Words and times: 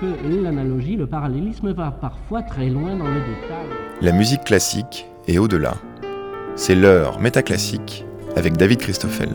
que 0.00 0.42
l'analogie, 0.42 0.96
le 0.96 1.06
parallélisme 1.06 1.72
va 1.72 1.90
parfois 1.90 2.42
très 2.42 2.68
loin 2.68 2.96
dans 2.96 3.06
le 3.06 3.20
détail. 3.20 3.66
La 4.00 4.12
musique 4.12 4.44
classique 4.44 5.06
est 5.26 5.38
au-delà. 5.38 5.74
C'est 6.56 6.74
l'heure 6.74 7.20
métaclassique 7.20 8.04
avec 8.36 8.56
David 8.56 8.78
Christoffel. 8.78 9.30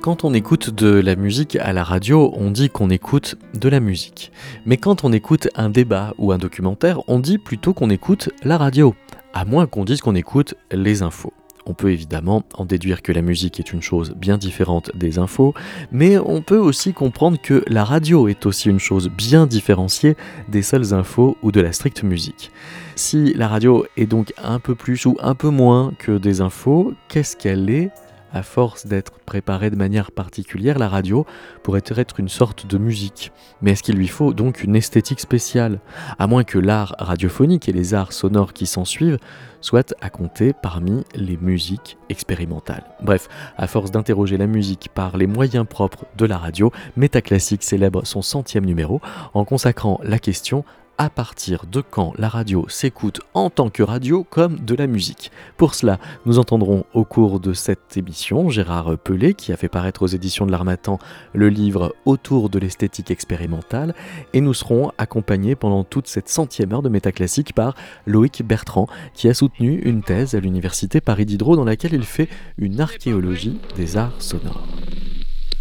Quand 0.00 0.24
on 0.24 0.32
écoute 0.32 0.70
de 0.70 1.00
la 1.00 1.16
musique 1.16 1.56
à 1.56 1.72
la 1.72 1.82
radio, 1.82 2.32
on 2.36 2.50
dit 2.50 2.70
qu'on 2.70 2.88
écoute 2.88 3.36
de 3.54 3.68
la 3.68 3.80
musique. 3.80 4.32
Mais 4.64 4.76
quand 4.76 5.04
on 5.04 5.12
écoute 5.12 5.48
un 5.56 5.70
débat 5.70 6.14
ou 6.18 6.32
un 6.32 6.38
documentaire, 6.38 7.00
on 7.08 7.18
dit 7.18 7.38
plutôt 7.38 7.74
qu'on 7.74 7.90
écoute 7.90 8.30
la 8.44 8.56
radio, 8.56 8.94
à 9.34 9.44
moins 9.44 9.66
qu'on 9.66 9.84
dise 9.84 10.00
qu'on 10.00 10.14
écoute 10.14 10.54
les 10.70 11.02
infos. 11.02 11.32
On 11.68 11.74
peut 11.74 11.92
évidemment 11.92 12.44
en 12.54 12.64
déduire 12.64 13.02
que 13.02 13.12
la 13.12 13.20
musique 13.20 13.60
est 13.60 13.72
une 13.72 13.82
chose 13.82 14.14
bien 14.16 14.38
différente 14.38 14.90
des 14.96 15.18
infos, 15.18 15.52
mais 15.92 16.16
on 16.16 16.40
peut 16.40 16.56
aussi 16.56 16.94
comprendre 16.94 17.38
que 17.40 17.62
la 17.68 17.84
radio 17.84 18.26
est 18.26 18.46
aussi 18.46 18.70
une 18.70 18.80
chose 18.80 19.10
bien 19.10 19.46
différenciée 19.46 20.16
des 20.48 20.62
seules 20.62 20.94
infos 20.94 21.36
ou 21.42 21.52
de 21.52 21.60
la 21.60 21.72
stricte 21.72 22.02
musique. 22.02 22.50
Si 22.96 23.34
la 23.34 23.48
radio 23.48 23.84
est 23.98 24.06
donc 24.06 24.32
un 24.42 24.60
peu 24.60 24.74
plus 24.74 25.04
ou 25.04 25.16
un 25.20 25.34
peu 25.34 25.50
moins 25.50 25.92
que 25.98 26.16
des 26.16 26.40
infos, 26.40 26.94
qu'est-ce 27.08 27.36
qu'elle 27.36 27.68
est? 27.68 27.90
À 28.32 28.42
force 28.42 28.86
d'être 28.86 29.18
préparée 29.20 29.70
de 29.70 29.76
manière 29.76 30.12
particulière, 30.12 30.78
la 30.78 30.88
radio 30.88 31.26
pourrait 31.62 31.82
être 31.88 32.20
une 32.20 32.28
sorte 32.28 32.66
de 32.66 32.78
musique. 32.78 33.32
Mais 33.62 33.72
est-ce 33.72 33.82
qu'il 33.82 33.96
lui 33.96 34.08
faut 34.08 34.32
donc 34.32 34.62
une 34.62 34.76
esthétique 34.76 35.20
spéciale? 35.20 35.80
À 36.18 36.26
moins 36.26 36.44
que 36.44 36.58
l'art 36.58 36.94
radiophonique 36.98 37.68
et 37.68 37.72
les 37.72 37.94
arts 37.94 38.12
sonores 38.12 38.52
qui 38.52 38.66
s'en 38.66 38.84
suivent 38.84 39.18
soient 39.60 39.94
à 40.00 40.10
compter 40.10 40.52
parmi 40.52 41.04
les 41.14 41.36
musiques 41.36 41.98
expérimentales. 42.08 42.84
Bref, 43.02 43.28
à 43.56 43.66
force 43.66 43.90
d'interroger 43.90 44.36
la 44.36 44.46
musique 44.46 44.88
par 44.94 45.16
les 45.16 45.26
moyens 45.26 45.66
propres 45.68 46.04
de 46.16 46.26
la 46.26 46.38
radio, 46.38 46.70
Métaclassique 46.96 47.62
célèbre 47.62 48.04
son 48.06 48.22
centième 48.22 48.64
numéro 48.64 49.00
en 49.34 49.44
consacrant 49.44 50.00
la 50.02 50.18
question 50.18 50.64
à 50.98 51.10
partir 51.10 51.64
de 51.66 51.80
quand 51.80 52.12
la 52.18 52.28
radio 52.28 52.66
s'écoute 52.68 53.20
en 53.32 53.50
tant 53.50 53.70
que 53.70 53.84
radio 53.84 54.24
comme 54.24 54.58
de 54.58 54.74
la 54.74 54.88
musique. 54.88 55.30
Pour 55.56 55.76
cela, 55.76 56.00
nous 56.26 56.40
entendrons 56.40 56.84
au 56.92 57.04
cours 57.04 57.38
de 57.38 57.52
cette 57.52 57.96
émission 57.96 58.50
Gérard 58.50 58.98
Pelé 58.98 59.34
qui 59.34 59.52
a 59.52 59.56
fait 59.56 59.68
paraître 59.68 60.02
aux 60.02 60.08
éditions 60.08 60.44
de 60.44 60.50
l'Armatan 60.50 60.98
le 61.32 61.48
livre 61.48 61.94
Autour 62.04 62.50
de 62.50 62.58
l'esthétique 62.58 63.12
expérimentale 63.12 63.94
et 64.32 64.40
nous 64.40 64.54
serons 64.54 64.90
accompagnés 64.98 65.54
pendant 65.54 65.84
toute 65.84 66.08
cette 66.08 66.28
centième 66.28 66.72
heure 66.72 66.82
de 66.82 66.88
métaclassique 66.88 67.54
par 67.54 67.74
Loïc 68.04 68.42
Bertrand 68.44 68.88
qui 69.14 69.28
a 69.28 69.34
soutenu 69.34 69.80
une 69.84 70.02
thèse 70.02 70.34
à 70.34 70.40
l'université 70.40 71.00
Paris 71.00 71.26
Diderot 71.26 71.54
dans 71.54 71.64
laquelle 71.64 71.94
il 71.94 72.04
fait 72.04 72.28
une 72.58 72.80
archéologie 72.80 73.60
des 73.76 73.96
arts 73.96 74.20
sonores. 74.20 74.66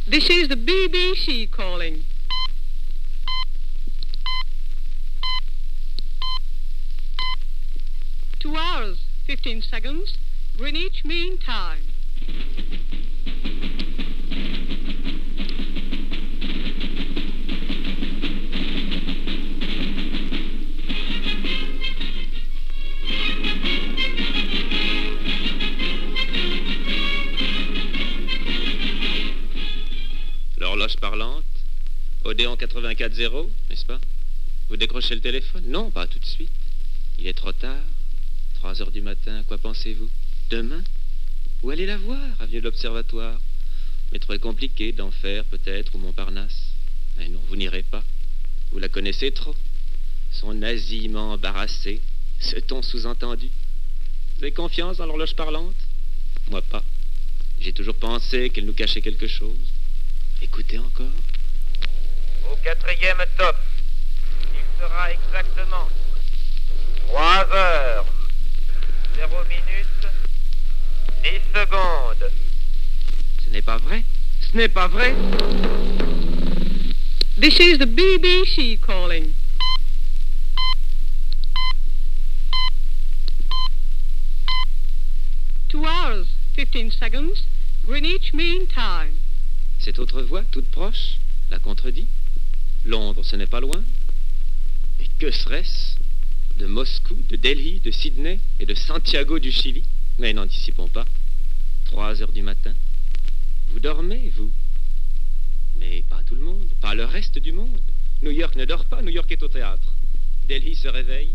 This 0.09 0.29
is 0.29 0.47
the 0.47 0.55
BBC 0.55 1.49
calling. 1.55 2.16
Two 8.39 8.55
hours, 8.55 8.97
15 9.27 9.67
seconds, 9.67 10.17
Greenwich 10.57 11.03
Mean 11.03 11.37
Time. 11.39 11.81
L'horloge 30.59 30.97
parlante, 30.97 31.43
Odéon 32.23 32.55
84.0, 32.55 33.49
n'est-ce 33.69 33.85
pas? 33.85 33.99
Vous 34.69 34.77
décrochez 34.77 35.15
le 35.15 35.21
téléphone? 35.21 35.63
Non, 35.67 35.89
pas 35.89 36.05
tout 36.05 36.19
de 36.19 36.25
suite. 36.25 36.51
Il 37.17 37.25
est 37.25 37.33
trop 37.33 37.51
tard. 37.51 37.83
3 38.59 38.81
heures 38.81 38.91
du 38.91 39.01
matin, 39.01 39.39
à 39.39 39.43
quoi 39.43 39.57
pensez-vous? 39.57 40.09
Demain? 40.49 40.83
Où 41.61 41.69
allez 41.69 41.85
la 41.85 41.97
voir, 41.97 42.19
avenue 42.39 42.59
de 42.59 42.65
l'Observatoire? 42.65 43.39
Mais 44.11 44.19
trop 44.19 44.37
compliqué 44.37 44.91
d'en 44.91 45.11
faire, 45.11 45.43
peut-être, 45.45 45.95
ou 45.95 45.99
Montparnasse. 45.99 46.71
Mais 47.17 47.27
non, 47.27 47.41
vous 47.47 47.55
n'irez 47.55 47.83
pas. 47.83 48.03
Vous 48.71 48.79
la 48.79 48.89
connaissez 48.89 49.31
trop. 49.31 49.55
Son 50.31 50.53
nasillement 50.53 51.33
embarrassé, 51.33 52.01
ce 52.39 52.57
ton 52.57 52.81
sous-entendu. 52.81 53.49
Vous 54.37 54.43
avez 54.43 54.51
confiance 54.51 54.97
dans 54.97 55.05
l'horloge 55.05 55.35
parlante? 55.35 55.75
Moi 56.49 56.61
pas. 56.61 56.83
J'ai 57.59 57.73
toujours 57.73 57.95
pensé 57.95 58.49
qu'elle 58.49 58.65
nous 58.65 58.73
cachait 58.73 59.01
quelque 59.01 59.27
chose. 59.27 59.71
Écoutez 60.41 60.77
encore. 60.77 61.05
Au 62.51 62.55
quatrième 62.63 63.17
top, 63.37 63.55
il 64.53 64.79
sera 64.79 65.11
exactement 65.11 65.87
3 67.07 67.47
heures, 67.53 68.05
0 69.17 69.29
minutes, 69.49 70.07
10 71.23 71.41
secondes. 71.51 72.31
Ce 73.43 73.49
n'est 73.49 73.63
pas 73.63 73.77
vrai 73.79 74.03
Ce 74.41 74.55
n'est 74.55 74.69
pas 74.69 74.87
vrai 74.87 75.15
This 77.35 77.59
is 77.59 77.79
the 77.79 77.87
BBC 77.87 78.77
calling. 78.79 79.33
Two 85.69 85.83
hours, 85.83 86.27
15 86.55 86.91
seconds, 86.91 87.41
Greenwich 87.87 88.33
Mean 88.33 88.67
Time. 88.67 89.15
Cette 89.79 89.97
autre 89.97 90.21
voix, 90.21 90.43
toute 90.51 90.69
proche, 90.69 91.17
la 91.49 91.57
contredit. 91.57 92.07
Londres, 92.85 93.23
ce 93.23 93.35
n'est 93.35 93.47
pas 93.47 93.61
loin. 93.61 93.83
Et 94.99 95.07
que 95.19 95.31
serait-ce? 95.31 95.96
De 96.57 96.65
Moscou, 96.65 97.15
de 97.29 97.35
Delhi, 97.35 97.79
de 97.81 97.91
Sydney 97.91 98.39
et 98.59 98.65
de 98.65 98.73
Santiago 98.73 99.37
du 99.37 99.51
Chili 99.51 99.83
Mais 100.17 100.33
n'anticipons 100.33 100.87
pas. 100.87 101.05
Trois 101.85 102.19
heures 102.19 102.31
du 102.31 102.41
matin. 102.41 102.73
Vous 103.69 103.79
dormez, 103.79 104.31
vous? 104.35 104.49
Mais 105.79 106.03
pas 106.09 106.23
tout 106.23 106.33
le 106.33 106.41
monde, 106.41 106.67
pas 106.81 106.95
le 106.95 107.05
reste 107.05 107.37
du 107.37 107.51
monde. 107.51 107.79
New 108.23 108.31
York 108.31 108.55
ne 108.55 108.65
dort 108.65 108.85
pas, 108.85 109.03
New 109.03 109.11
York 109.11 109.31
est 109.31 109.43
au 109.43 109.47
théâtre. 109.47 109.93
Delhi 110.49 110.73
se 110.73 110.87
réveille, 110.87 111.29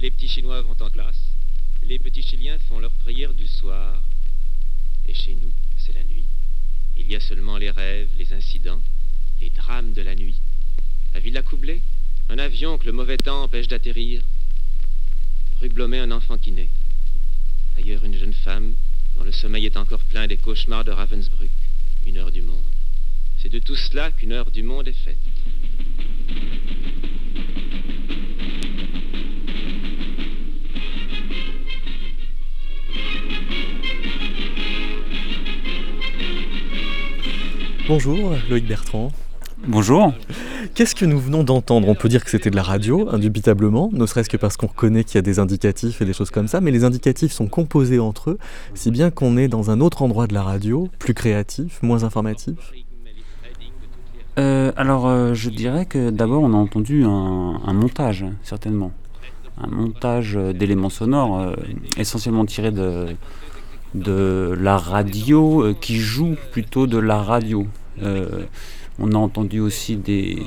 les 0.00 0.12
petits 0.12 0.28
Chinois 0.28 0.62
vont 0.62 0.76
en 0.80 0.90
classe, 0.90 1.24
les 1.82 1.98
petits 1.98 2.22
Chiliens 2.22 2.58
font 2.68 2.78
leur 2.78 2.92
prière 2.92 3.34
du 3.34 3.48
soir. 3.48 4.00
Et 5.08 5.14
chez 5.14 5.34
nous, 5.34 5.50
c'est 5.76 5.94
la 5.94 6.04
nuit. 6.04 6.26
Il 6.96 7.10
y 7.10 7.16
a 7.16 7.20
seulement 7.20 7.56
les 7.56 7.70
rêves, 7.70 8.10
les 8.16 8.32
incidents, 8.32 8.82
les 9.40 9.50
drames 9.50 9.92
de 9.92 10.02
la 10.02 10.14
nuit. 10.14 10.38
À 11.14 11.18
Villa 11.18 11.42
Coublé, 11.42 11.82
un 12.28 12.38
avion 12.38 12.78
que 12.78 12.86
le 12.86 12.92
mauvais 12.92 13.16
temps 13.16 13.42
empêche 13.42 13.66
d'atterrir. 13.66 14.22
Rue 15.60 15.68
Blomet, 15.70 15.98
un 15.98 16.12
enfant 16.12 16.38
qui 16.38 16.52
naît. 16.52 16.68
Ailleurs, 17.76 18.04
une 18.04 18.14
jeune 18.14 18.32
femme 18.32 18.74
dont 19.16 19.24
le 19.24 19.32
sommeil 19.32 19.66
est 19.66 19.76
encore 19.76 20.04
plein 20.04 20.28
des 20.28 20.36
cauchemars 20.36 20.84
de 20.84 20.92
Ravensbrück. 20.92 21.50
Une 22.06 22.18
heure 22.18 22.30
du 22.30 22.42
monde. 22.42 22.62
C'est 23.42 23.48
de 23.48 23.58
tout 23.58 23.74
cela 23.74 24.12
qu'une 24.12 24.32
heure 24.32 24.52
du 24.52 24.62
monde 24.62 24.86
est 24.86 24.92
faite. 24.92 25.18
Bonjour 37.88 38.36
Loïc 38.48 38.66
Bertrand. 38.66 39.10
Bonjour. 39.66 40.14
Qu'est-ce 40.78 40.94
que 40.94 41.04
nous 41.04 41.18
venons 41.18 41.42
d'entendre? 41.42 41.88
On 41.88 41.96
peut 41.96 42.08
dire 42.08 42.24
que 42.24 42.30
c'était 42.30 42.50
de 42.50 42.54
la 42.54 42.62
radio, 42.62 43.08
indubitablement, 43.10 43.90
ne 43.92 44.06
serait-ce 44.06 44.28
que 44.28 44.36
parce 44.36 44.56
qu'on 44.56 44.68
reconnaît 44.68 45.02
qu'il 45.02 45.16
y 45.16 45.18
a 45.18 45.22
des 45.22 45.40
indicatifs 45.40 46.00
et 46.00 46.04
des 46.04 46.12
choses 46.12 46.30
comme 46.30 46.46
ça, 46.46 46.60
mais 46.60 46.70
les 46.70 46.84
indicatifs 46.84 47.32
sont 47.32 47.48
composés 47.48 47.98
entre 47.98 48.30
eux, 48.30 48.38
si 48.74 48.92
bien 48.92 49.10
qu'on 49.10 49.36
est 49.36 49.48
dans 49.48 49.72
un 49.72 49.80
autre 49.80 50.02
endroit 50.02 50.28
de 50.28 50.34
la 50.34 50.44
radio, 50.44 50.88
plus 51.00 51.14
créatif, 51.14 51.82
moins 51.82 52.04
informatif. 52.04 52.54
Euh, 54.38 54.70
alors, 54.76 55.08
euh, 55.08 55.34
je 55.34 55.50
dirais 55.50 55.84
que 55.84 56.10
d'abord, 56.10 56.44
on 56.44 56.54
a 56.54 56.56
entendu 56.56 57.02
un, 57.02 57.72
montage, 57.72 58.24
certainement. 58.44 58.92
Un 59.60 59.66
montage 59.66 60.36
euh, 60.36 60.52
d'éléments 60.52 60.90
sonores, 60.90 61.56
essentiellement 61.96 62.46
tirés 62.46 62.70
de, 62.70 63.16
de 63.96 64.56
la 64.56 64.76
radio, 64.76 65.74
qui 65.80 65.96
joue 65.96 66.36
plutôt 66.52 66.86
de 66.86 66.98
la 66.98 67.20
radio. 67.20 67.66
On 69.00 69.12
a 69.12 69.16
entendu 69.16 69.60
aussi 69.60 69.96
des, 69.96 70.42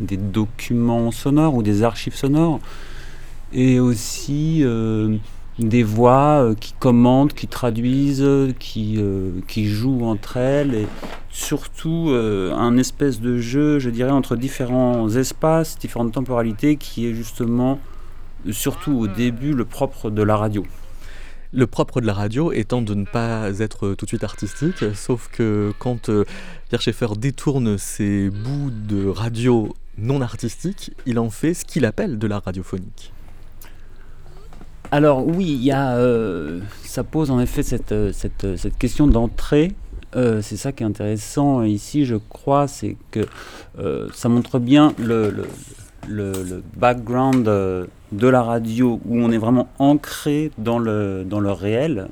documents 0.00 1.10
sonores 1.10 1.54
ou 1.54 1.62
des 1.62 1.82
archives 1.82 2.14
sonores, 2.14 2.60
et 3.52 3.80
aussi 3.80 4.60
euh, 4.62 5.16
des 5.58 5.82
voix 5.82 6.42
euh, 6.42 6.54
qui 6.54 6.72
commandent, 6.78 7.32
qui 7.32 7.48
traduisent, 7.48 8.22
euh, 8.22 8.52
qui, 8.58 9.00
qui 9.48 9.66
jouent 9.66 10.04
entre 10.04 10.36
elles, 10.36 10.74
et 10.74 10.86
surtout 11.30 12.12
un 12.12 12.76
espèce 12.76 13.20
de 13.20 13.38
jeu, 13.38 13.80
je 13.80 13.90
dirais, 13.90 14.12
entre 14.12 14.36
différents 14.36 15.08
espaces, 15.10 15.76
différentes 15.76 16.12
temporalités, 16.12 16.76
qui 16.76 17.06
est 17.06 17.14
justement, 17.14 17.80
surtout 18.52 18.92
au 18.92 19.08
début, 19.08 19.52
le 19.52 19.64
propre 19.64 20.10
de 20.10 20.22
la 20.22 20.36
radio. 20.36 20.64
Le 21.56 21.68
propre 21.68 22.00
de 22.00 22.06
la 22.06 22.14
radio 22.14 22.50
étant 22.50 22.82
de 22.82 22.94
ne 22.94 23.04
pas 23.04 23.60
être 23.60 23.94
tout 23.94 24.06
de 24.06 24.08
suite 24.08 24.24
artistique, 24.24 24.84
sauf 24.96 25.28
que 25.30 25.72
quand 25.78 26.08
euh, 26.08 26.24
Pierre 26.68 26.82
Schaeffer 26.82 27.10
détourne 27.16 27.78
ces 27.78 28.28
bouts 28.28 28.72
de 28.72 29.06
radio 29.06 29.72
non 29.96 30.20
artistique, 30.20 30.90
il 31.06 31.20
en 31.20 31.30
fait 31.30 31.54
ce 31.54 31.64
qu'il 31.64 31.84
appelle 31.84 32.18
de 32.18 32.26
l'art 32.26 32.42
radiophonique. 32.42 33.12
Alors 34.90 35.24
oui, 35.24 35.44
y 35.44 35.70
a, 35.70 35.96
euh, 35.96 36.58
ça 36.82 37.04
pose 37.04 37.30
en 37.30 37.38
effet 37.38 37.62
cette, 37.62 37.92
euh, 37.92 38.10
question 38.80 39.06
d'entrée. 39.06 39.72
C'est 40.12 40.56
ça 40.56 40.72
qui 40.72 40.82
est 40.82 40.86
intéressant 40.86 41.62
ici, 41.62 42.04
je 42.04 42.14
crois, 42.14 42.68
c'est 42.68 42.96
que 43.10 43.26
ça 44.12 44.28
montre 44.28 44.60
bien 44.60 44.94
le, 44.98 45.44
background 46.76 47.48
de 48.14 48.28
la 48.28 48.42
radio 48.42 49.00
où 49.04 49.18
on 49.18 49.30
est 49.32 49.38
vraiment 49.38 49.68
ancré 49.78 50.52
dans 50.56 50.78
le, 50.78 51.24
dans 51.24 51.40
le 51.40 51.50
réel. 51.50 52.08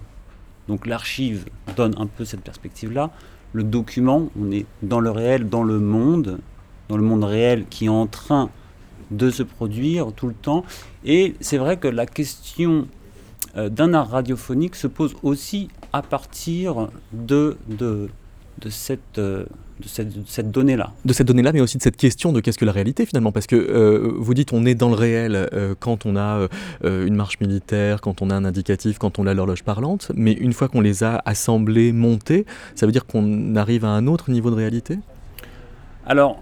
Donc 0.68 0.86
l'archive 0.86 1.44
donne 1.76 1.94
un 1.96 2.06
peu 2.06 2.24
cette 2.24 2.40
perspective-là. 2.40 3.10
Le 3.52 3.62
document, 3.62 4.28
on 4.40 4.50
est 4.50 4.66
dans 4.82 4.98
le 4.98 5.10
réel, 5.10 5.48
dans 5.48 5.62
le 5.62 5.78
monde, 5.78 6.40
dans 6.88 6.96
le 6.96 7.04
monde 7.04 7.22
réel 7.24 7.66
qui 7.70 7.84
est 7.84 7.88
en 7.88 8.06
train 8.06 8.50
de 9.10 9.30
se 9.30 9.44
produire 9.44 10.12
tout 10.12 10.26
le 10.26 10.34
temps. 10.34 10.64
Et 11.04 11.34
c'est 11.40 11.58
vrai 11.58 11.76
que 11.76 11.88
la 11.88 12.06
question 12.06 12.88
euh, 13.56 13.68
d'un 13.68 13.94
art 13.94 14.10
radiophonique 14.10 14.74
se 14.74 14.88
pose 14.88 15.14
aussi 15.22 15.68
à 15.92 16.02
partir 16.02 16.88
de, 17.12 17.56
de, 17.68 18.08
de 18.58 18.70
cette, 18.70 19.18
euh, 19.18 19.44
de 19.82 20.24
cette, 20.26 20.50
donnée-là. 20.50 20.92
De 21.04 21.12
cette 21.12 21.26
donnée-là, 21.26 21.52
mais 21.52 21.60
aussi 21.60 21.78
de 21.78 21.82
cette 21.82 21.96
question 21.96 22.32
de 22.32 22.40
qu'est-ce 22.40 22.58
que 22.58 22.64
la 22.64 22.72
réalité 22.72 23.06
finalement, 23.06 23.32
parce 23.32 23.46
que 23.46 23.56
euh, 23.56 24.12
vous 24.16 24.34
dites 24.34 24.52
on 24.52 24.64
est 24.64 24.74
dans 24.74 24.88
le 24.88 24.94
réel 24.94 25.48
euh, 25.52 25.74
quand 25.78 26.06
on 26.06 26.16
a 26.16 26.48
euh, 26.84 27.06
une 27.06 27.14
marche 27.14 27.40
militaire, 27.40 28.00
quand 28.00 28.22
on 28.22 28.30
a 28.30 28.34
un 28.34 28.44
indicatif, 28.44 28.98
quand 28.98 29.18
on 29.18 29.26
a 29.26 29.34
l'horloge 29.34 29.62
parlante, 29.62 30.12
mais 30.14 30.32
une 30.32 30.52
fois 30.52 30.68
qu'on 30.68 30.80
les 30.80 31.04
a 31.04 31.22
assemblés, 31.24 31.92
montés, 31.92 32.46
ça 32.74 32.86
veut 32.86 32.92
dire 32.92 33.06
qu'on 33.06 33.56
arrive 33.56 33.84
à 33.84 33.88
un 33.88 34.06
autre 34.06 34.30
niveau 34.30 34.50
de 34.50 34.56
réalité? 34.56 34.98
Alors, 36.06 36.40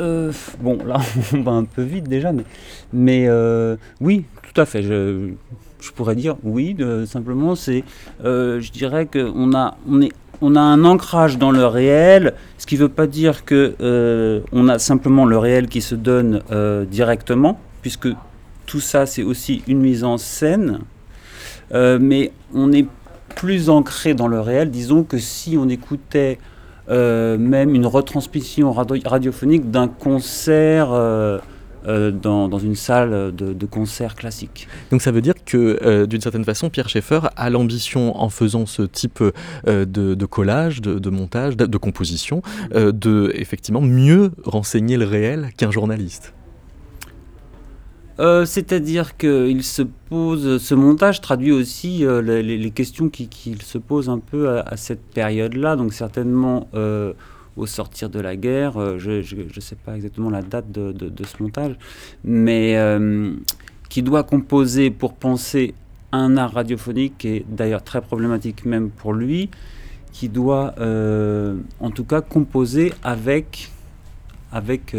euh, 0.00 0.32
bon, 0.60 0.78
là, 0.84 1.00
on 1.32 1.42
va 1.42 1.52
un 1.52 1.64
peu 1.64 1.82
vite 1.82 2.08
déjà, 2.08 2.32
mais, 2.32 2.44
mais 2.92 3.26
euh, 3.28 3.76
oui, 4.00 4.24
tout 4.42 4.60
à 4.60 4.66
fait. 4.66 4.82
Je, 4.82 5.30
je 5.80 5.90
pourrais 5.92 6.16
dire 6.16 6.36
oui, 6.42 6.76
simplement, 7.06 7.54
c'est, 7.54 7.84
euh, 8.24 8.60
je 8.60 8.70
dirais 8.72 9.06
qu'on 9.06 9.52
on 9.86 10.00
est, 10.00 10.12
on 10.42 10.54
a 10.56 10.60
un 10.60 10.84
ancrage 10.84 11.38
dans 11.38 11.52
le 11.52 11.64
réel, 11.64 12.34
ce 12.58 12.66
qui 12.66 12.74
ne 12.74 12.80
veut 12.80 12.88
pas 12.90 13.06
dire 13.06 13.44
que 13.44 13.74
euh, 13.80 14.40
on 14.52 14.68
a 14.68 14.78
simplement 14.78 15.24
le 15.24 15.38
réel 15.38 15.68
qui 15.68 15.80
se 15.80 15.94
donne 15.94 16.42
euh, 16.50 16.84
directement, 16.84 17.58
puisque 17.80 18.08
tout 18.66 18.80
ça, 18.80 19.06
c'est 19.06 19.22
aussi 19.22 19.62
une 19.66 19.80
mise 19.80 20.04
en 20.04 20.18
scène, 20.18 20.80
Euh, 21.74 21.98
mais 21.98 22.32
on 22.52 22.70
est 22.70 22.86
plus 23.34 23.70
ancré 23.70 24.12
dans 24.12 24.28
le 24.28 24.40
réel, 24.40 24.70
disons 24.70 25.04
que 25.04 25.16
si 25.16 25.56
on 25.56 25.68
écoutait 25.70 26.38
même 26.88 27.74
une 27.74 27.86
retransmission 27.86 28.72
radio- 28.72 29.00
radiophonique 29.06 29.70
d'un 29.70 29.88
concert 29.88 30.90
dans, 31.86 32.48
dans 32.48 32.58
une 32.58 32.74
salle 32.76 33.34
de, 33.34 33.52
de 33.52 33.66
concert 33.66 34.14
classique. 34.14 34.68
Donc 34.90 35.02
ça 35.02 35.10
veut 35.10 35.20
dire 35.20 35.34
que 35.44 35.78
euh, 35.82 36.06
d'une 36.06 36.20
certaine 36.20 36.44
façon, 36.44 36.70
Pierre 36.70 36.88
Schaeffer 36.88 37.20
a 37.36 37.50
l'ambition 37.50 38.16
en 38.20 38.28
faisant 38.28 38.66
ce 38.66 38.82
type 38.82 39.20
euh, 39.22 39.84
de, 39.84 40.14
de 40.14 40.26
collage, 40.26 40.80
de, 40.80 40.98
de 40.98 41.10
montage, 41.10 41.56
de, 41.56 41.76
composition, 41.78 42.42
euh, 42.74 42.92
de 42.92 43.32
effectivement 43.34 43.80
mieux 43.80 44.30
renseigner 44.44 44.96
le 44.96 45.04
réel 45.06 45.50
qu'un 45.56 45.70
journaliste. 45.70 46.34
Euh, 48.20 48.44
C'est-à-dire 48.44 49.16
qu'il 49.16 49.62
se 49.62 49.82
pose, 50.10 50.58
ce 50.62 50.74
montage 50.74 51.20
traduit 51.22 51.50
aussi 51.50 52.04
euh, 52.04 52.20
les, 52.20 52.70
questions 52.70 53.08
qui- 53.08 53.28
qu'il 53.28 53.62
se 53.62 53.78
pose 53.78 54.08
un 54.10 54.18
peu 54.18 54.50
à, 54.50 54.60
à 54.60 54.76
cette 54.76 55.02
période-là, 55.14 55.76
donc 55.76 55.94
certainement 55.94 56.68
euh, 56.74 57.14
au 57.56 57.66
sortir 57.66 58.08
de 58.08 58.20
la 58.20 58.36
guerre, 58.36 58.80
euh, 58.80 58.98
je 58.98 59.10
ne 59.20 59.60
sais 59.60 59.76
pas 59.76 59.94
exactement 59.96 60.30
la 60.30 60.42
date 60.42 60.70
de, 60.70 61.24
ce 61.24 61.42
montage, 61.42 61.74
mais 62.24 62.76
euh, 62.76 63.34
qui 63.88 64.02
doit 64.02 64.22
composer 64.22 64.90
pour 64.90 65.14
penser 65.14 65.74
un 66.12 66.36
art 66.36 66.52
radiophonique, 66.52 67.18
qui 67.18 67.28
est 67.28 67.44
d'ailleurs 67.48 67.82
très 67.82 68.00
problématique 68.00 68.64
même 68.64 68.90
pour 68.90 69.12
lui, 69.12 69.50
qui 70.12 70.28
doit 70.28 70.74
euh, 70.78 71.56
en 71.80 71.90
tout 71.90 72.04
cas 72.04 72.20
composer 72.20 72.92
avec 73.02 73.70
avec, 74.54 74.94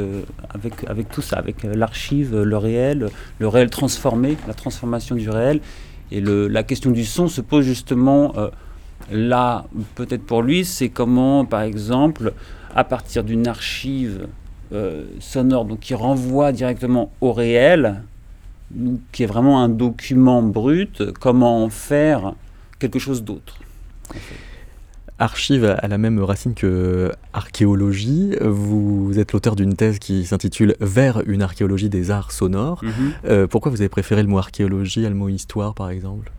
avec, 0.49 0.83
avec 0.87 1.09
tout 1.11 1.21
ça, 1.21 1.37
avec 1.37 1.61
l'archive, 1.61 2.35
le 2.41 2.57
réel, 2.57 3.09
le 3.37 3.47
réel 3.47 3.69
transformé, 3.69 4.35
la 4.47 4.55
transformation 4.55 5.15
du 5.15 5.29
réel. 5.29 5.61
Et 6.09 6.21
le, 6.21 6.47
la 6.47 6.63
question 6.63 6.89
du 6.89 7.05
son 7.05 7.27
se 7.27 7.39
pose 7.39 7.63
justement 7.63 8.33
là, 9.11 9.65
peut-être 9.95 10.23
pour 10.23 10.41
lui, 10.41 10.65
c'est 10.65 10.89
comment, 10.89 11.45
par 11.45 11.61
exemple, 11.61 12.33
à 12.75 12.83
partir 12.83 13.23
d'une 13.23 13.47
archive 13.47 14.27
euh, 14.73 15.05
sonore 15.19 15.65
donc, 15.65 15.79
qui 15.79 15.93
renvoie 15.93 16.51
directement 16.51 17.11
au 17.21 17.33
réel, 17.33 18.01
qui 19.11 19.23
est 19.23 19.27
vraiment 19.27 19.61
un 19.63 19.69
document 19.69 20.41
brut, 20.41 21.11
comment 21.19 21.63
en 21.63 21.69
faire 21.69 22.33
quelque 22.79 22.99
chose 22.99 23.23
d'autre. 23.23 23.59
Archive 25.19 25.63
a 25.65 25.87
la 25.87 25.97
même 25.97 26.19
racine 26.19 26.55
que 26.55 27.11
archéologie. 27.33 28.35
Vous 28.41 29.13
êtes 29.17 29.31
l'auteur 29.31 29.55
d'une 29.55 29.75
thèse 29.75 29.99
qui 29.99 30.25
s'intitule 30.25 30.75
Vers 30.79 31.21
une 31.27 31.43
archéologie 31.43 31.89
des 31.89 32.09
arts 32.09 32.31
sonores. 32.31 32.81
Euh, 33.25 33.45
pourquoi 33.47 33.71
vous 33.71 33.79
avez 33.79 33.89
préféré 33.89 34.23
le 34.23 34.27
mot 34.27 34.39
archéologie 34.39 35.05
à 35.05 35.09
le 35.09 35.15
mot 35.15 35.29
histoire, 35.29 35.75
par 35.75 35.89
exemple? 35.91 36.31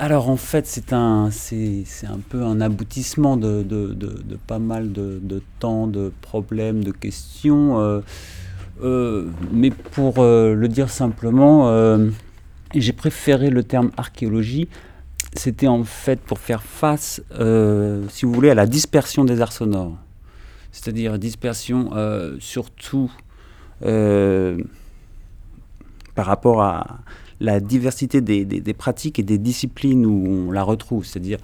Alors 0.00 0.30
en 0.30 0.36
fait, 0.36 0.64
c'est 0.66 0.92
un, 0.92 1.28
un 1.28 2.18
peu 2.28 2.44
un 2.44 2.60
aboutissement 2.60 3.36
de, 3.36 3.64
de, 3.64 3.92
de- 3.94 4.36
pas 4.46 4.60
mal 4.60 4.92
de, 4.92 5.42
temps, 5.58 5.88
de 5.88 6.12
problèmes, 6.20 6.84
de 6.84 6.92
questions. 6.92 7.80
euh, 7.80 8.00
euh, 8.80 9.26
mais 9.52 9.70
pour 9.70 10.20
euh, 10.20 10.54
le 10.54 10.68
dire 10.68 10.88
simplement, 10.88 11.68
j'ai 12.74 12.92
préféré 12.92 13.50
le 13.50 13.64
terme 13.64 13.90
archéologie. 13.96 14.68
C'était 15.34 15.66
en 15.66 15.82
fait 15.82 16.20
pour 16.20 16.38
faire 16.38 16.62
face, 16.62 17.20
si 18.08 18.24
vous 18.24 18.32
voulez, 18.32 18.50
à 18.50 18.54
la 18.54 18.66
dispersion 18.66 19.24
des 19.24 19.40
arts 19.40 19.52
sonores. 19.52 19.96
C'est-à-dire 20.70 21.18
dispersion 21.18 21.90
surtout 22.38 23.10
par 26.14 26.26
rapport 26.26 26.62
à, 26.62 26.98
la 27.40 27.60
diversité 27.60 28.20
des, 28.20 28.74
pratiques 28.74 29.18
et 29.18 29.22
des 29.22 29.38
disciplines 29.38 30.04
où 30.06 30.26
on 30.48 30.50
la 30.50 30.62
retrouve. 30.62 31.04
C'est-à-dire, 31.04 31.38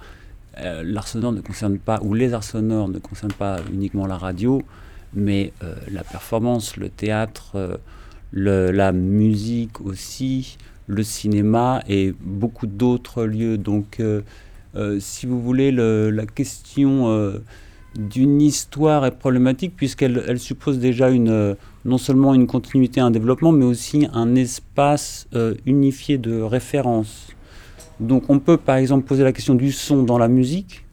euh, 0.59 0.83
ne 1.31 1.41
concerne 1.41 1.77
pas, 1.77 1.99
ou 2.03 2.13
les 2.13 2.33
ne 2.87 2.99
concernent 2.99 3.33
pas 3.33 3.59
uniquement 3.73 4.05
la 4.07 4.17
radio, 4.17 4.61
mais 5.13 5.53
euh, 5.63 5.75
la 5.91 6.03
performance, 6.03 6.77
le 6.77 6.89
théâtre, 6.89 7.51
euh, 7.55 7.77
la 8.33 8.91
musique 8.91 9.81
aussi, 9.81 10.57
le 10.87 11.03
cinéma 11.03 11.81
et 11.87 12.13
beaucoup 12.21 12.67
d'autres 12.67 13.23
lieux. 13.25 13.57
Donc, 13.57 13.99
euh, 13.99 14.21
si 14.99 15.25
vous 15.25 15.41
voulez, 15.41 15.71
le- 15.71 16.09
la 16.09 16.25
question 16.25 17.07
d'une 17.97 18.41
histoire 18.41 19.05
est 19.05 19.11
problématique 19.11 19.73
puisqu'elle 19.75 20.23
elle 20.27 20.39
suppose 20.39 20.79
déjà 20.79 21.09
une, 21.09 21.29
euh, 21.29 21.55
non 21.85 21.97
seulement 21.97 22.33
une 22.33 22.47
continuité, 22.47 22.99
un 22.99 23.11
développement, 23.11 23.51
mais 23.51 23.65
aussi 23.65 24.07
un 24.13 24.35
espace 24.35 25.27
euh, 25.33 25.53
unifié 25.65 26.17
de 26.17 26.41
référence. 26.41 27.27
Donc 27.99 28.29
on 28.29 28.39
peut 28.39 28.57
par 28.57 28.75
exemple 28.75 29.05
poser 29.07 29.23
la 29.23 29.31
question 29.31 29.55
du 29.55 29.71
son 29.71 30.03
dans 30.03 30.17
la 30.17 30.27
musique. 30.27 30.83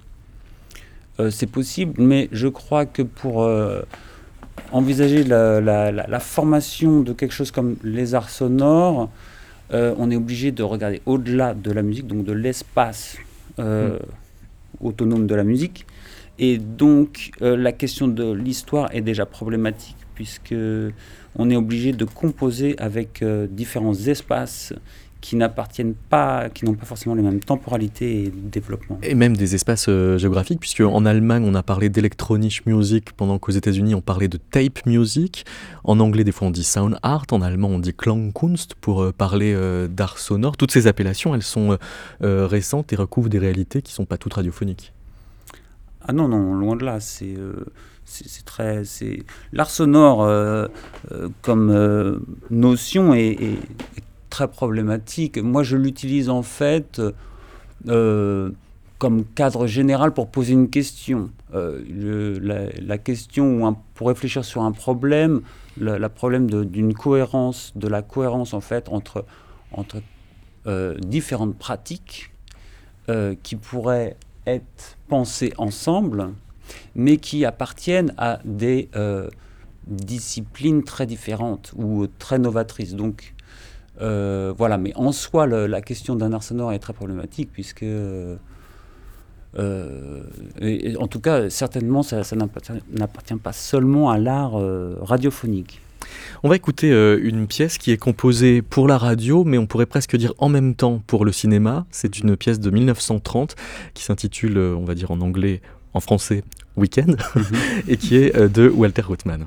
Euh, 1.20 1.30
c'est 1.30 1.46
possible, 1.48 1.94
mais 2.00 2.28
je 2.32 2.48
crois 2.48 2.86
que 2.86 3.02
pour 3.02 3.42
euh, 3.42 3.82
envisager 4.70 5.24
la, 5.24 5.60
la- 5.60 5.90
la- 5.92 6.06
la 6.06 6.20
formation 6.20 7.00
de 7.00 7.12
quelque 7.12 7.32
chose 7.34 7.50
comme 7.50 7.76
les 7.82 8.14
arts 8.14 8.30
sonores, 8.30 9.10
on 9.74 10.10
est 10.10 10.16
obligé 10.16 10.52
de 10.52 10.62
regarder 10.62 11.00
au-delà 11.06 11.54
de 11.54 11.72
la 11.72 11.80
musique, 11.80 12.06
donc 12.06 12.24
de 12.26 12.32
l'espace 12.32 13.16
euh, 13.58 13.98
autonome 14.82 15.26
de 15.26 15.34
la 15.34 15.44
musique. 15.44 15.86
Et 16.38 16.58
donc 16.58 17.30
euh, 17.42 17.56
la 17.56 17.72
question 17.72 18.08
de 18.08 18.32
l'histoire 18.32 18.88
est 18.94 19.02
déjà 19.02 19.26
problématique 19.26 19.96
puisque 20.14 20.54
on 21.36 21.50
est 21.50 21.56
obligé 21.56 21.92
de 21.92 22.04
composer 22.04 22.78
avec 22.78 23.22
euh, 23.22 23.46
différents 23.50 23.94
espaces 23.94 24.74
qui 25.20 25.36
n'appartiennent 25.36 25.94
pas, 25.94 26.48
qui 26.50 26.64
n'ont 26.64 26.74
pas 26.74 26.84
forcément 26.84 27.14
les 27.14 27.22
mêmes 27.22 27.38
temporalités 27.38 28.24
et 28.24 28.32
développement. 28.34 28.98
Et 29.04 29.14
même 29.14 29.36
des 29.36 29.54
espaces 29.54 29.86
euh, 29.88 30.18
géographiques, 30.18 30.58
puisque 30.58 30.80
en 30.80 31.06
Allemagne 31.06 31.44
on 31.46 31.54
a 31.54 31.62
parlé 31.62 31.88
d'électronique 31.88 32.66
music, 32.66 33.12
pendant 33.12 33.38
qu'aux 33.38 33.52
États-Unis 33.52 33.94
on 33.94 34.00
parlait 34.00 34.26
de 34.26 34.36
tape 34.36 34.84
music. 34.84 35.44
En 35.84 36.00
anglais, 36.00 36.24
des 36.24 36.32
fois 36.32 36.48
on 36.48 36.50
dit 36.50 36.64
sound 36.64 36.98
art, 37.02 37.26
en 37.30 37.40
allemand 37.40 37.68
on 37.68 37.78
dit 37.78 37.94
Klangkunst 37.94 38.74
pour 38.74 39.12
parler 39.12 39.56
d'art 39.88 40.18
sonore. 40.18 40.56
Toutes 40.56 40.72
ces 40.72 40.88
appellations, 40.88 41.36
elles 41.36 41.42
sont 41.42 41.78
récentes 42.20 42.92
et 42.92 42.96
recouvrent 42.96 43.28
des 43.28 43.38
réalités 43.38 43.80
qui 43.80 43.92
sont 43.92 44.06
pas 44.06 44.18
toutes 44.18 44.34
radiophoniques. 44.34 44.92
Ah 46.06 46.12
non, 46.12 46.28
non, 46.28 46.54
loin 46.54 46.76
de 46.76 46.84
là. 46.84 47.00
C'est 47.00 47.36
euh, 47.36 47.64
c'est 48.84 49.24
L'art 49.52 49.70
sonore 49.70 50.22
euh, 50.22 50.66
euh, 51.12 51.28
comme 51.40 51.70
euh, 51.70 52.18
notion 52.50 53.14
est, 53.14 53.58
très 54.30 54.48
problématique. 54.48 55.38
Moi, 55.38 55.62
je 55.62 55.76
l'utilise 55.76 56.30
en 56.30 56.42
fait 56.42 57.02
comme 57.84 59.24
cadre 59.34 59.66
général 59.66 60.14
pour 60.14 60.30
poser 60.30 60.54
une 60.54 60.70
question. 60.70 61.30
La, 61.52 62.98
question 62.98 63.76
pour 63.94 64.08
réfléchir 64.08 64.42
sur 64.42 64.62
un 64.62 64.72
problème, 64.72 65.42
le 65.78 66.08
problème 66.08 66.46
d'une 66.64 66.94
cohérence, 66.94 67.72
de 67.76 67.88
la 67.88 68.00
cohérence 68.00 68.54
en 68.54 68.62
fait 68.62 68.88
entre, 68.88 69.26
entre 69.70 69.98
différentes 71.02 71.58
pratiques 71.58 72.32
qui 73.42 73.56
pourraient 73.56 74.16
être 74.46 74.98
pensées 75.08 75.52
ensemble, 75.58 76.30
mais 76.94 77.16
qui 77.16 77.44
appartiennent 77.44 78.14
à 78.16 78.40
des 78.44 78.88
disciplines 79.86 80.84
très 80.84 81.06
différentes 81.06 81.72
ou 81.76 82.06
très 82.18 82.38
novatrices. 82.38 82.94
Donc 82.94 83.34
voilà, 83.98 84.78
mais 84.78 84.92
en 84.96 85.12
soi, 85.12 85.46
la 85.46 85.80
question 85.80 86.16
d'un 86.16 86.32
art 86.32 86.42
sonore 86.42 86.72
est 86.72 86.78
très 86.78 86.92
problématique 86.92 87.50
puisque 87.52 87.84
euh, 89.58 90.22
en 90.98 91.08
tout 91.08 91.20
cas, 91.20 91.50
certainement, 91.50 92.02
ça, 92.02 92.22
n'appartient 92.90 93.34
pas 93.34 93.52
seulement 93.52 94.10
à 94.10 94.18
l'art 94.18 94.58
euh, 94.58 94.96
radiophonique. 95.00 95.80
On 96.42 96.48
va 96.48 96.56
écouter 96.56 96.90
euh, 96.90 97.20
une 97.22 97.46
pièce 97.46 97.78
qui 97.78 97.92
est 97.92 97.96
composée 97.96 98.62
pour 98.62 98.88
la 98.88 98.98
radio, 98.98 99.44
mais 99.44 99.58
on 99.58 99.66
pourrait 99.66 99.86
presque 99.86 100.16
dire 100.16 100.34
en 100.38 100.48
même 100.48 100.74
temps 100.74 101.02
pour 101.06 101.24
le 101.24 101.32
cinéma. 101.32 101.86
C'est 101.90 102.18
une 102.18 102.36
pièce 102.36 102.60
de 102.60 102.70
1930 102.70 103.56
qui 103.94 104.04
s'intitule, 104.04 104.58
on 104.58 104.84
va 104.84 104.94
dire 104.94 105.10
en 105.10 105.20
anglais, 105.20 105.60
en 105.94 106.00
français, 106.00 106.42
Weekend, 106.76 107.16
mhm. 107.34 107.44
et 107.88 107.96
qui 107.96 108.16
est 108.16 108.36
de 108.36 108.68
Walter 108.68 109.02
Ruttmann. 109.02 109.46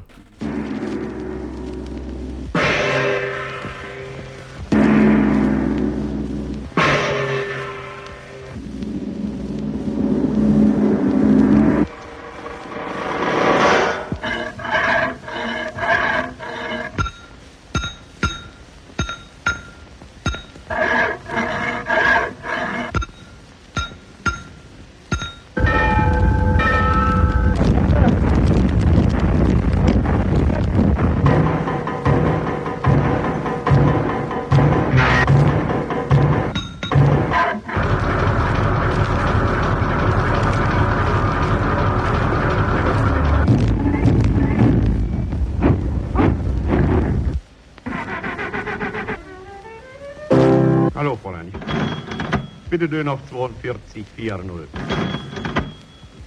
Bitte 52.77 52.89
dünn 52.89 53.07
auf 53.07 53.21
42, 53.29 54.05
4-0. 54.17 54.67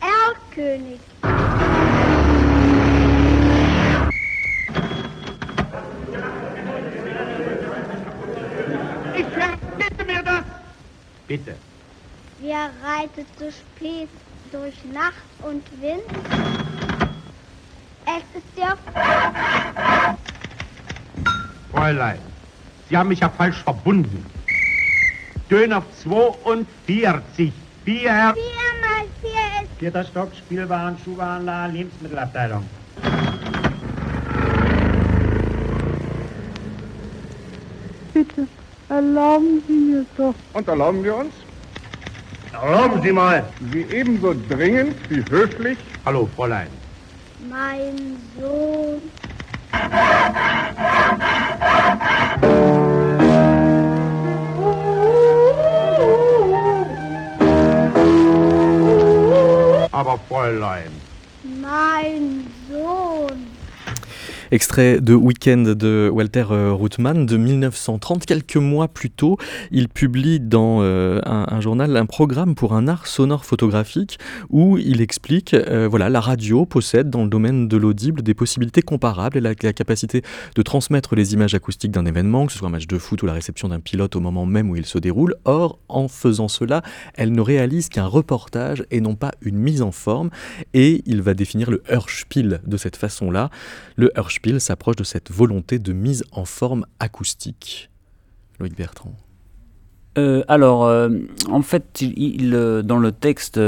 Erlkönig. 0.00 0.98
Ich 9.14 9.26
verbitte 9.26 10.04
mir 10.06 10.22
das! 10.22 10.44
Bitte. 11.26 11.54
Wer 12.40 12.70
reitet 12.82 13.26
so 13.38 13.50
spät 13.50 14.08
durch 14.50 14.82
Nacht 14.90 15.12
und 15.42 15.62
Wind? 15.82 16.00
Es 18.06 18.38
ist 18.38 18.56
der... 18.56 18.78
Fräulein, 21.70 22.18
Sie 22.88 22.96
haben 22.96 23.10
mich 23.10 23.20
ja 23.20 23.28
falsch 23.28 23.62
verbunden. 23.62 24.37
Döner 25.50 25.82
42. 26.02 27.52
Vier. 27.84 28.00
Vier 28.04 28.04
mal 28.04 28.34
vier 29.22 29.30
ist. 29.62 29.78
Vierter 29.78 30.04
Stock, 30.04 30.30
Spielwaren, 30.36 30.96
Schuhwarenladen, 31.02 31.74
Lebensmittelabteilung. 31.74 32.64
Bitte, 38.12 38.46
erlauben 38.90 39.62
Sie 39.66 39.72
mir 39.72 40.04
doch. 40.18 40.34
Und 40.52 40.68
erlauben 40.68 41.02
wir 41.02 41.16
uns? 41.16 41.32
Erlauben 42.52 43.00
Sie 43.02 43.12
mal. 43.12 43.44
Wie 43.60 43.82
ebenso 43.84 44.34
dringend 44.50 44.96
wie 45.08 45.24
höflich. 45.30 45.78
Hallo, 46.04 46.28
Fräulein. 46.36 46.68
Mein 47.48 48.18
Sohn. 48.38 49.00
Aber 59.98 60.18
Fräulein. 60.28 60.92
Mein 61.60 62.46
Sohn. 62.68 63.27
Extrait 64.50 65.00
de 65.02 65.14
Weekend 65.14 65.68
de 65.68 66.10
Walter 66.10 66.46
euh, 66.50 66.72
Ruttmann 66.72 67.26
de 67.26 67.36
1930. 67.36 68.24
Quelques 68.24 68.56
mois 68.56 68.88
plus 68.88 69.10
tôt, 69.10 69.36
il 69.70 69.90
publie 69.90 70.40
dans 70.40 70.78
euh, 70.80 71.20
un, 71.26 71.60
journal 71.60 71.94
un 71.94 72.06
programme 72.06 72.54
pour 72.54 72.72
un 72.72 72.88
art 72.88 73.06
sonore 73.06 73.44
photographique 73.44 74.18
où 74.48 74.78
il 74.78 75.02
explique, 75.02 75.52
euh, 75.52 75.86
voilà, 75.90 76.08
la 76.08 76.20
radio 76.20 76.64
possède 76.64 77.10
dans 77.10 77.24
le 77.24 77.28
domaine 77.28 77.68
de 77.68 77.76
l'audible 77.76 78.22
des 78.22 78.32
possibilités 78.32 78.80
comparables 78.80 79.36
et 79.36 79.40
la, 79.40 79.50
la, 79.62 79.72
capacité 79.74 80.22
de 80.54 80.62
transmettre 80.62 81.14
les 81.14 81.34
images 81.34 81.54
acoustiques 81.54 81.90
d'un 81.90 82.06
événement, 82.06 82.46
que 82.46 82.52
ce 82.52 82.58
soit 82.58 82.68
un 82.68 82.72
match 82.72 82.86
de 82.86 82.96
foot 82.96 83.22
ou 83.22 83.26
la 83.26 83.34
réception 83.34 83.68
d'un 83.68 83.80
pilote 83.80 84.16
au 84.16 84.20
moment 84.20 84.46
même 84.46 84.70
où 84.70 84.76
il 84.76 84.86
se 84.86 84.98
déroule. 84.98 85.34
Or, 85.44 85.78
en 85.88 86.08
faisant 86.08 86.48
cela, 86.48 86.82
elle 87.14 87.32
ne 87.32 87.42
réalise 87.42 87.90
qu'un 87.90 88.06
reportage 88.06 88.84
et 88.90 89.02
non 89.02 89.14
pas 89.14 89.32
une 89.42 89.58
mise 89.58 89.82
en 89.82 89.92
forme. 89.92 90.30
Et 90.72 91.02
il 91.04 91.20
va 91.20 91.34
définir 91.34 91.70
le 91.70 91.82
Hörspiel 91.90 92.62
de 92.66 92.76
cette 92.78 92.96
façon-là. 92.96 93.50
Le 93.96 94.10
Hörspiel 94.16 94.37
s'approche 94.58 94.96
de 94.96 95.04
cette 95.04 95.30
volonté 95.30 95.78
de 95.78 95.92
mise 95.92 96.24
en 96.32 96.44
forme 96.44 96.86
acoustique. 96.98 97.90
Loïc 98.58 98.76
Bertrand. 98.76 99.14
Euh, 100.18 100.42
alors, 100.48 100.84
euh, 100.84 101.10
en 101.48 101.62
fait, 101.62 102.02
euh, 102.02 102.82
dans 102.82 102.98
le 102.98 103.12
texte 103.12 103.60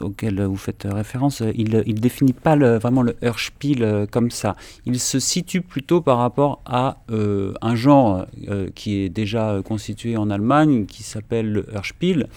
auquel 0.00 0.42
vous 0.42 0.56
faites 0.56 0.86
référence, 0.90 1.42
il 1.54 1.70
ne 1.70 1.82
définit 1.98 2.34
pas 2.34 2.56
vraiment 2.56 3.02
le 3.02 3.16
Hörspiel 3.22 4.06
comme 4.10 4.30
ça. 4.30 4.54
Il 4.84 5.00
se 5.00 5.18
situe 5.18 5.62
plutôt 5.62 6.02
par 6.02 6.18
rapport 6.18 6.60
à 6.66 6.98
un 7.08 7.74
genre 7.74 8.26
qui 8.74 8.98
est 8.98 9.08
déjà 9.08 9.60
constitué 9.64 10.16
en 10.16 10.30
Allemagne, 10.30 10.84
qui 10.86 11.02
s'appelle 11.02 11.50
le 11.52 11.66
Hörspiel. 11.74 12.28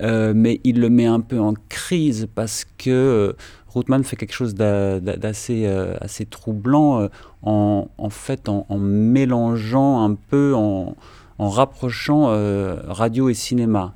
mais 0.00 0.60
il 0.64 0.80
le 0.80 0.90
met 0.90 1.06
un 1.06 1.20
peu 1.20 1.38
en 1.38 1.54
crise 1.68 2.28
parce 2.34 2.66
que 2.78 3.34
Rothman 3.72 4.02
fait 4.02 4.16
quelque 4.16 4.34
chose 4.34 4.54
d'assez 4.54 5.64
euh, 5.66 5.96
troublant 6.28 7.02
euh, 7.02 7.08
en, 7.42 8.10
fait 8.10 8.48
en, 8.48 8.66
mélangeant 8.78 10.04
un 10.04 10.14
peu, 10.14 10.54
en, 10.54 10.96
rapprochant 11.38 12.30
euh, 12.30 12.80
radio 12.86 13.28
et 13.28 13.34
cinéma. 13.34 13.94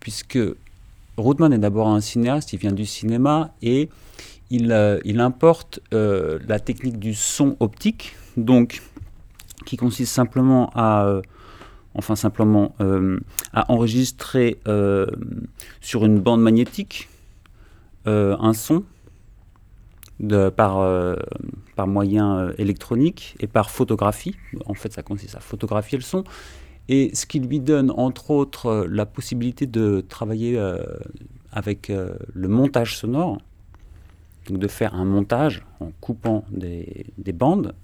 Puisque 0.00 0.38
Rothman 1.16 1.52
est 1.52 1.58
d'abord 1.58 1.88
un 1.88 2.00
cinéaste, 2.00 2.52
il 2.52 2.58
vient 2.58 2.72
du 2.72 2.86
cinéma 2.86 3.54
et 3.62 3.88
il, 4.50 5.00
il 5.04 5.20
importe 5.20 5.80
la 5.92 6.58
technique 6.58 6.98
du 6.98 7.14
son 7.14 7.56
optique, 7.60 8.16
donc 8.36 8.82
qui 9.64 9.76
consiste 9.76 10.12
simplement 10.12 10.70
à 10.74 11.20
enfin 11.94 12.16
simplement 12.16 12.74
à 13.54 13.72
enregistrer 13.72 14.58
sur 15.80 16.04
une 16.04 16.20
bande 16.20 16.42
magnétique 16.42 17.08
un 18.04 18.52
son 18.52 18.82
par, 20.56 20.78
euh, 20.78 21.16
par 21.76 21.86
moyen 21.86 22.38
euh, 22.38 22.52
électronique 22.58 23.36
et 23.40 23.46
par 23.46 23.70
photographie. 23.70 24.36
En 24.66 24.74
fait, 24.74 24.92
ça 24.92 25.02
consiste 25.02 25.34
à 25.34 25.40
photographier 25.40 25.98
le 25.98 26.04
son. 26.04 26.24
Et 26.88 27.14
ce 27.14 27.26
qui 27.26 27.40
lui 27.40 27.60
donne, 27.60 27.90
entre 27.90 28.30
autres, 28.30 28.66
euh, 28.66 28.86
la 28.88 29.06
possibilité 29.06 29.66
de 29.66 30.04
travailler 30.08 30.60
avec 31.52 31.88
le 31.88 32.48
montage 32.48 32.96
sonore, 32.96 33.38
donc 34.48 34.58
de 34.58 34.68
faire 34.68 34.94
un 34.94 35.04
montage 35.04 35.62
en 35.80 35.90
coupant 36.00 36.44
des, 36.50 37.06
des 37.16 37.32
bandes. 37.32 37.74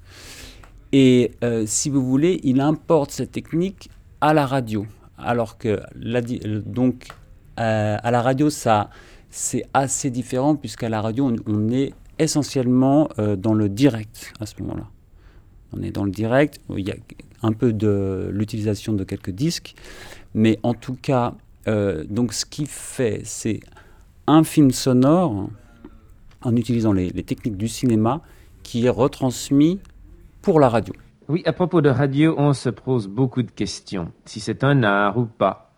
Et 0.92 1.32
si 1.66 1.88
vous 1.88 2.04
voulez, 2.04 2.40
il 2.42 2.60
importe 2.60 3.12
cette 3.12 3.30
technique 3.30 3.90
à 4.20 4.34
la 4.34 4.44
radio. 4.44 4.86
Alors 5.16 5.56
que 5.56 5.80
donc, 6.66 7.06
à 7.56 8.10
la 8.10 8.22
radio, 8.22 8.50
ça, 8.50 8.90
c'est 9.30 9.64
assez 9.72 10.10
différent 10.10 10.56
puisqu'à 10.56 10.88
la 10.88 11.00
radio, 11.00 11.32
on 11.46 11.70
est 11.70 11.94
essentiellement 12.20 13.08
euh, 13.18 13.36
dans 13.36 13.54
le 13.54 13.68
direct 13.68 14.32
à 14.40 14.46
ce 14.46 14.60
moment-là. 14.62 14.86
On 15.72 15.82
est 15.82 15.90
dans 15.90 16.04
le 16.04 16.10
direct, 16.10 16.60
il 16.76 16.86
y 16.86 16.90
a 16.90 16.96
un 17.42 17.52
peu 17.52 17.72
de 17.72 18.28
l'utilisation 18.32 18.92
de 18.92 19.04
quelques 19.04 19.30
disques, 19.30 19.74
mais 20.34 20.58
en 20.62 20.74
tout 20.74 20.94
cas, 20.94 21.34
euh, 21.68 22.04
donc 22.08 22.32
ce 22.32 22.44
qu'il 22.44 22.66
fait, 22.66 23.22
c'est 23.24 23.60
un 24.26 24.44
film 24.44 24.70
sonore 24.70 25.48
en 26.42 26.56
utilisant 26.56 26.92
les, 26.92 27.10
les 27.10 27.22
techniques 27.22 27.56
du 27.56 27.68
cinéma 27.68 28.20
qui 28.62 28.86
est 28.86 28.90
retransmis 28.90 29.80
pour 30.42 30.60
la 30.60 30.68
radio. 30.68 30.94
Oui, 31.28 31.42
à 31.46 31.52
propos 31.52 31.80
de 31.80 31.88
radio, 31.88 32.34
on 32.38 32.52
se 32.52 32.70
pose 32.70 33.06
beaucoup 33.06 33.42
de 33.42 33.50
questions. 33.50 34.10
Si 34.24 34.40
c'est 34.40 34.64
un 34.64 34.82
art 34.82 35.16
ou 35.16 35.26
pas. 35.26 35.72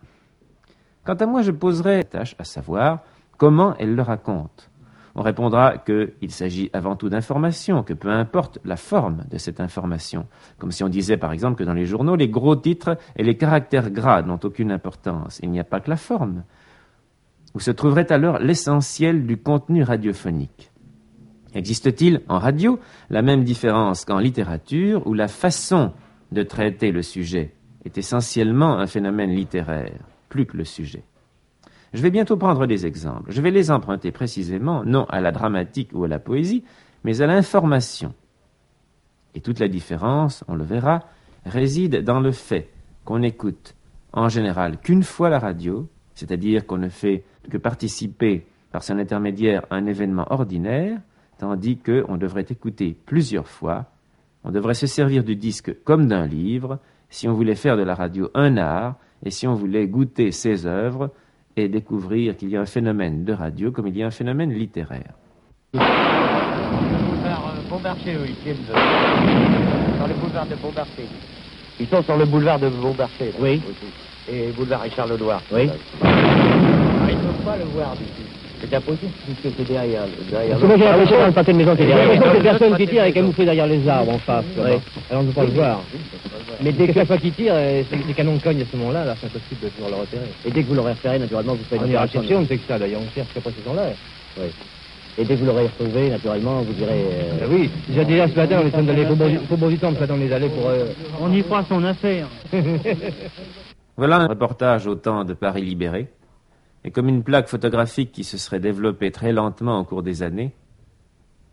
Quant 1.04 1.14
à 1.14 1.26
moi, 1.26 1.42
je 1.42 1.50
poserai 1.50 1.98
la 1.98 2.04
tâche 2.04 2.34
à 2.38 2.44
savoir 2.44 3.00
comment 3.36 3.74
elle 3.76 3.94
le 3.94 4.02
raconte. 4.02 4.70
On 5.14 5.22
répondra 5.22 5.76
qu'il 5.78 6.30
s'agit 6.30 6.70
avant 6.72 6.96
tout 6.96 7.10
d'information, 7.10 7.82
que 7.82 7.92
peu 7.92 8.10
importe 8.10 8.58
la 8.64 8.76
forme 8.76 9.24
de 9.30 9.36
cette 9.36 9.60
information. 9.60 10.26
Comme 10.58 10.72
si 10.72 10.82
on 10.84 10.88
disait 10.88 11.18
par 11.18 11.32
exemple 11.32 11.58
que 11.58 11.64
dans 11.64 11.74
les 11.74 11.84
journaux, 11.84 12.16
les 12.16 12.28
gros 12.28 12.56
titres 12.56 12.96
et 13.16 13.22
les 13.22 13.36
caractères 13.36 13.90
gras 13.90 14.22
n'ont 14.22 14.40
aucune 14.42 14.72
importance. 14.72 15.38
Il 15.42 15.50
n'y 15.50 15.60
a 15.60 15.64
pas 15.64 15.80
que 15.80 15.90
la 15.90 15.96
forme. 15.96 16.44
Où 17.54 17.60
se 17.60 17.70
trouverait 17.70 18.10
alors 18.10 18.38
l'essentiel 18.38 19.26
du 19.26 19.36
contenu 19.36 19.82
radiophonique? 19.82 20.70
Existe-t-il 21.54 22.22
en 22.28 22.38
radio 22.38 22.80
la 23.10 23.20
même 23.20 23.44
différence 23.44 24.06
qu'en 24.06 24.18
littérature 24.18 25.06
où 25.06 25.12
la 25.12 25.28
façon 25.28 25.92
de 26.30 26.42
traiter 26.42 26.92
le 26.92 27.02
sujet 27.02 27.52
est 27.84 27.98
essentiellement 27.98 28.78
un 28.78 28.86
phénomène 28.86 29.32
littéraire, 29.32 30.00
plus 30.30 30.46
que 30.46 30.56
le 30.56 30.64
sujet? 30.64 31.04
Je 31.92 32.02
vais 32.02 32.10
bientôt 32.10 32.36
prendre 32.36 32.66
des 32.66 32.86
exemples. 32.86 33.30
Je 33.30 33.42
vais 33.42 33.50
les 33.50 33.70
emprunter 33.70 34.12
précisément, 34.12 34.82
non 34.84 35.04
à 35.10 35.20
la 35.20 35.30
dramatique 35.30 35.90
ou 35.92 36.04
à 36.04 36.08
la 36.08 36.18
poésie, 36.18 36.64
mais 37.04 37.20
à 37.20 37.26
l'information. 37.26 38.14
Et 39.34 39.40
toute 39.40 39.58
la 39.58 39.68
différence, 39.68 40.44
on 40.48 40.54
le 40.54 40.64
verra, 40.64 41.00
réside 41.44 42.02
dans 42.02 42.20
le 42.20 42.32
fait 42.32 42.70
qu'on 43.04 43.22
écoute 43.22 43.74
en 44.12 44.28
général 44.28 44.78
qu'une 44.78 45.02
fois 45.02 45.28
la 45.28 45.38
radio, 45.38 45.88
c'est-à-dire 46.14 46.66
qu'on 46.66 46.78
ne 46.78 46.88
fait 46.88 47.24
que 47.50 47.58
participer 47.58 48.46
par 48.70 48.82
son 48.82 48.98
intermédiaire 48.98 49.66
à 49.70 49.76
un 49.76 49.86
événement 49.86 50.26
ordinaire, 50.30 50.98
tandis 51.38 51.78
qu'on 51.78 52.16
devrait 52.16 52.46
écouter 52.48 52.96
plusieurs 53.04 53.48
fois, 53.48 53.86
on 54.44 54.50
devrait 54.50 54.74
se 54.74 54.86
servir 54.86 55.24
du 55.24 55.36
disque 55.36 55.82
comme 55.84 56.06
d'un 56.06 56.26
livre, 56.26 56.78
si 57.10 57.28
on 57.28 57.34
voulait 57.34 57.54
faire 57.54 57.76
de 57.76 57.82
la 57.82 57.94
radio 57.94 58.30
un 58.34 58.56
art, 58.56 58.96
et 59.24 59.30
si 59.30 59.46
on 59.46 59.54
voulait 59.54 59.86
goûter 59.86 60.30
ses 60.32 60.66
œuvres 60.66 61.10
et 61.56 61.68
découvrir 61.68 62.36
qu'il 62.36 62.50
y 62.50 62.56
a 62.56 62.60
un 62.60 62.66
phénomène 62.66 63.24
de 63.24 63.32
radio 63.32 63.70
comme 63.70 63.86
il 63.88 63.96
y 63.96 64.02
a 64.02 64.06
un 64.06 64.10
phénomène 64.10 64.52
littéraire. 64.52 65.12
Boulevard 65.72 67.54
euh, 67.56 67.68
Beaumarchais, 67.68 68.16
oui, 68.20 68.34
ils 68.46 68.52
de... 68.52 68.56
Sur 68.64 70.08
le 70.08 70.14
boulevard 70.14 70.46
de 70.46 70.54
Beaumarchais. 70.56 71.06
Ils 71.80 71.86
sont 71.88 72.02
sur 72.02 72.16
le 72.16 72.24
boulevard 72.24 72.58
de 72.58 72.68
Beaumarchais. 72.68 73.26
là, 73.32 73.38
Oui. 73.40 73.62
aussi. 73.68 73.86
Et 74.30 74.52
boulevard 74.52 74.82
Richard 74.82 75.06
Lenoir. 75.08 75.42
Oui. 75.52 75.68
Ah, 76.02 76.08
ils 77.08 77.16
ne 77.16 77.22
peuvent 77.22 77.44
pas 77.44 77.56
le 77.56 77.64
voir 77.64 77.92
d'ici. 77.96 78.21
C'est 78.62 78.76
impossible 78.76 79.10
puisque 79.24 79.56
c'est 79.58 79.68
derrière. 79.68 80.02
derrière 80.30 80.50
Parce 80.58 80.62
que 80.62 80.66
moi 80.66 80.76
j'ai 80.76 80.84
le- 80.84 80.90
l'impression 80.90 81.18
dans 81.18 81.26
le 81.26 81.32
pâté 81.32 81.52
de 81.52 81.56
maison 81.58 81.76
qui 81.76 81.82
est 81.82 81.86
derrière. 81.86 82.22
que 82.22 82.36
que 82.38 82.42
personne 82.42 82.76
qui 82.76 82.86
tire 82.86 83.04
est 83.04 83.12
camouflé 83.12 83.44
derrière 83.44 83.66
les 83.66 83.88
arbres 83.88 84.12
en 84.14 84.18
face. 84.18 84.44
là-bas. 84.56 84.68
Alors 85.10 85.22
on 85.22 85.22
ne 85.22 85.28
peut 85.28 85.34
pas 85.34 85.44
le 85.44 85.50
voir. 85.50 85.80
Mais 86.62 86.72
dès 86.72 86.86
que 86.86 86.92
chaque 86.94 87.06
fois 87.08 87.18
qu'il 87.18 87.32
tire, 87.32 87.52
euh, 87.56 87.82
c'est- 87.90 88.06
les 88.06 88.14
canons 88.14 88.38
cognent 88.38 88.62
à 88.62 88.64
ce 88.70 88.76
moment-là, 88.76 89.04
là 89.04 89.14
c'est 89.20 89.26
impossible 89.26 89.60
de 89.62 89.68
pouvoir 89.70 89.90
le 89.90 89.96
repérer. 89.96 90.26
Et 90.46 90.50
dès 90.50 90.62
que 90.62 90.68
vous 90.68 90.74
l'aurez 90.74 90.92
repéré, 90.92 91.18
naturellement, 91.18 91.54
vous 91.54 91.64
faites 91.68 91.80
On 91.80 91.84
une 91.84 91.90
est 91.90 91.94
opération. 91.94 92.20
réception, 92.20 92.42
on 92.44 92.46
sait 92.46 92.56
que 92.58 92.66
ça 92.68 92.78
d'ailleurs, 92.78 93.00
on 93.06 93.10
cherche 93.14 93.28
qu'après 93.34 93.50
ce 93.50 93.60
temps-là. 93.68 93.82
Oui. 94.38 94.46
Et 95.18 95.24
dès 95.24 95.34
que 95.34 95.40
vous 95.40 95.46
l'aurez 95.46 95.64
retrouvé, 95.64 96.08
naturellement, 96.08 96.62
vous 96.62 96.72
direz. 96.72 96.92
euh, 97.12 97.38
Ah 97.42 97.46
oui, 97.50 97.68
déjà 97.88 98.04
déjà 98.04 98.28
ce 98.28 98.34
matin, 98.34 98.56
on 98.62 98.64
est 98.64 98.66
en 98.68 98.70
train 98.70 98.82
d'aller 98.82 99.02
au 99.04 99.08
Faubourg- 99.08 99.40
Faubourg 99.48 99.68
du 99.70 99.78
Temple, 99.78 99.94
ce 99.96 100.00
matin 100.00 100.14
on 100.16 100.20
les 100.20 100.32
allait 100.32 100.48
pour... 100.48 100.68
euh, 100.68 100.86
On 101.20 101.32
y 101.32 101.42
croit 101.42 101.64
son 101.68 101.82
affaire. 101.84 102.28
Voilà 103.96 104.16
un 104.16 104.26
reportage 104.26 104.86
au 104.86 104.94
temps 104.94 105.24
de 105.24 105.34
Paris 105.34 105.62
libéré, 105.62 106.06
et 106.84 106.90
comme 106.90 107.08
une 107.08 107.22
plaque 107.22 107.48
photographique 107.48 108.12
qui 108.12 108.24
se 108.24 108.38
serait 108.38 108.60
développée 108.60 109.10
très 109.10 109.32
lentement 109.32 109.78
au 109.78 109.84
cours 109.84 110.02
des 110.02 110.22
années. 110.22 110.52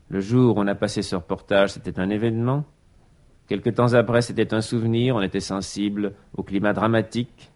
Le 0.10 0.20
jour 0.22 0.58
où 0.58 0.60
on 0.60 0.68
a 0.68 0.76
passé 0.76 1.02
ce 1.02 1.16
reportage, 1.16 1.72
c'était 1.72 2.00
un 2.00 2.10
événement. 2.10 2.66
Quelque 3.48 3.70
temps 3.70 3.94
après, 3.94 4.22
c'était 4.22 4.54
un 4.54 4.62
souvenir, 4.62 5.16
on 5.16 5.22
était 5.22 5.40
sensible 5.40 6.14
au 6.36 6.44
climat 6.44 6.74
dramatique. 6.74 7.52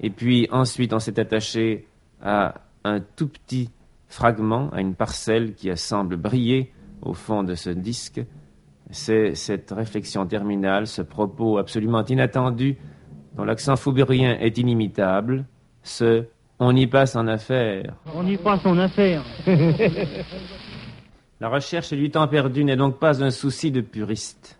Et 0.00 0.10
puis 0.10 0.48
ensuite, 0.50 0.92
on 0.92 0.98
s'est 0.98 1.18
attaché 1.18 1.86
à 2.20 2.54
un 2.84 3.00
tout 3.00 3.28
petit 3.28 3.70
fragment, 4.08 4.70
à 4.70 4.80
une 4.80 4.94
parcelle 4.94 5.54
qui 5.54 5.76
semble 5.76 6.16
briller 6.16 6.72
au 7.00 7.14
fond 7.14 7.42
de 7.42 7.54
ce 7.54 7.70
disque. 7.70 8.20
C'est 8.90 9.34
cette 9.34 9.70
réflexion 9.70 10.26
terminale, 10.26 10.86
ce 10.86 11.02
propos 11.02 11.58
absolument 11.58 12.04
inattendu 12.04 12.76
dont 13.34 13.44
l'accent 13.44 13.76
faubourien 13.76 14.36
est 14.38 14.58
inimitable, 14.58 15.46
ce 15.82 16.26
on 16.64 16.76
y 16.76 16.86
passe 16.86 17.16
en 17.16 17.26
affaires. 17.26 17.94
On 18.14 18.26
y 18.26 18.38
croit 18.38 18.58
son 18.58 18.78
affaire. 18.78 19.24
La 21.40 21.48
recherche 21.48 21.92
du 21.92 22.10
temps 22.10 22.28
perdu 22.28 22.64
n'est 22.64 22.76
donc 22.76 23.00
pas 23.00 23.22
un 23.22 23.30
souci 23.30 23.72
de 23.72 23.80
puriste. 23.80 24.58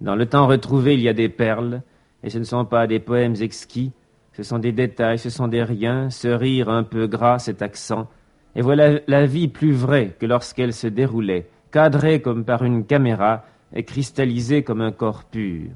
Dans 0.00 0.16
le 0.16 0.26
temps 0.26 0.46
retrouvé, 0.46 0.94
il 0.94 1.00
y 1.00 1.08
a 1.08 1.12
des 1.12 1.28
perles, 1.28 1.82
et 2.22 2.30
ce 2.30 2.38
ne 2.38 2.44
sont 2.44 2.64
pas 2.64 2.86
des 2.86 2.98
poèmes 2.98 3.34
exquis, 3.40 3.92
ce 4.32 4.42
sont 4.42 4.58
des 4.58 4.72
détails, 4.72 5.18
ce 5.18 5.28
sont 5.28 5.48
des 5.48 5.62
riens, 5.62 6.08
ce 6.08 6.28
rire 6.28 6.70
un 6.70 6.82
peu 6.82 7.06
gras, 7.06 7.38
cet 7.38 7.60
accent. 7.60 8.08
Et 8.56 8.62
voilà 8.62 9.00
la 9.06 9.26
vie 9.26 9.48
plus 9.48 9.72
vraie 9.72 10.16
que 10.18 10.24
lorsqu'elle 10.24 10.72
se 10.72 10.86
déroulait, 10.86 11.50
cadrée 11.70 12.22
comme 12.22 12.44
par 12.44 12.64
une 12.64 12.86
caméra 12.86 13.44
et 13.74 13.82
cristallisée 13.82 14.62
comme 14.62 14.80
un 14.80 14.92
corps 14.92 15.24
pur. 15.24 15.72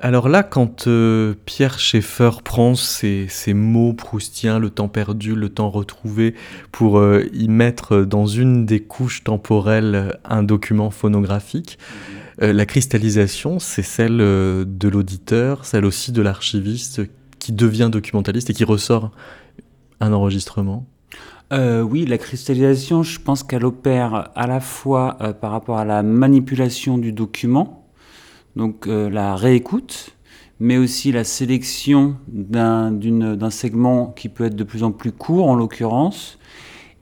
Alors 0.00 0.28
là, 0.28 0.44
quand 0.44 0.86
euh, 0.86 1.34
Pierre 1.44 1.80
Schaeffer 1.80 2.30
prend 2.44 2.76
ces, 2.76 3.28
mots 3.52 3.92
proustiens, 3.92 4.60
le 4.60 4.70
temps 4.70 4.88
perdu, 4.88 5.34
le 5.34 5.48
temps 5.48 5.70
retrouvé, 5.70 6.34
pour 6.70 6.98
euh, 6.98 7.24
y 7.32 7.48
mettre 7.48 8.02
dans 8.02 8.26
une 8.26 8.64
des 8.64 8.80
couches 8.80 9.24
temporelles 9.24 10.16
un 10.24 10.44
document 10.44 10.90
phonographique, 10.90 11.78
euh, 12.42 12.52
la 12.52 12.66
cristallisation, 12.66 13.58
c'est 13.58 13.82
celle 13.82 14.20
euh, 14.20 14.64
de 14.64 14.88
l'auditeur, 14.88 15.64
celle 15.64 15.84
aussi 15.84 16.12
de 16.12 16.22
l'archiviste 16.22 17.02
qui 17.40 17.52
devient 17.52 17.88
documentaliste 17.90 18.50
et 18.50 18.52
qui 18.52 18.64
ressort 18.64 19.10
un 20.00 20.12
enregistrement. 20.12 20.86
Euh, 21.52 21.80
oui, 21.80 22.04
la 22.04 22.18
cristallisation, 22.18 23.02
je 23.02 23.18
pense 23.18 23.42
qu'elle 23.42 23.64
opère 23.64 24.30
à 24.34 24.46
la 24.46 24.60
fois 24.60 25.16
euh, 25.20 25.32
par 25.32 25.50
rapport 25.50 25.78
à 25.78 25.84
la 25.84 26.02
manipulation 26.02 26.98
du 26.98 27.12
document, 27.12 27.77
donc 28.56 28.86
euh, 28.86 29.08
la 29.08 29.36
réécoute, 29.36 30.10
mais 30.60 30.76
aussi 30.76 31.12
la 31.12 31.24
sélection 31.24 32.16
d'un 32.26 33.50
segment 33.50 34.06
qui 34.06 34.28
peut 34.28 34.44
être 34.44 34.56
de 34.56 34.64
plus 34.64 34.82
en 34.82 34.90
plus 34.92 35.12
court 35.12 35.48
en 35.48 35.54
l'occurrence, 35.54 36.38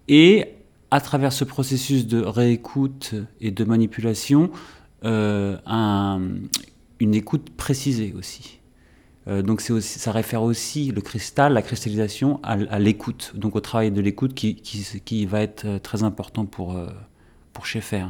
et 0.08 0.48
à 0.90 1.00
travers 1.00 1.32
ce 1.32 1.44
processus 1.44 2.06
de 2.06 2.20
réécoute 2.22 3.14
et 3.40 3.50
de 3.50 3.64
manipulation, 3.64 4.50
euh, 5.04 5.56
un- 5.66 6.20
une 7.00 7.14
écoute 7.14 7.50
précisée 7.56 8.14
aussi. 8.16 8.60
Euh, 9.28 9.42
donc 9.42 9.60
ça 9.60 10.12
réfère 10.12 10.42
aussi 10.42 10.92
le 10.92 11.00
cristal, 11.00 11.52
la 11.54 11.62
cristallisation 11.62 12.38
à, 12.42 12.78
l'écoute, 12.78 13.32
donc 13.34 13.56
au 13.56 13.60
travail 13.60 13.90
de 13.90 14.00
l'écoute 14.00 14.34
qui, 14.34 14.54
qui, 14.54 14.84
qui 15.04 15.26
va 15.26 15.40
être 15.40 15.78
très 15.78 16.04
important 16.04 16.44
pour, 16.46 16.78
pour 17.52 17.66
Schaeffer. 17.66 18.04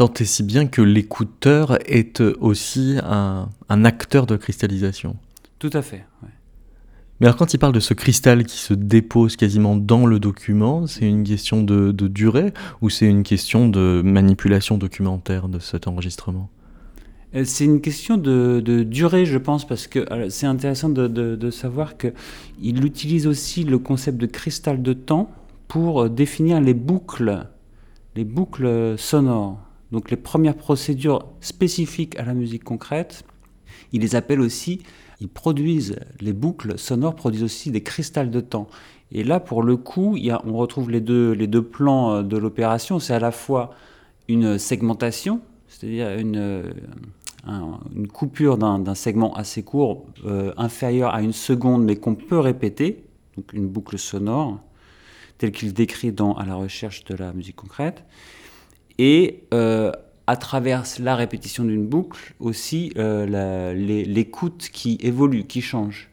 Tant 0.00 0.14
et 0.18 0.24
si 0.24 0.42
bien 0.42 0.66
que 0.66 0.80
l'écouteur 0.80 1.76
est 1.84 2.22
aussi 2.40 2.96
un, 3.04 3.50
un 3.68 3.84
acteur 3.84 4.24
de 4.24 4.36
cristallisation. 4.36 5.16
Tout 5.58 5.68
à 5.74 5.82
fait. 5.82 6.06
ouais. 6.22 6.30
Mais 7.20 7.26
alors 7.26 7.36
quand 7.36 7.52
il 7.52 7.58
parle 7.58 7.74
de 7.74 7.80
ce 7.80 7.92
cristal 7.92 8.44
qui 8.44 8.56
se 8.56 8.72
dépose 8.72 9.36
quasiment 9.36 9.76
dans 9.76 10.06
le 10.06 10.18
document, 10.18 10.86
c'est 10.86 11.06
une 11.06 11.22
question 11.22 11.62
de, 11.62 11.92
de 11.92 12.08
durée 12.08 12.54
ou 12.80 12.88
c'est 12.88 13.04
une 13.04 13.24
question 13.24 13.68
de 13.68 14.00
manipulation 14.02 14.78
documentaire 14.78 15.50
de 15.50 15.58
cet 15.58 15.86
enregistrement? 15.86 16.48
Euh, 17.34 17.44
C'est 17.44 17.66
une 17.66 17.82
question 17.82 18.16
de, 18.16 18.62
de 18.64 18.82
durée, 18.82 19.26
je 19.26 19.36
pense, 19.36 19.66
parce 19.66 19.86
que 19.86 19.98
euh, 20.10 20.30
c'est 20.30 20.46
intéressant 20.46 20.88
de, 20.88 21.08
de- 21.08 21.36
de 21.36 21.50
savoir 21.50 21.98
qu'il 21.98 22.84
utilise 22.86 23.26
aussi 23.26 23.64
le 23.64 23.78
concept 23.78 24.16
de 24.16 24.24
cristal 24.24 24.80
de 24.80 24.94
temps 24.94 25.30
pour 25.68 26.04
euh, 26.04 26.08
définir 26.08 26.58
les 26.58 26.72
boucles, 26.74 27.46
les 28.16 28.24
boucles 28.24 28.94
sonores. 28.96 29.58
Donc 29.92 30.10
les 30.10 30.16
premières 30.16 30.56
procédures 30.56 31.26
spécifiques 31.40 32.18
à 32.18 32.24
la 32.24 32.34
musique 32.34 32.64
concrète, 32.64 33.24
il 33.92 34.02
les 34.02 34.14
appelle 34.14 34.40
aussi, 34.40 34.82
ils 35.20 35.28
produisent, 35.28 35.96
les 36.20 36.32
boucles 36.32 36.78
sonores 36.78 37.14
produisent 37.14 37.42
aussi 37.42 37.70
des 37.70 37.82
cristals 37.82 38.30
de 38.30 38.40
temps. 38.40 38.68
Et 39.12 39.24
là, 39.24 39.40
pour 39.40 39.62
le 39.62 39.76
coup, 39.76 40.16
on 40.44 40.56
retrouve 40.56 40.90
les 40.90 41.00
deux, 41.00 41.62
plans 41.62 42.12
euh, 42.12 42.22
de 42.22 42.36
l'opération. 42.36 42.98
C'est 42.98 43.14
à 43.14 43.18
la 43.18 43.32
fois 43.32 43.74
une 44.28 44.58
segmentation, 44.58 45.40
c'est-à-dire 45.66 46.12
une, 46.12 46.36
euh, 46.36 46.70
coupure 48.12 48.58
d'un 48.58 48.78
d'un 48.78 48.94
segment 48.94 49.34
assez 49.34 49.62
court, 49.62 50.06
euh, 50.24 50.52
inférieur 50.56 51.12
à 51.12 51.22
une 51.22 51.32
seconde, 51.32 51.84
mais 51.84 51.96
qu'on 51.96 52.14
peut 52.14 52.38
répéter, 52.38 53.04
donc 53.36 53.52
une 53.52 53.66
boucle 53.66 53.98
sonore, 53.98 54.60
telle 55.38 55.52
qu'il 55.52 55.72
décrit 55.72 56.12
dans 56.12 56.34
À 56.34 56.44
la 56.46 56.54
recherche 56.54 57.04
de 57.04 57.16
la 57.16 57.32
musique 57.32 57.56
concrète 57.56 58.04
et 59.00 59.44
euh, 59.54 59.90
à 60.26 60.36
travers 60.36 60.84
la 60.98 61.16
répétition 61.16 61.64
d'une 61.64 61.86
boucle 61.86 62.34
aussi 62.38 62.92
euh, 62.98 63.72
l'écoute 63.74 64.68
qui 64.70 64.98
évolue, 65.00 65.46
qui 65.46 65.62
change. 65.62 66.10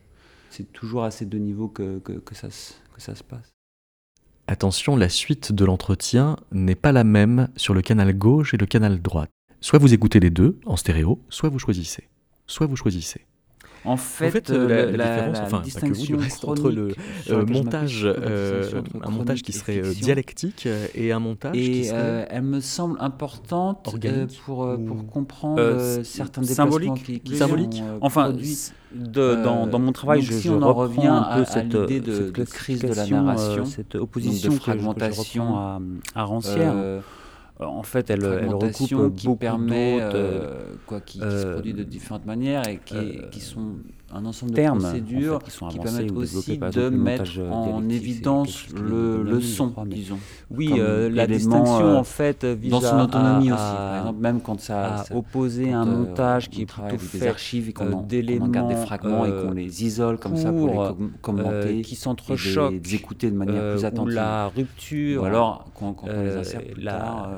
C'est 0.50 0.72
toujours 0.72 1.04
à 1.04 1.12
ces 1.12 1.26
deux 1.26 1.38
niveaux 1.38 1.68
que, 1.68 2.02
ça, 2.32 2.48
que 2.48 3.02
ça 3.02 3.14
se 3.14 3.24
passe. 3.24 3.52
Attention, 4.48 4.96
la 4.96 5.10
suite 5.10 5.52
de 5.52 5.66
l'entretien 5.66 6.38
n'est 6.54 6.76
pas 6.76 6.94
la 6.94 7.04
même 7.04 7.50
sur 7.58 7.74
le 7.74 7.82
canal 7.82 8.18
gauche 8.18 8.54
et 8.54 8.58
le 8.58 8.66
canal 8.66 9.02
droite. 9.02 9.30
Soit 9.60 9.80
vous 9.80 9.94
écoutez 9.94 10.22
les 10.22 10.30
deux 10.30 10.58
en 10.66 10.78
stéréo, 10.78 11.20
soit 11.28 11.50
vous 11.50 11.60
choisissez. 11.60 12.08
Soit 12.48 12.68
vous 12.68 12.78
choisissez. 12.78 13.27
En 13.88 13.96
fait, 13.96 14.50
euh, 14.50 14.92
la, 14.92 15.30
la, 15.30 15.62
différence, 15.62 16.10
que 16.10 16.14
vous, 16.14 16.50
entre 16.52 16.70
le 16.70 16.94
euh, 17.30 17.46
montage, 17.46 18.02
euh, 18.06 18.82
un 19.02 19.10
montage 19.10 19.42
qui 19.44 19.54
serait 19.54 19.82
dialectique 19.94 20.68
et 20.94 21.14
un 21.14 21.20
montage 21.20 21.56
et, 21.56 21.72
qui 21.72 21.86
serait 21.86 22.28
elle 22.30 22.42
me 22.42 22.60
semble 22.60 22.98
importante 23.00 23.96
pour, 24.46 24.78
comprendre 25.12 26.04
certains 26.04 26.42
déplacements 26.42 26.96
qui, 26.96 27.22
qui 27.22 27.38
symbolique. 27.38 27.82
Enfin, 28.02 28.36
dans, 28.94 29.80
mon 29.80 29.94
travail, 29.94 30.22
je, 30.22 30.34
si 30.34 30.50
on 30.50 30.62
en 30.62 30.74
revient 30.74 31.08
un 31.08 31.36
peu 31.36 31.42
à, 31.42 31.46
cette, 31.46 31.70
de, 31.70 32.44
crise 32.44 32.82
de 32.82 32.94
la 32.94 33.08
narration, 33.08 33.66
cette 33.66 33.96
opposition, 33.96 34.52
de 34.52 34.58
fragmentation 34.58 35.56
à 36.14 36.24
rancière 36.24 36.76
en 37.60 37.84
fait, 37.84 38.10
elle, 38.10 38.24
elle 38.24 38.54
recoupe 38.54 38.88
qui 38.88 38.94
beaucoup 38.94 39.36
permet, 39.36 39.98
euh, 40.00 40.76
quoi, 40.86 41.02
qui, 41.02 41.20
se 41.20 41.24
euh, 41.24 41.54
produit 41.54 41.74
de 41.74 41.84
différentes 41.84 42.26
manières 42.26 42.68
et 42.68 42.78
qui 42.78 42.96
euh, 42.96 43.32
sont 43.40 43.78
un 44.14 44.26
ensemble 44.26 44.52
de 44.52 44.56
termes, 44.56 44.80
procédures 44.80 45.40
qui, 45.44 45.80
permettent 45.80 46.12
aussi 46.12 46.58
de 46.58 46.90
mettre 46.90 47.40
en 47.52 47.88
évidence 47.90 48.68
le, 48.74 49.22
le, 49.22 49.42
son, 49.42 49.74
disons. 49.86 50.20
Oui, 50.50 50.74
euh, 50.78 51.10
la 51.10 51.28
distinction 51.28 51.88
euh, 51.88 51.98
en 51.98 52.04
fait 52.06 52.44
euh, 52.46 52.56
vise 52.58 52.72
dans 52.72 52.80
son 52.80 53.00
autonomie 53.02 53.52
aussi. 53.52 53.62
Par 53.62 53.98
exemple, 53.98 54.20
même 54.22 54.42
quand 54.42 54.60
ça, 54.62 55.04
ça 55.06 55.16
opposer 55.16 55.74
un 55.74 55.86
montage 55.86 56.50
qui 56.50 56.62
est 56.62 56.66
plutôt 56.66 56.98
fait 56.98 57.20
des 57.20 57.28
archives 57.28 57.70
et 57.70 57.74
qu'on 57.74 57.86
garde 58.50 58.70
des 58.70 58.76
fragments 58.76 59.26
et 59.26 59.30
qu'on 59.30 59.52
les 59.52 59.84
isole 59.84 60.18
comme 60.18 60.38
ça 60.38 60.52
pour 60.52 60.68
les 60.68 61.08
commenter, 61.22 61.82
qui 61.82 61.96
s'entrechoquent, 61.96 62.94
écouter 62.94 63.30
de 63.30 63.36
manière 63.36 63.74
plus 63.74 63.86
attentive. 63.86 64.14
la 64.16 64.48
rupture, 64.48 65.24
ou 65.24 65.26
alors 65.26 65.66
quand, 65.76 65.96
on 66.04 66.08
les 66.08 66.36
insère 66.36 66.64
plus 66.64 66.84
tard, 66.84 67.30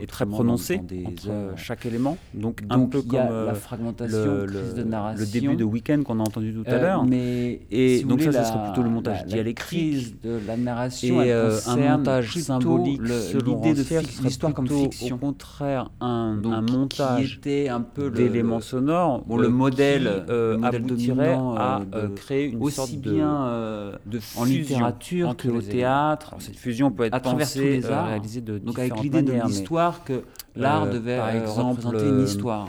est 0.00 0.06
très 0.06 0.24
prononcée 0.24 0.80
entre 1.06 1.52
chaque 1.56 1.84
élément. 1.84 2.16
Donc 2.32 2.62
un 2.70 2.80
peu 2.86 3.02
comme 3.02 3.18
la 3.18 3.54
fragmentation, 3.54 4.46
le 4.46 5.30
début 5.30 5.56
de 5.56 5.64
week-end 5.64 6.02
qu'on 6.06 6.20
a 6.20 6.22
entendu 6.22 6.54
tout 6.54 6.62
à 6.66 6.74
euh, 6.74 6.80
l'heure. 6.80 7.04
Mais 7.04 7.60
et 7.70 8.04
donc 8.04 8.22
ça, 8.22 8.44
serait 8.44 8.64
plutôt 8.66 8.82
le 8.82 8.90
montage 8.90 9.22
la, 9.26 9.42
qui 9.52 10.14
a 10.24 10.26
de 10.28 10.40
la 10.46 10.56
narration, 10.56 11.20
et 11.20 11.32
euh, 11.32 11.58
un 11.66 11.76
montage 11.76 12.34
symbolique. 12.38 13.00
L'idée 13.02 13.74
de 13.74 13.82
faire 13.82 14.02
l'histoire 14.22 14.54
comme 14.54 14.68
fiction. 14.68 15.16
Au 15.16 15.18
contraire, 15.18 15.90
un, 16.00 16.36
montage 16.62 17.38
était 17.38 17.68
un 17.68 17.80
peu 17.80 18.10
d'éléments 18.10 18.60
sonores. 18.60 19.24
Bon, 19.26 19.36
le, 19.36 19.48
euh, 19.48 19.50
modèle 19.50 20.24
aboutirait 20.62 21.34
à 21.34 21.82
créer 22.14 22.46
une 22.46 22.70
sorte 22.70 22.92
de 22.92 23.10
bien 23.10 23.92
de 24.06 24.20
en 24.36 24.44
littérature 24.44 25.36
que 25.36 25.48
au 25.48 25.60
théâtre. 25.60 26.34
Cette 26.38 26.56
fusion 26.56 26.90
peut 26.90 27.04
être 27.04 27.14
à 27.14 27.20
travers 27.20 27.46
pensée, 27.46 27.80
tous 27.80 27.88
les 27.88 27.90
arts, 27.90 28.06
réalisée 28.06 28.40
de 28.40 28.58
donc 28.58 28.78
avec 28.78 29.00
l'idée 29.02 29.22
de 29.22 29.32
l'histoire 29.32 30.04
que 30.04 30.22
l'art 30.54 30.88
devait 30.88 31.20
représenter 31.20 32.08
une 32.08 32.22
histoire, 32.22 32.68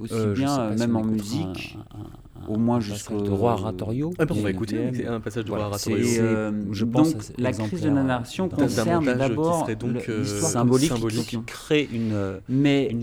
aussi 0.00 0.26
bien 0.34 0.70
même 0.70 0.96
en 0.96 1.04
musique 1.04 1.76
au 2.48 2.56
moins 2.56 2.80
jusqu'au 2.80 3.18
roi 3.34 3.56
Ratorio. 3.56 4.12
Ah, 4.18 4.24
on 4.30 4.34
va 4.34 4.50
écouter 4.50 5.06
un 5.06 5.20
passage 5.20 5.44
du 5.44 5.50
roi 5.50 5.70
euh, 5.88 6.50
je 6.70 6.84
pense 6.84 7.12
donc, 7.12 7.22
la 7.38 7.52
crise 7.52 7.82
de 7.82 7.88
la 7.88 8.02
narration 8.02 8.48
concerne 8.48 9.04
d'abord 9.04 9.68
euh, 9.68 10.22
l'histoire 10.22 10.50
symbolique, 10.50 11.26
qui 11.26 11.42
crée 11.42 11.88
une 11.92 12.12
euh, 12.12 12.38
mais 12.48 12.94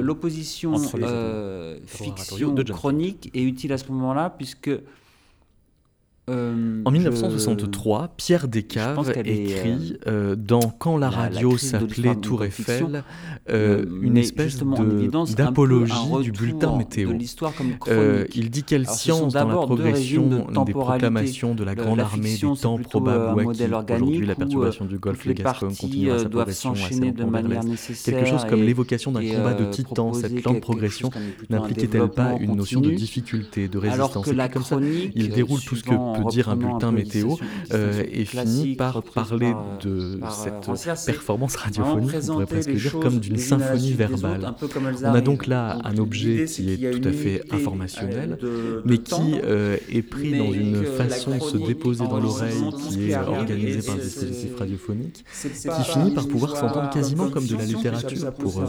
l'opposition 0.00 0.74
fiction 1.86 2.54
chronique 2.70 3.30
est 3.34 3.42
utile 3.42 3.72
à 3.72 3.78
ce 3.78 3.90
moment-là 3.92 4.34
puisque 4.36 4.70
euh, 6.28 6.82
en 6.84 6.90
1963, 6.90 8.02
je... 8.02 8.24
Pierre 8.24 8.48
Descaves 8.48 9.12
écrit 9.24 9.96
euh, 10.06 10.36
dans 10.36 10.60
Quand 10.60 10.96
la, 10.96 11.10
radio 11.10 11.56
s'appelait 11.56 12.16
Tour 12.16 12.44
Eiffel 12.44 13.02
euh, 13.50 13.84
euh, 13.84 13.84
une 14.02 14.16
espèce 14.16 14.58
d'apologie 15.36 15.94
du 16.22 16.32
bulletin 16.32 16.76
météo. 16.76 17.12
Euh, 17.88 18.26
il 18.34 18.50
dit 18.50 18.62
quelle 18.62 18.86
science 18.86 19.32
dans 19.32 19.48
la 19.48 19.54
progression 19.54 20.28
de 20.28 20.64
des 20.64 20.72
proclamations 20.72 21.54
de 21.54 21.64
la 21.64 21.74
Grande 21.74 22.00
Armée 22.00 22.34
du 22.34 22.46
temps 22.60 22.78
probable 22.78 23.42
ou 23.42 23.50
aujourd'hui 23.50 24.26
la 24.26 24.34
perturbation 24.34 24.84
du 24.84 24.98
Golfe 24.98 25.24
le 25.24 25.32
Gascogne 25.32 25.74
continuera 25.74 26.18
sa 26.18 26.28
progression 26.28 26.72
assez 26.72 27.12
de 27.12 27.24
manière 27.24 27.62
Quelque 28.04 28.26
chose 28.26 28.44
comme 28.44 28.62
l'évocation 28.62 29.12
d'un 29.12 29.26
combat 29.26 29.54
de 29.54 29.64
titans, 29.70 30.12
cette 30.14 30.44
lente 30.44 30.60
progression 30.60 31.10
n'impliquait-elle 31.48 32.08
pas 32.08 32.34
une 32.40 32.56
notion 32.56 32.80
de 32.80 32.90
difficulté, 32.90 33.68
de 33.68 33.78
résistance 33.78 34.28
il 35.14 35.30
déroule 35.30 35.60
tout 35.60 35.76
ce 35.76 35.82
que 35.82 36.17
te 36.24 36.30
dire 36.30 36.48
un 36.48 36.56
bulletin 36.56 36.92
météo 36.92 37.34
euh, 37.72 38.02
et 38.10 38.24
finit 38.24 38.76
par 38.76 39.02
parler 39.02 39.52
de 39.82 40.20
cette 40.34 40.70
performance 41.06 41.56
radiophonique, 41.56 42.14
on 42.28 42.32
pourrait 42.32 42.46
presque 42.46 42.72
dire, 42.72 42.98
comme 43.00 43.18
d'une 43.18 43.38
symphonie 43.38 43.92
verbale. 43.92 44.54
On 45.02 45.14
a 45.14 45.20
donc 45.20 45.46
là 45.46 45.78
un 45.84 45.96
objet 45.98 46.44
qui 46.46 46.72
est, 46.72 46.90
tout 46.90 47.08
à 47.08 47.12
fait 47.12 47.42
informationnel, 47.50 48.38
mais 48.84 48.98
qui 48.98 49.38
euh, 49.44 49.76
est 49.90 50.02
pris 50.02 50.38
dans 50.38 50.52
une 50.52 50.84
façon 50.84 51.36
de 51.36 51.40
se 51.40 51.56
déposer 51.56 52.06
dans 52.06 52.20
l'oreille 52.20 52.62
qui 52.88 53.10
est 53.10 53.16
organisée 53.16 53.82
par 53.82 53.96
des 53.96 54.02
dispositifs 54.02 54.56
radiophoniques, 54.58 55.24
qui 55.42 55.84
finit 55.84 56.12
par 56.12 56.26
pouvoir 56.28 56.56
s'entendre 56.56 56.90
quasiment 56.90 57.28
comme 57.30 57.46
de 57.46 57.56
la 57.56 57.64
littérature 57.64 58.32
pour 58.34 58.60
euh, 58.60 58.66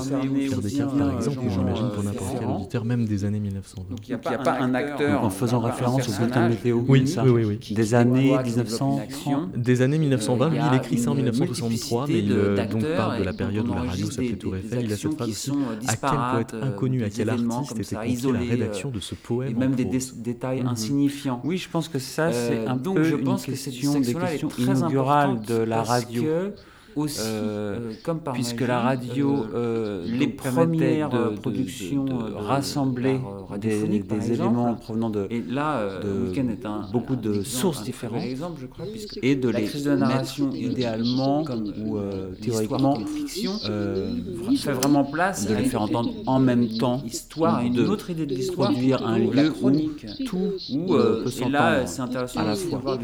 Pierre 0.47 0.61
Descartes 0.61 0.97
par 0.97 1.15
exemple, 1.17 1.39
ou 1.45 1.49
j'imagine 1.49 1.89
pour 1.93 2.03
n'importe 2.03 2.35
quel 2.39 2.47
auditeur, 2.47 2.85
même 2.85 3.05
des 3.05 3.25
années 3.25 3.39
1920. 3.39 3.89
Donc 3.89 4.07
il 4.07 4.15
n'y 4.15 4.35
a 4.35 4.37
pas 4.37 4.59
un 4.59 4.73
acteur 4.73 5.23
en 5.23 5.29
faisant 5.29 5.59
référence 5.59 6.07
au 6.07 6.11
bulletin 6.11 6.49
météo. 6.49 6.83
Oui. 6.87 7.05
Oui, 7.23 7.38
des, 7.71 7.93
années 7.93 8.37
1930, 8.43 9.51
des 9.55 9.81
années 9.81 9.97
1920, 9.97 10.51
il 10.53 10.77
écrit 10.77 10.97
ça 10.97 11.11
en 11.11 11.15
1963, 11.15 12.07
mais 12.07 12.19
il 12.19 12.29
donc 12.29 12.85
parle 12.95 13.19
de 13.19 13.23
la 13.23 13.33
période 13.33 13.67
où 13.67 13.73
la 13.73 13.83
radio 13.83 14.09
s'appelait 14.09 14.35
Tour 14.35 14.55
Eiffel. 14.55 14.85
Il 14.85 14.93
a 14.93 14.97
cette 14.97 15.13
phrase 15.13 15.29
aussi 15.29 15.51
à 15.87 15.95
quel 15.95 16.19
poète 16.33 16.63
inconnu, 16.63 17.03
à 17.03 17.09
quel 17.09 17.29
artiste 17.29 17.79
était 17.79 17.95
confiée 17.95 18.31
la 18.31 18.39
rédaction 18.39 18.89
de 18.89 18.99
ce 18.99 19.15
poème 19.15 19.51
Et 19.51 19.53
même 19.53 19.75
des 19.75 19.85
détails 20.15 20.61
mhm. 20.61 20.67
insignifiants. 20.67 21.41
Oui, 21.43 21.57
je 21.57 21.69
pense 21.69 21.87
que 21.87 21.99
ça, 21.99 22.31
c'est 22.31 22.65
un 22.65 22.77
peu 22.77 23.19
une 23.19 23.37
question 23.37 23.99
des 23.99 24.13
questions 24.13 24.49
inaugurales 24.57 25.41
de 25.41 25.55
la 25.55 25.83
radio. 25.83 26.23
Euh, 27.19 27.93
puisque 28.33 28.61
la 28.61 28.79
radio 28.81 29.45
euh, 29.53 30.05
les 30.07 30.27
premières 30.27 31.09
de, 31.09 31.35
productions 31.35 32.05
de, 32.05 33.57
des, 33.57 34.31
éléments 34.31 34.75
provenant 34.75 35.09
de, 35.09 35.27
beaucoup 36.91 37.15
de 37.15 37.43
sources 37.43 37.83
différentes, 37.83 38.23
et 39.21 39.35
de 39.35 39.49
la 39.49 39.59
les 39.59 40.51
idéalement 40.55 41.43
ou 41.83 41.97
euh, 41.97 42.31
théoriquement, 42.41 42.93
comme 42.93 43.07
fiction, 43.07 43.53
fait 44.57 44.73
vraiment 44.73 45.03
place 45.03 45.47
de 45.47 45.55
les 45.55 45.65
faire 45.65 45.81
entendre 45.81 46.11
en 46.25 46.39
même 46.39 46.67
temps, 46.77 47.01
une 47.63 47.79
autre 47.81 48.09
idée 48.09 48.25
de 48.25 48.35
l'histoire, 48.35 48.71
produire 48.71 49.05
un 49.05 49.17
lieu 49.19 49.51
chronique, 49.51 50.05
tout 50.25 50.53
où 50.73 50.87
peut 50.87 51.29
s'entendre. 51.29 52.29
à 52.35 52.43
la 52.43 52.55
fois. 52.55 52.97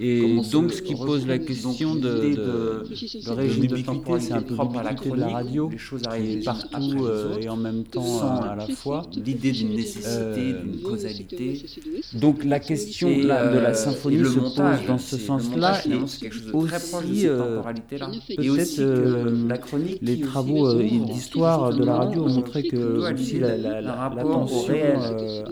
Et 0.00 0.40
donc, 0.52 0.72
ce 0.72 0.82
qui 0.82 0.94
pose 0.94 1.26
la 1.26 1.38
question 1.38 1.94
de 1.94 2.84
le 3.30 3.36
régime 3.36 3.66
de 3.66 3.76
temporalité 3.78 4.28
c'est 4.28 4.32
un 4.34 4.42
peu 4.42 4.54
propre 4.54 4.78
à 4.78 4.82
la 4.82 4.94
chronique, 4.94 5.14
de 5.14 5.20
la 5.20 5.28
radio, 5.28 5.68
les 5.70 5.78
choses 5.78 6.02
arrivent 6.06 6.44
partout 6.44 6.66
après 6.74 6.80
les 6.80 7.02
euh, 7.02 7.38
et 7.40 7.48
en 7.48 7.56
même 7.56 7.84
temps 7.84 8.04
sans 8.04 8.36
euh, 8.36 8.50
à 8.50 8.56
la 8.56 8.66
fois. 8.66 9.02
L'idée 9.14 9.52
d'une 9.52 9.74
nécessité, 9.74 10.08
euh, 10.08 10.62
d'une 10.62 10.80
causalité. 10.82 11.62
Donc 12.14 12.44
la 12.44 12.60
question 12.60 13.08
de 13.08 13.26
la, 13.26 13.48
de 13.48 13.58
la, 13.58 13.74
symphonie 13.74 14.24
se 14.24 14.38
montage, 14.38 14.78
pose 14.78 14.86
dans 14.86 14.98
ce 14.98 15.16
sens-là 15.16 15.80
et 15.88 15.94
aussi 15.94 16.28
peut-être 16.28 16.88
la 19.48 19.58
chronique, 19.58 19.98
les 20.02 20.20
travaux 20.20 20.74
d'histoire 20.74 21.74
de 21.74 21.84
la 21.84 21.96
radio 21.96 22.24
ont 22.24 22.28
montré 22.28 22.64
que 22.64 23.12
aussi 23.12 23.38
la, 23.38 24.10
tension 24.20 24.74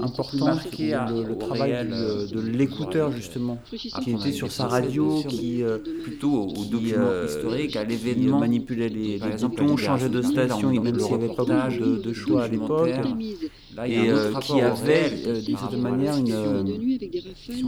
importante, 0.00 0.60
le, 0.78 1.38
travail 1.38 1.72
de 1.88 2.40
l'écouteur 2.40 3.12
justement, 3.12 3.58
qui 3.70 4.10
était 4.10 4.32
sur 4.32 4.50
sa 4.50 4.66
radio, 4.66 5.22
qui 5.28 5.62
plutôt 6.02 6.48
au 6.56 6.64
document 6.64 7.24
historique 7.24 7.57
vrai 7.58 7.68
qu'à 7.68 7.80
euh, 7.80 7.84
l'événement, 7.84 8.38
manipulait 8.38 8.88
les, 8.88 9.18
par 9.18 9.28
les 9.28 9.76
changeait 9.76 10.08
de 10.08 10.22
station, 10.22 10.70
même 10.70 10.98
s'il 10.98 11.08
n'y 11.08 11.24
avait 11.24 11.34
pas 11.34 11.44
beaucoup 11.44 12.02
de, 12.02 12.12
choix 12.12 12.44
à 12.44 12.48
l'époque, 12.48 12.90
euh, 12.90 13.84
et 13.84 14.10
euh, 14.10 14.34
qui 14.40 14.60
avait 14.60 15.10
d'une 15.42 15.56
certaine 15.56 15.82
manière 15.82 16.16
une, 16.16 16.98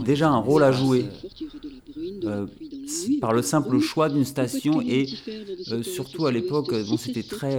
déjà 0.03 0.29
un 0.29 0.39
rôle 0.39 0.63
à 0.63 0.71
jouer. 0.71 1.05
Par 3.19 3.33
le 3.33 3.41
simple 3.41 3.79
choix 3.79 4.09
d'une 4.09 4.25
station 4.25 4.81
et 4.81 5.05
surtout 5.81 6.25
à 6.25 6.31
l'époque, 6.31 6.73
bon, 6.87 6.97
c'était 6.97 7.23
très 7.23 7.55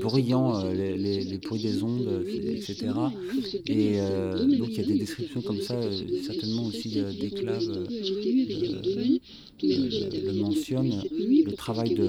bruyant, 0.00 0.64
les, 0.72 0.96
les, 0.96 1.38
bruits 1.38 1.62
des 1.62 1.82
ondes, 1.82 2.24
etc. 2.26 2.88
Et 3.66 3.98
donc 4.58 4.68
il 4.70 4.76
y 4.76 4.80
a 4.80 4.86
des 4.86 4.98
descriptions 4.98 5.42
comme 5.42 5.60
ça, 5.60 5.76
certainement 6.24 6.66
aussi 6.66 7.02
d'éclaves 7.20 7.86
euh, 9.64 10.10
le 10.24 10.32
mentionne, 10.32 11.02
le 11.10 11.52
travail 11.52 11.94
de, 11.94 12.06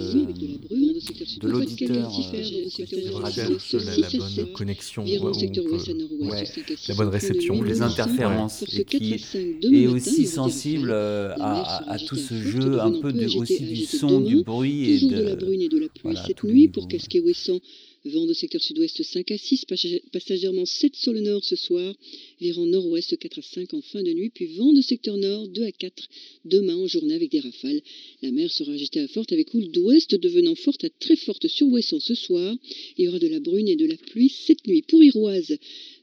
de 1.40 1.48
l'auditeur 1.48 2.14
recherche 2.14 3.74
la, 3.74 3.98
la 3.98 4.10
bonne 4.10 4.52
connexion, 4.54 5.04
peut, 5.04 5.20
ouais, 5.20 6.44
la 6.88 6.96
bonne 6.96 7.10
réception, 7.10 7.62
les 7.62 7.82
interférences, 7.82 8.64
et 8.74 8.84
qui 8.84 9.14
est 9.14 9.88
aussi 9.88 10.26
sensible 10.26 10.92
à, 10.92 11.34
à, 11.40 11.94
à, 11.94 12.00
tout 12.00 12.16
ce 12.16 12.34
jeu 12.34 12.80
un 12.80 12.92
peu 13.00 13.14
de, 13.14 13.26
aussi 13.38 13.60
du 13.60 13.86
son, 13.86 14.22
du 14.22 14.44
bruit 14.44 14.92
et 14.92 15.08
de, 15.08 15.22
la 15.22 15.36
brune 15.36 15.62
et 15.62 15.70
de 15.70 15.80
la 15.80 15.90
pluie 15.90 16.18
cette 16.26 16.44
nuit 16.44 16.68
pour 16.68 16.88
casquer 16.88 17.20
Ouessant. 17.20 17.60
Vent 18.06 18.26
de 18.26 18.34
secteur 18.34 18.62
sud-ouest 18.62 19.02
5 19.02 19.32
à 19.32 19.38
6, 19.38 19.64
passagèrement 20.12 20.66
7 20.66 20.94
sur 20.94 21.14
le 21.14 21.22
nord 21.22 21.42
ce 21.42 21.56
soir, 21.56 21.94
virant 22.44 22.66
nord-ouest 22.66 23.18
4 23.18 23.40
à 23.40 23.42
5 23.42 23.74
en 23.74 23.82
fin 23.82 24.04
de 24.04 24.12
nuit, 24.12 24.30
puis 24.30 24.48
vent 24.58 24.74
de 24.74 24.82
secteur 24.82 25.16
nord 25.16 25.48
2 25.48 25.64
à 25.64 25.72
4 25.72 26.10
demain 26.44 26.76
en 26.76 26.88
journée 26.88 27.14
avec 27.14 27.32
des 27.32 27.40
rafales. 27.40 27.82
La 28.22 28.32
mer 28.32 28.52
sera 28.52 28.74
agitée 28.74 29.00
à 29.00 29.08
forte 29.08 29.32
avec 29.32 29.54
houle 29.54 29.72
d'ouest 29.72 30.14
devenant 30.16 30.56
forte 30.56 30.84
à 30.84 30.90
très 30.90 31.16
forte 31.16 31.48
sur 31.48 31.68
Ouessant 31.68 32.02
ce 32.02 32.16
soir. 32.16 32.54
Il 32.98 33.06
y 33.06 33.08
aura 33.08 33.20
de 33.20 33.28
la 33.28 33.40
brune 33.40 33.70
et 33.70 33.78
de 33.78 33.86
la 33.86 33.96
pluie 33.96 34.30
cette 34.30 34.68
nuit. 34.68 34.82
Pour 34.82 35.02
Iroise, 35.02 35.58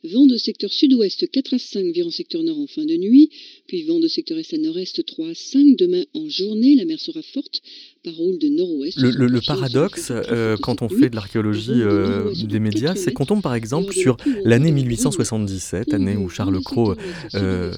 vent 0.05 0.27
de 0.27 0.39
secteur 0.39 0.73
sud-ouest 0.73 1.31
4 1.31 1.55
à 1.55 1.59
5 1.59 1.93
virant 1.93 2.11
secteur 2.11 2.43
nord 2.43 2.59
en 2.59 2.67
fin 2.67 2.87
de 2.87 2.97
nuit, 2.97 3.29
puis 3.67 3.83
vent 3.83 4.01
de 4.01 4.09
secteur 4.09 4.39
est 4.39 4.55
à 4.55 4.57
nord-est 4.57 5.05
3 5.05 5.29
à 5.29 5.35
5 5.35 5.77
demain 5.77 6.05
en 6.15 6.27
journée. 6.31 6.75
La 6.77 6.87
mer 6.87 6.99
sera 6.99 7.21
forte 7.21 7.61
par 8.03 8.19
houle 8.19 8.39
de 8.39 8.49
nord-ouest. 8.49 8.99
Le, 8.99 9.11
le, 9.11 9.27
le 9.27 9.41
paradoxe, 9.47 10.11
euh, 10.11 10.57
quand 10.57 10.81
on 10.81 10.89
fait 10.89 11.11
de 11.11 11.17
l'archéologie 11.17 11.83
euh, 11.83 12.33
des 12.33 12.61
médias, 12.61 12.95
c'est 12.95 13.13
qu'on 13.13 13.27
tombe 13.27 13.43
par 13.43 13.55
exemple 13.55 13.93
sur 13.93 14.17
l'année 14.45 14.73
1877, 14.73 15.93
année 15.93 16.17
où 16.17 16.30
Charles 16.31 16.61
Cros 16.63 16.95
euh, 17.35 17.73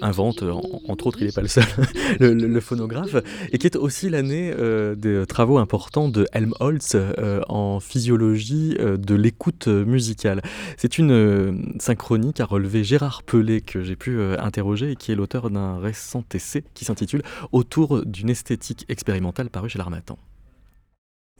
invente, 0.00 0.42
entre 0.88 1.06
autres, 1.06 1.18
il 1.20 1.26
n'est 1.26 1.32
pas 1.32 1.42
le 1.42 1.48
seul, 1.48 1.64
le, 2.20 2.34
le, 2.34 2.60
phonographe, 2.60 3.16
et 3.52 3.58
qui 3.58 3.66
est 3.66 3.76
aussi 3.76 4.08
l'année 4.08 4.52
euh, 4.56 4.94
des 4.94 5.24
travaux 5.26 5.58
importants 5.58 6.08
de 6.08 6.26
Helmholtz 6.32 6.94
euh, 6.94 7.40
en 7.48 7.80
physiologie 7.80 8.76
de 8.78 9.14
l'écoute 9.14 9.68
musicale. 9.68 10.42
C'est 10.76 10.98
une 10.98 11.74
synchronie 11.78 12.32
qu'a 12.32 12.44
relevé 12.44 12.84
Gérard 12.84 13.22
Pelé, 13.22 13.60
que 13.60 13.82
j'ai 13.82 13.96
pu 13.96 14.20
interroger, 14.38 14.92
et 14.92 14.96
qui 14.96 15.12
est 15.12 15.14
l'auteur 15.14 15.50
d'un 15.50 15.78
récent 15.78 16.24
essai 16.34 16.64
qui 16.74 16.84
s'intitule 16.84 17.22
Autour 17.52 18.04
d'une 18.06 18.30
esthétique 18.30 18.86
expérimentale 18.88 19.50
paru 19.50 19.68
chez 19.68 19.78
l'Armatan. 19.78 20.18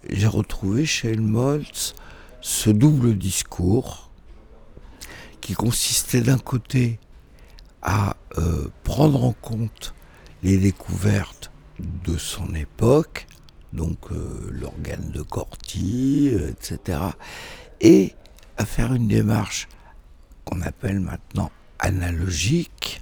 J'ai 0.08 0.26
retrouvé 0.26 0.84
chez 0.84 1.10
Helmholtz 1.10 1.94
ce 2.40 2.70
double 2.70 3.16
discours 3.16 4.11
qui 5.42 5.52
consistait 5.52 6.22
d'un 6.22 6.38
côté 6.38 6.98
à 7.82 8.16
euh, 8.38 8.68
prendre 8.84 9.24
en 9.24 9.32
compte 9.32 9.92
les 10.42 10.56
découvertes 10.56 11.50
de 11.78 12.16
son 12.16 12.54
époque, 12.54 13.26
donc 13.72 13.98
euh, 14.12 14.48
l'organe 14.50 15.10
de 15.10 15.20
Corti, 15.20 16.30
euh, 16.32 16.50
etc., 16.50 17.00
et 17.80 18.14
à 18.56 18.64
faire 18.64 18.94
une 18.94 19.08
démarche 19.08 19.68
qu'on 20.44 20.62
appelle 20.62 21.00
maintenant 21.00 21.50
analogique, 21.78 23.00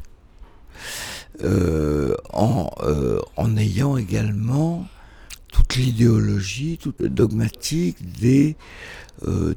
en, 2.33 3.57
ayant 3.57 3.97
également 3.97 4.87
toute 5.51 5.77
l'idéologie, 5.77 6.79
toute 6.79 7.01
le 7.01 7.09
dogmatique 7.09 8.13
des 8.21 8.57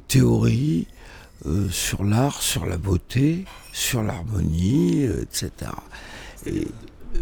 théories 0.08 0.86
euh, 1.46 1.68
sur 1.70 2.04
l'art, 2.04 2.42
sur 2.42 2.66
la 2.66 2.76
beauté, 2.76 3.44
sur 3.72 4.02
l'harmonie, 4.02 5.04
euh, 5.04 5.22
etc. 5.22 5.72
Et, 6.46 6.68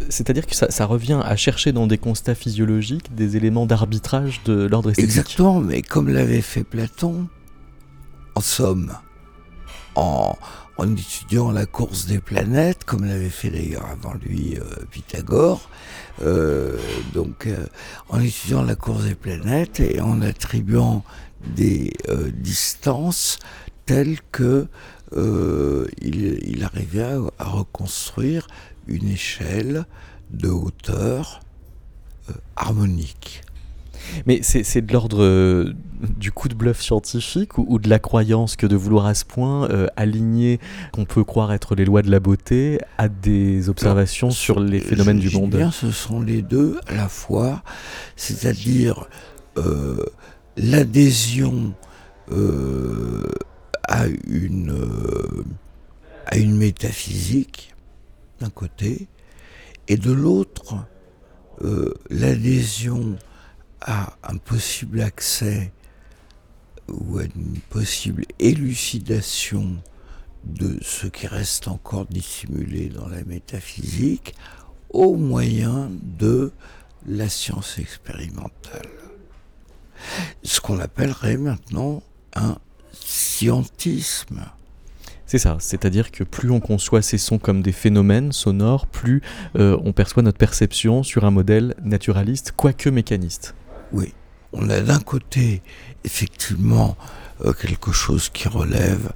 c'est-à-dire 0.09 0.47
que 0.47 0.55
ça, 0.55 0.71
ça, 0.71 0.87
revient 0.87 1.21
à 1.23 1.37
chercher 1.37 1.73
dans 1.73 1.87
des 1.87 1.99
constats 1.99 2.35
physiologiques 2.35 3.15
des 3.15 3.37
éléments 3.37 3.67
d'arbitrage 3.67 4.43
de 4.45 4.65
l'ordre 4.65 4.91
esthétique. 4.91 5.11
Exactement, 5.11 5.61
mais 5.61 5.83
comme 5.83 6.09
l'avait 6.09 6.41
fait 6.41 6.65
Platon, 6.65 7.29
en 8.35 8.41
somme, 8.41 8.93
en, 9.95 10.35
en 10.79 10.97
étudiant 10.97 11.51
la 11.51 11.67
course 11.67 12.07
des 12.07 12.21
planètes, 12.21 12.85
comme 12.85 13.05
l'avait 13.05 13.29
fait 13.29 13.51
d'ailleurs 13.51 13.87
avant 13.87 14.15
lui 14.15 14.57
euh, 14.57 14.85
Pythagore, 14.91 15.69
euh, 16.23 16.79
donc 17.15 17.47
euh, 17.47 17.67
en 18.09 18.21
étudiant 18.21 18.63
la 18.63 18.75
course 18.75 19.05
des 19.05 19.15
planètes 19.15 19.81
et 19.81 20.01
en 20.01 20.23
attribuant 20.23 21.05
des 21.57 21.93
euh, 22.09 22.31
distances 22.33 23.39
telles 23.93 24.19
que 24.31 24.67
euh, 25.17 25.87
il, 26.01 26.39
il, 26.47 26.65
arrivait 26.65 27.03
à, 27.03 27.19
à, 27.39 27.45
reconstruire 27.45 28.47
une 28.87 29.09
échelle 29.09 29.85
de 30.31 30.49
hauteur 30.49 31.41
harmonique. 32.57 33.43
Mais 34.27 34.41
c'est 34.43 34.81
de 34.81 34.93
l'ordre 34.93 35.23
euh, 35.23 35.75
du 36.19 36.33
coup 36.33 36.49
de 36.49 36.55
bluff 36.55 36.81
scientifique 36.81 37.59
ou, 37.59 37.67
ou, 37.69 37.79
de 37.79 37.89
la 37.89 37.99
croyance 37.99 38.57
que 38.57 38.67
de 38.67 38.77
vouloir 38.77 39.07
à 39.07 39.15
ce 39.15 39.25
point 39.25 39.69
euh, 39.71 39.87
aligner 39.97 40.61
qu'on 40.93 41.05
peut 41.05 41.25
croire 41.25 41.53
être 41.53 41.75
les 41.75 41.85
lois 41.85 42.03
de 42.03 42.11
la 42.11 42.21
beauté 42.21 42.79
à 42.99 43.09
des 43.09 43.69
observations 43.69 44.29
Alors, 44.29 44.37
sur 44.37 44.61
les 44.61 44.81
phénomènes 44.81 45.19
du 45.19 45.31
monde? 45.31 45.51
bien, 45.51 45.71
Ce 45.71 45.91
sont 45.91 46.21
les 46.21 46.43
deux 46.43 46.79
à 46.87 46.95
la 46.95 47.09
fois, 47.09 47.63
c'est-à-dire 48.17 49.09
euh, 49.59 50.05
l'adhésion 50.57 51.75
euh, 52.31 53.25
à, 53.89 54.07
une, 54.27 55.45
à 56.27 56.37
une 56.37 56.57
métaphysique 56.57 57.75
d'un 58.41 58.51
côté 58.51 59.09
et 59.89 59.97
de 59.97 60.13
l'autre 60.13 60.77
l'adhésion 62.11 63.17
à 63.81 64.17
un 64.25 64.37
possible 64.37 65.01
accès 65.01 65.73
ou 66.89 67.19
à 67.19 67.25
une 67.25 67.59
possible 67.71 68.25
élucidation 68.39 69.77
de 70.45 70.79
ce 70.83 71.07
qui 71.07 71.27
reste 71.27 71.69
encore 71.69 72.07
dissimulé 72.07 72.89
dans 72.89 73.09
la 73.09 73.23
métaphysique 73.25 74.35
au 74.91 75.17
moyen 75.17 75.91
de 76.19 76.53
la 77.07 77.29
science 77.29 77.79
expérimentale. 77.79 78.89
Ce 80.43 80.61
qu'on 80.61 80.81
appellerait 80.81 81.37
maintenant 81.37 82.03
un 82.35 82.59
scientisme. 83.13 84.43
C'est 85.27 85.39
ça, 85.39 85.57
c'est-à-dire 85.61 86.11
que 86.11 86.25
plus 86.25 86.51
on 86.51 86.61
conçoit 86.61 87.03
ces 87.03 87.19
sons 87.19 87.39
comme 87.39 87.63
des 87.63 87.73
phénomènes 87.73 88.33
sonores, 88.33 88.87
plus 88.87 89.23
euh, 89.57 89.79
on 89.85 89.93
perçoit 89.93 90.23
notre 90.23 90.39
perception 90.39 91.03
sur 91.03 91.25
un 91.25 91.31
modèle 91.31 91.75
naturaliste, 91.83 92.53
quoique 92.57 92.89
mécaniste. 92.89 93.55
Oui, 93.93 94.13
on 94.53 94.69
a 94.71 94.81
d'un 94.81 95.01
côté 95.01 95.63
effectivement 96.05 96.97
euh, 97.45 97.53
quelque 97.53 97.93
chose 97.93 98.29
qui 98.29 98.49
relève 98.49 99.13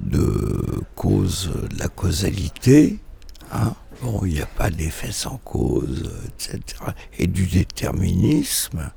de 0.00 0.82
cause, 0.94 1.50
de 1.70 1.78
la 1.78 1.88
causalité. 1.88 2.98
Hein 3.52 3.74
bon, 4.02 4.20
il 4.24 4.34
n'y 4.34 4.40
a 4.40 4.46
pas 4.46 4.70
d'effet 4.70 5.12
sans 5.12 5.38
cause, 5.38 6.10
etc. 6.28 6.60
Et 7.18 7.26
du 7.26 7.46
déterminisme. 7.46 8.90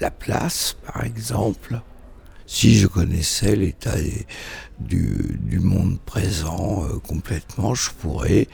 La 0.00 0.10
place, 0.10 0.76
par 0.84 1.04
exemple. 1.04 1.80
Si 2.46 2.78
je 2.78 2.86
connaissais 2.86 3.56
l'état 3.56 3.96
du, 4.78 5.58
monde 5.60 5.98
présent 6.00 6.84
euh, 6.84 6.98
complètement, 7.00 7.74
je 7.74 7.90
pourrais 7.90 8.46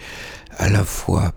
à 0.56 0.70
la 0.70 0.82
fois 0.82 1.32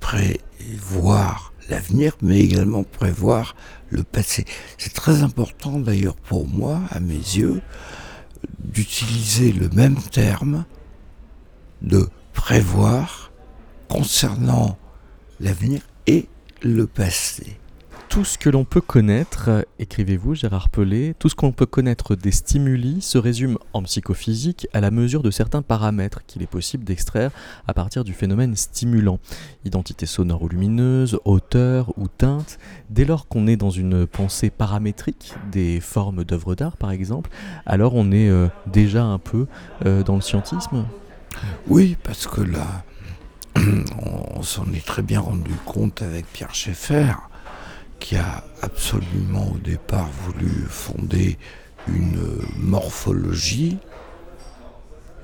prévoir 0.00 1.52
l'avenir, 1.68 2.16
mais 2.20 2.40
également 2.40 2.82
prévoir 2.82 3.54
le 3.90 4.02
passé. 4.02 4.44
C'est 4.76 4.92
très 4.92 5.22
important 5.22 5.78
d'ailleurs 5.78 6.16
pour 6.16 6.48
moi, 6.48 6.80
à 6.90 6.98
mes 6.98 7.14
yeux, 7.14 7.62
d'utiliser 8.58 9.52
le 9.52 9.68
même 9.68 9.96
terme 9.96 10.64
de 11.80 12.08
prévoir 12.32 13.30
concernant 13.88 14.76
l'avenir 15.38 15.80
et 16.06 16.28
le 16.62 16.86
passé 16.86 17.58
tout 18.14 18.24
ce 18.24 18.38
que 18.38 18.48
l'on 18.48 18.64
peut 18.64 18.80
connaître, 18.80 19.66
écrivez-vous 19.80 20.36
Gérard 20.36 20.68
Pelé, 20.68 21.16
tout 21.18 21.28
ce 21.28 21.34
qu'on 21.34 21.50
peut 21.50 21.66
connaître 21.66 22.14
des 22.14 22.30
stimuli 22.30 23.02
se 23.02 23.18
résume 23.18 23.58
en 23.72 23.82
psychophysique 23.82 24.68
à 24.72 24.80
la 24.80 24.92
mesure 24.92 25.20
de 25.20 25.32
certains 25.32 25.62
paramètres 25.62 26.24
qu'il 26.24 26.40
est 26.40 26.46
possible 26.46 26.84
d'extraire 26.84 27.32
à 27.66 27.74
partir 27.74 28.04
du 28.04 28.12
phénomène 28.12 28.54
stimulant. 28.54 29.18
Identité 29.64 30.06
sonore 30.06 30.42
ou 30.42 30.48
lumineuse, 30.48 31.18
hauteur 31.24 31.92
ou 31.98 32.06
teinte. 32.06 32.60
Dès 32.88 33.04
lors 33.04 33.26
qu'on 33.26 33.48
est 33.48 33.56
dans 33.56 33.70
une 33.70 34.06
pensée 34.06 34.48
paramétrique 34.48 35.34
des 35.50 35.80
formes 35.80 36.22
d'œuvres 36.22 36.54
d'art 36.54 36.76
par 36.76 36.92
exemple, 36.92 37.30
alors 37.66 37.96
on 37.96 38.12
est 38.12 38.28
euh, 38.28 38.46
déjà 38.68 39.02
un 39.02 39.18
peu 39.18 39.48
euh, 39.86 40.04
dans 40.04 40.14
le 40.14 40.22
scientisme? 40.22 40.86
Oui, 41.66 41.96
parce 42.04 42.28
que 42.28 42.42
là, 42.42 42.84
on 44.36 44.42
s'en 44.44 44.72
est 44.72 44.86
très 44.86 45.02
bien 45.02 45.18
rendu 45.18 45.54
compte 45.64 46.00
avec 46.00 46.26
Pierre 46.32 46.54
Schaeffer 46.54 47.14
qui 48.04 48.16
a 48.16 48.44
absolument 48.60 49.52
au 49.54 49.56
départ 49.56 50.10
voulu 50.26 50.66
fonder 50.68 51.38
une 51.88 52.38
morphologie 52.58 53.78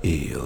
et 0.03 0.31
euh, 0.35 0.39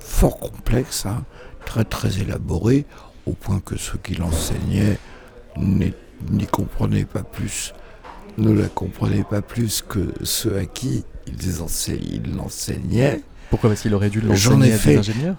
fort 0.00 0.40
complexe, 0.40 1.06
hein, 1.06 1.24
très 1.64 1.84
très 1.84 2.18
élaborée, 2.18 2.86
au 3.24 3.34
point 3.34 3.60
que 3.60 3.76
ceux 3.76 3.98
qui 3.98 4.16
l'enseignaient 4.16 4.98
n'y 5.56 6.46
comprenaient 6.50 7.04
pas 7.04 7.22
plus, 7.22 7.72
ne 8.36 8.50
la 8.50 8.66
comprenaient 8.66 9.22
pas 9.22 9.40
plus 9.40 9.80
que 9.80 10.12
ceux 10.24 10.58
à 10.58 10.66
qui 10.66 11.04
ils 11.28 12.36
l'enseignaient. 12.36 13.22
Pourquoi 13.50 13.70
Parce 13.70 13.82
qu'il 13.82 13.94
aurait 13.94 14.10
dû 14.10 14.20
l'enseigner 14.20 14.72
à 14.72 14.78
des 14.78 14.98
ingénieurs 14.98 15.36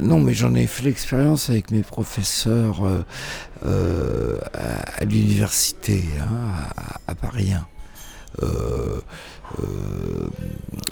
Non, 0.00 0.20
mais 0.20 0.34
j'en 0.34 0.54
ai 0.54 0.66
fait 0.66 0.84
l'expérience 0.84 1.50
avec 1.50 1.70
mes 1.70 1.82
professeurs 1.82 2.84
euh, 2.84 3.04
euh, 3.66 4.38
à, 4.52 5.04
l'université, 5.04 6.04
hein, 6.20 6.50
à, 7.06 7.14
Paris 7.14 7.52
1. 7.52 7.66
Euh, 8.42 9.00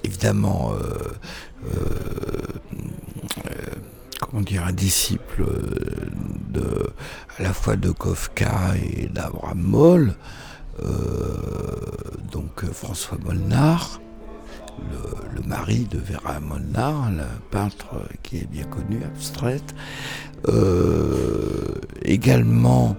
évidemment, 0.04 0.72
comment 4.20 4.42
dire, 4.42 4.64
un 4.64 4.72
disciple 4.72 5.44
de, 6.50 6.92
à 7.38 7.42
la 7.42 7.52
fois 7.52 7.76
de 7.76 7.90
Kafka 7.90 8.74
et 8.76 9.08
d'Abraham 9.08 9.60
Moll, 9.60 10.14
donc 12.30 12.64
François 12.72 13.18
Molnar, 13.24 14.00
le, 15.34 15.42
mari 15.46 15.86
de 15.90 15.98
Vera 15.98 16.40
Molnar, 16.40 17.10
la 17.12 17.26
peintre 17.50 18.08
qui 18.22 18.38
est 18.38 18.50
bien 18.50 18.64
connue, 18.64 19.02
abstraite. 19.04 19.74
Euh, 20.48 21.74
également 22.02 22.96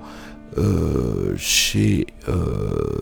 euh, 0.57 1.33
chez 1.35 2.07
euh, 2.29 3.01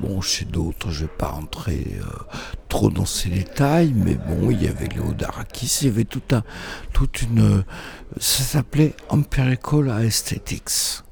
bon 0.00 0.20
chez 0.20 0.44
d'autres, 0.44 0.90
je 0.90 1.02
ne 1.02 1.06
vais 1.06 1.12
pas 1.18 1.28
rentrer 1.28 1.98
trop 2.68 2.90
dans 2.90 3.04
ces 3.04 3.28
détails, 3.28 3.92
mais 3.94 4.14
bon, 4.14 4.50
il 4.50 4.62
y 4.62 4.68
avait 4.68 4.88
Léo 4.88 5.12
Darakis, 5.12 5.78
il 5.82 5.88
y 5.88 5.90
avait 5.90 6.04
tout 6.04 6.22
un, 6.32 6.42
toute 6.92 7.22
une, 7.22 7.64
ça 8.18 8.42
s'appelait 8.42 8.94
Empirical 9.08 9.88
Aesthetics. 10.04 11.02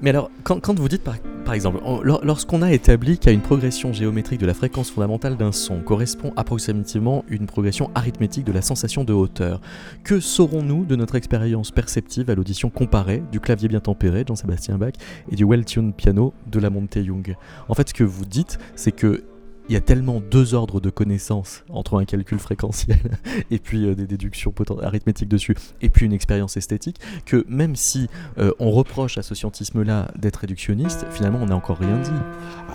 Mais 0.00 0.10
alors, 0.10 0.30
quand, 0.44 0.78
vous 0.78 0.88
dites 0.88 1.02
par, 1.02 1.54
exemple, 1.54 1.80
lorsqu'on 2.22 2.62
a 2.62 2.72
établi 2.72 3.18
qu'à 3.18 3.32
une 3.32 3.40
progression 3.40 3.92
géométrique 3.92 4.40
de 4.40 4.46
la 4.46 4.54
fréquence 4.54 4.90
fondamentale 4.90 5.36
d'un 5.36 5.50
son 5.50 5.80
correspond 5.80 6.32
approximativement 6.36 7.24
une 7.28 7.46
progression 7.46 7.90
arithmétique 7.96 8.44
de 8.44 8.52
la 8.52 8.62
sensation 8.62 9.02
de 9.02 9.12
hauteur, 9.12 9.60
que 10.04 10.20
saurons-nous 10.20 10.84
de 10.84 10.94
notre 10.94 11.16
expérience 11.16 11.72
perceptive 11.72 12.30
à 12.30 12.36
l'audition 12.36 12.70
comparée 12.70 13.24
du 13.32 13.40
clavier 13.40 13.68
bien 13.68 13.80
tempéré 13.80 14.22
de 14.22 14.28
Jean-Sébastien 14.28 14.78
Bach 14.78 14.92
et 15.30 15.36
du 15.36 15.44
well-tuned 15.44 15.94
piano 15.94 16.32
de 16.46 16.60
la 16.60 16.70
Monte 16.70 16.96
Young 16.96 17.34
En 17.68 17.74
fait, 17.74 17.88
ce 17.88 17.94
que 17.94 18.04
vous 18.04 18.24
dites, 18.24 18.58
c'est 18.76 18.92
que 18.92 19.24
il 19.68 19.74
y 19.74 19.76
a 19.76 19.80
tellement 19.80 20.20
deux 20.20 20.54
ordres 20.54 20.80
de 20.80 20.90
connaissances 20.90 21.64
entre 21.68 22.00
un 22.00 22.04
calcul 22.04 22.38
fréquentiel 22.38 22.98
et 23.50 23.58
puis 23.58 23.86
euh, 23.86 23.94
des 23.94 24.06
déductions 24.06 24.52
arithmétiques 24.82 25.28
dessus, 25.28 25.54
et 25.82 25.88
puis 25.88 26.06
une 26.06 26.12
expérience 26.12 26.56
esthétique, 26.56 26.98
que 27.26 27.44
même 27.48 27.76
si 27.76 28.08
euh, 28.38 28.52
on 28.58 28.70
reproche 28.70 29.18
à 29.18 29.22
ce 29.22 29.34
scientisme-là 29.34 30.10
d'être 30.16 30.36
réductionniste, 30.36 31.06
finalement 31.10 31.40
on 31.42 31.46
n'a 31.46 31.56
encore 31.56 31.78
rien 31.78 31.98
dit. 31.98 32.10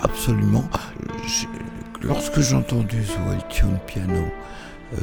Absolument. 0.02 0.64
Lorsque 2.02 2.40
j'ai 2.40 2.54
entendu 2.54 3.04
ce 3.04 3.14
Tune 3.48 3.78
Piano 3.86 4.12
euh, 4.12 4.96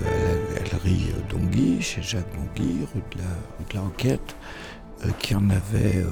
à 0.56 0.60
la 0.60 0.70
galerie 0.70 1.12
d'Ongui, 1.30 1.82
chez 1.82 2.02
Jacques 2.02 2.32
Dongui, 2.34 2.86
rue 2.94 3.02
de 3.12 3.18
la, 3.18 3.66
de 3.70 3.76
la 3.76 3.82
Enquête, 3.82 4.36
qui 5.18 5.34
en 5.34 5.50
avait 5.50 6.06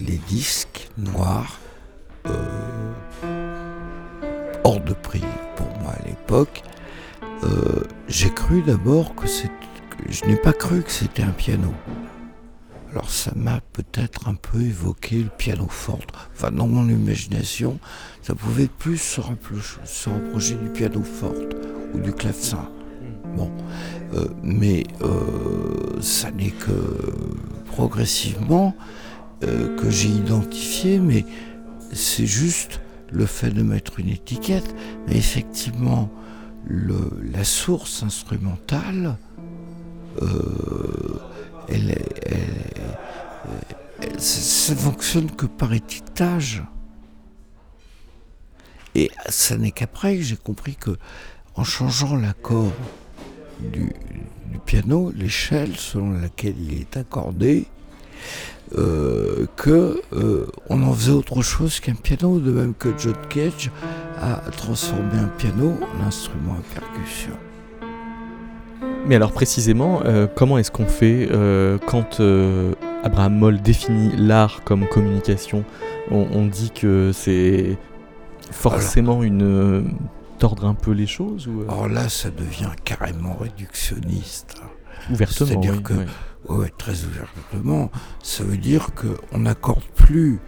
les 0.00 0.18
disques 0.26 0.88
noirs 0.98 1.60
hors 4.64 4.80
de 4.80 4.94
prix 4.94 5.22
pour 5.56 5.68
moi 5.80 5.92
à 5.92 6.08
l'époque, 6.08 6.62
euh, 7.44 7.84
j'ai 8.08 8.30
cru 8.30 8.62
d'abord 8.62 9.14
que 9.14 9.26
c'est. 9.26 9.50
Je 10.08 10.24
n'ai 10.24 10.36
pas 10.36 10.52
cru 10.52 10.82
que 10.82 10.90
c'était 10.90 11.22
un 11.22 11.30
piano. 11.30 11.72
Alors 12.90 13.10
ça 13.10 13.32
m'a 13.34 13.60
peut-être 13.72 14.28
un 14.28 14.34
peu 14.34 14.60
évoqué 14.60 15.18
le 15.18 15.28
piano 15.28 15.66
forte. 15.68 16.10
Enfin, 16.32 16.50
dans 16.50 16.66
mon 16.66 16.88
imagination, 16.88 17.78
ça 18.22 18.34
pouvait 18.34 18.68
plus 18.68 18.98
se 18.98 19.20
rapprocher, 19.20 20.54
du 20.54 20.68
piano 20.70 21.02
forte 21.02 21.54
ou 21.92 21.98
du 21.98 22.12
clavecin. 22.12 22.68
Bon, 23.36 23.50
euh, 24.14 24.28
mais 24.42 24.84
euh, 25.02 26.00
ça 26.00 26.30
n'est 26.30 26.50
que 26.50 27.12
progressivement 27.66 28.74
que 29.40 29.90
j'ai 29.90 30.08
identifié, 30.08 30.98
mais 30.98 31.26
c'est 31.92 32.24
juste 32.24 32.80
le 33.14 33.26
fait 33.26 33.50
de 33.50 33.62
mettre 33.62 34.00
une 34.00 34.08
étiquette. 34.08 34.74
Mais 35.06 35.16
effectivement, 35.16 36.10
la 36.68 37.44
source 37.44 38.02
instrumentale, 38.02 39.16
euh, 40.20 41.18
elle, 41.68 41.96
elle- 42.26 44.20
ça 44.20 44.74
ne 44.74 44.78
fonctionne 44.78 45.30
que 45.30 45.46
par 45.46 45.72
étiquetage. 45.72 46.62
Et 48.94 49.10
ça 49.28 49.56
n'est 49.56 49.70
qu'après 49.70 50.16
que 50.16 50.22
j'ai 50.22 50.36
compris 50.36 50.76
que 50.76 50.96
en 51.56 51.64
changeant 51.64 52.16
l'accord 52.16 52.72
du 53.60 53.92
piano, 54.66 55.12
l'échelle 55.14 55.76
selon 55.76 56.10
laquelle 56.12 56.54
il 56.60 56.80
est 56.80 56.96
accordé, 56.96 57.66
euh, 58.76 59.46
que 59.56 60.00
euh, 60.12 60.46
on 60.68 60.82
en 60.82 60.92
faisait 60.92 61.12
autre 61.12 61.42
chose 61.42 61.80
qu'un 61.80 61.94
piano, 61.94 62.38
de 62.38 62.50
même 62.50 62.74
que 62.74 62.88
John 62.98 63.14
Cage 63.28 63.70
a 64.20 64.36
transformé 64.50 65.18
un 65.18 65.28
piano 65.38 65.74
en 65.80 66.06
instrument 66.06 66.54
à 66.54 66.80
percussion. 66.80 67.32
Mais 69.06 69.16
alors 69.16 69.32
précisément, 69.32 70.00
euh, 70.04 70.26
comment 70.34 70.58
est-ce 70.58 70.70
qu'on 70.70 70.86
fait 70.86 71.28
quand 71.86 72.20
Abraham 73.02 73.36
Moll 73.36 73.60
définit 73.60 74.12
l'art 74.16 74.62
comme 74.64 74.86
communication? 74.88 75.64
On, 76.10 76.26
on 76.32 76.46
dit 76.46 76.70
que 76.70 77.10
c'est 77.12 77.76
forcément 78.50 79.22
une 79.22 79.84
tordre 80.44 80.66
un 80.66 80.74
peu 80.74 80.90
les 80.90 81.06
choses 81.06 81.48
ou 81.48 81.62
euh, 81.62 81.70
Alors 81.70 81.88
là, 81.88 82.10
ça 82.10 82.28
devient 82.28 82.72
carrément 82.84 83.34
réductionniste. 83.34 84.56
Ouvertement, 85.10 85.48
C'est-à-dire 85.48 85.76
oui, 85.76 85.82
que, 85.82 85.94
oui. 85.94 86.04
ouais, 86.50 86.72
très 86.76 87.02
ouvertement, 87.04 87.90
ça 88.22 88.44
veut 88.44 88.58
dire 88.58 88.88
qu'on 88.94 89.38
n'accorde 89.38 89.84
plus 89.94 90.38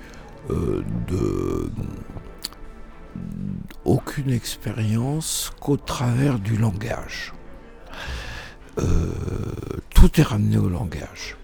euh, 0.50 0.84
de 1.08 1.70
aucune 3.86 4.30
expérience 4.32 5.50
qu'au 5.60 5.78
travers 5.78 6.38
du 6.40 6.58
langage. 6.58 7.32
Euh, 8.78 8.84
tout 9.94 10.20
est 10.20 10.24
ramené 10.24 10.58
au 10.58 10.68
langage. 10.68 11.38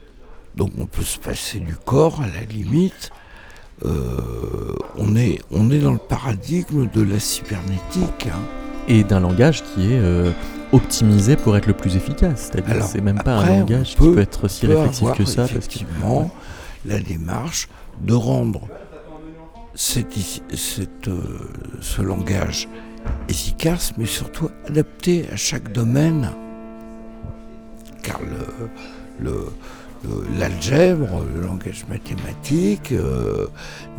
Donc 0.57 0.72
on 0.76 0.84
peut 0.84 1.05
se 1.05 1.18
passer 1.18 1.59
du 1.59 1.74
corps 1.74 2.20
à 2.20 2.26
la 2.26 2.42
limite. 2.42 3.12
Euh, 3.84 4.20
on, 4.96 5.16
est, 5.16 5.40
on 5.50 5.70
est 5.70 5.78
dans 5.80 5.92
le 5.92 5.98
paradigme 5.98 6.88
de 6.92 7.02
la 7.02 7.18
cybernétique. 7.18 8.28
hein. 8.28 8.38
et 8.88 9.02
d'un 9.04 9.20
langage 9.20 9.62
qui 9.62 9.92
est 9.92 9.98
euh, 9.98 10.30
optimisé 10.72 11.36
pour 11.36 11.56
être 11.56 11.66
le 11.66 11.72
plus 11.74 11.96
efficace. 11.96 12.50
C'est-à-dire 12.52 12.84
c'est 12.84 13.00
même 13.00 13.20
pas 13.22 13.38
après, 13.38 13.56
un 13.56 13.60
langage 13.60 13.96
peut- 13.96 14.08
qui 14.10 14.14
peut 14.14 14.20
être 14.20 14.48
si 14.48 14.66
peut 14.66 14.76
réflexif 14.76 15.12
que 15.14 15.24
ça. 15.24 15.42
Parce 15.42 15.50
que, 15.52 15.56
effectivement 15.58 16.30
la 16.84 16.98
démarche 16.98 17.68
de 18.00 18.12
rendre 18.14 18.62
cette 19.74 20.16
ici- 20.16 20.42
cette, 20.54 21.08
euh, 21.08 21.22
ce 21.80 22.02
langage 22.02 22.68
efficace, 23.28 23.92
mais 23.98 24.06
surtout 24.06 24.48
adapté 24.68 25.26
à 25.32 25.36
chaque 25.36 25.72
domaine. 25.72 26.30
Car 28.02 28.20
le- 29.20 29.46
l'algèbre, 30.38 31.24
le 31.34 31.42
langage 31.42 31.84
mathématique, 31.88 32.92
euh, 32.92 33.46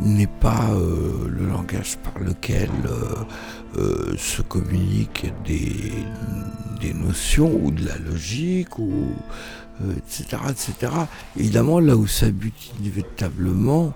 n'est 0.00 0.26
pas 0.26 0.70
euh, 0.72 1.28
le 1.28 1.46
langage 1.46 1.96
par 1.98 2.22
lequel 2.22 2.70
euh, 2.86 3.78
euh, 3.78 4.16
se 4.16 4.42
communiquent 4.42 5.32
des, 5.44 5.92
des 6.80 6.94
notions 6.94 7.52
ou 7.62 7.70
de 7.70 7.86
la 7.86 7.96
logique 7.98 8.78
ou 8.78 8.92
euh, 9.82 9.92
etc., 9.96 10.42
etc. 10.48 10.92
Évidemment, 11.36 11.80
là 11.80 11.96
où 11.96 12.06
ça 12.06 12.30
bute 12.30 12.72
inévitablement, 12.78 13.92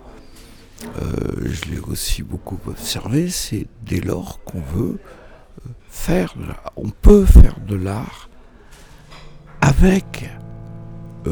euh, 1.01 1.13
je 1.45 1.71
l'ai 1.71 1.81
aussi 1.81 2.23
beaucoup 2.23 2.59
observé, 2.67 3.29
c'est 3.31 3.67
dès 3.85 4.01
lors 4.01 4.43
qu'on 4.45 4.61
veut 4.61 4.99
euh, 4.99 5.71
faire, 5.89 6.35
on 6.77 6.89
peut 6.91 7.25
faire 7.25 7.59
de 7.67 7.77
l'art 7.77 8.29
avec 9.61 10.25
euh, 10.25 10.48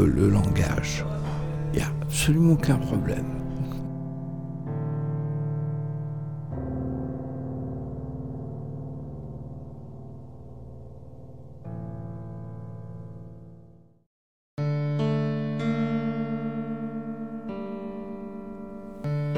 le 0.05 0.28
langage. 0.28 1.05
Il 1.72 1.78
n'y 1.78 1.84
a 1.84 1.88
absolument 2.03 2.53
aucun 2.53 2.76
problème. 2.76 3.45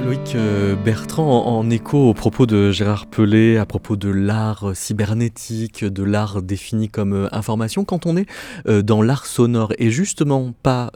Loïc 0.09 0.37
euh, 0.37 0.75
Bertrand, 0.75 1.45
en, 1.47 1.69
écho 1.69 2.09
au 2.09 2.15
propos 2.15 2.47
de 2.47 2.71
Gérard 2.71 3.09
Pelé, 3.09 3.59
à 3.59 3.67
propos 3.67 3.95
de 3.95 4.09
l'art 4.09 4.71
euh, 4.71 4.75
cybernétique, 4.75 5.85
de 5.85 6.03
l'art 6.03 6.41
défini 6.41 6.89
comme 6.89 7.13
euh, 7.13 7.29
information, 7.31 7.85
quand 7.85 8.07
on 8.07 8.17
est 8.17 8.27
dans 8.67 9.03
l'art 9.03 9.27
sonore 9.27 9.75
et 9.79 9.91
justement 9.91 10.55
pas 10.63 10.91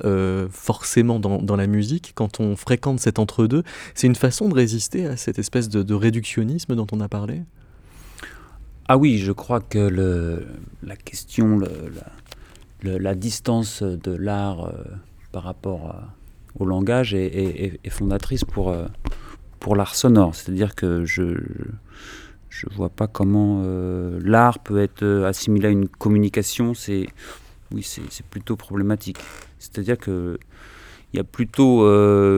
forcément 0.50 1.18
dans, 1.20 1.56
la 1.56 1.66
musique, 1.66 2.12
quand 2.14 2.40
on 2.40 2.56
fréquente 2.56 3.00
cet 3.00 3.18
entre-deux, 3.18 3.64
c'est 3.94 4.06
une 4.06 4.14
façon 4.14 4.48
de 4.48 4.54
résister 4.54 5.06
à 5.06 5.18
cette 5.18 5.38
espèce 5.38 5.68
de, 5.68 5.94
réductionnisme 5.94 6.74
dont 6.74 6.86
on 6.90 7.00
a 7.00 7.08
parlé? 7.08 7.42
Ah 8.88 8.96
oui, 8.96 9.18
je 9.18 9.32
crois 9.32 9.60
que 9.60 10.42
la 10.82 10.96
question, 10.96 11.60
la, 12.82 13.14
distance 13.14 13.82
de 13.82 14.12
l'art 14.12 14.72
par 15.32 15.42
rapport 15.42 15.86
à- 15.90 16.21
au 16.59 16.64
langage 16.64 17.14
est, 17.14 17.88
fondatrice 17.88 18.44
pour, 18.44 18.70
euh, 18.70 18.86
pour 19.61 19.76
l'art 19.76 19.94
sonore. 19.94 20.34
C'est-à-dire 20.34 20.74
que 20.74 21.05
je 21.05 21.22
ne 21.22 22.74
vois 22.74 22.90
pas 22.90 23.07
comment 23.07 23.62
euh, 23.64 24.20
l'art 24.22 24.59
peut 24.59 24.80
être 24.80 25.03
euh, 25.03 25.26
assimilé 25.26 25.68
à 25.68 25.70
une 25.70 25.88
communication. 25.88 26.74
C'est 26.74 27.07
oui, 27.72 27.86
plutôt 28.30 28.57
problématique. 28.57 29.18
C'est-à-dire 29.59 29.98
que 29.98 30.38
il 31.14 31.18
y 31.18 31.20
a 31.20 31.24
plutôt, 31.24 31.86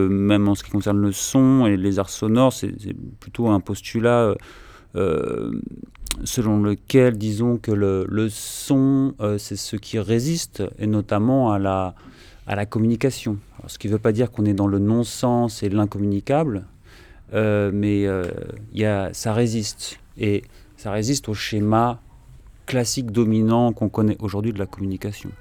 même 0.09 0.49
en 0.49 0.55
ce 0.55 0.61
qui 0.61 0.69
concerne 0.69 0.99
le 0.99 1.13
son 1.13 1.65
et 1.65 1.77
les 1.77 1.97
arts 1.97 2.09
sonores, 2.09 2.51
c'est 2.51 2.73
plutôt 3.21 3.47
un 3.47 3.61
postulat 3.61 4.35
selon 6.25 6.61
lequel, 6.61 7.17
disons 7.17 7.55
que 7.55 7.71
le, 7.71 8.05
le 8.09 8.27
son, 8.27 9.15
c'est 9.37 9.55
ce 9.55 9.77
qui 9.77 9.97
résiste, 9.97 10.61
et 10.77 10.87
notamment 10.87 11.53
à 11.53 11.59
la, 11.59 11.95
à 12.47 12.55
la 12.55 12.65
communication. 12.65 13.37
Ce 13.67 13.77
qui 13.77 13.87
ne 13.87 13.93
veut 13.93 13.99
pas 13.99 14.11
dire 14.11 14.31
qu'on 14.31 14.45
est 14.45 14.53
dans 14.53 14.67
le 14.67 14.79
non-sens 14.79 15.63
et 15.63 15.69
l'incommunicable, 15.69 16.65
euh, 17.33 17.71
mais 17.73 18.05
euh, 18.05 18.25
y 18.73 18.85
a, 18.85 19.13
ça 19.13 19.33
résiste. 19.33 19.99
Et 20.17 20.43
ça 20.77 20.91
résiste 20.91 21.27
au 21.29 21.33
schéma 21.33 21.99
classique 22.65 23.11
dominant 23.11 23.73
qu'on 23.73 23.89
connaît 23.89 24.17
aujourd'hui 24.19 24.53
de 24.53 24.59
la 24.59 24.65
communication. 24.65 25.31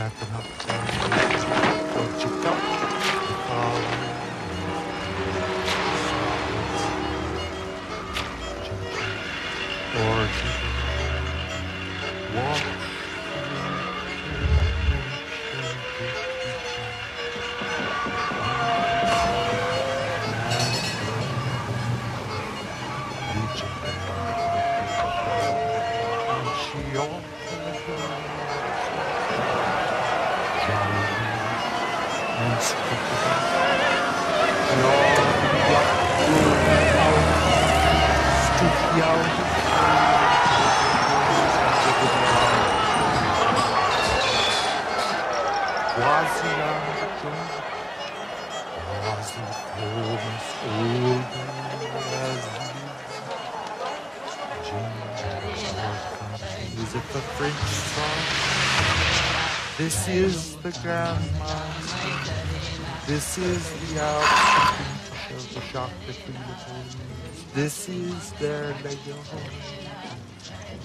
Is 0.00 0.12
that 0.30 0.39
This 59.80 60.08
is 60.08 60.56
the 60.56 60.78
grandma. 60.82 61.18
This 63.06 63.38
is 63.38 63.92
the 63.92 64.00
Alps 64.00 65.09
the 65.30 65.60
that's 66.06 66.18
This 67.54 67.88
is 67.88 68.32
their 68.32 68.74
mega 68.82 69.14
home. 69.30 69.40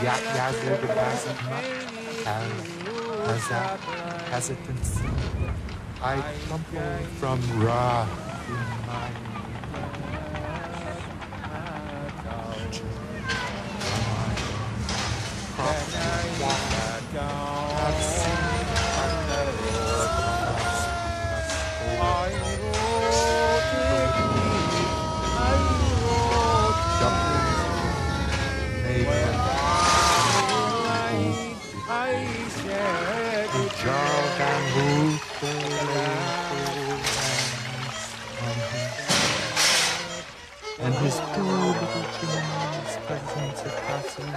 Ya- 0.05 0.35
Yazları 0.39 0.83
bilmezdim. 0.83 1.33
a 3.53 3.79
hesitancy. 4.35 5.05
I 6.03 6.17
come 6.49 6.63
from 7.21 7.39
Ra 7.67 8.07
in 8.49 8.55
my 8.87 9.09
From 15.57 16.78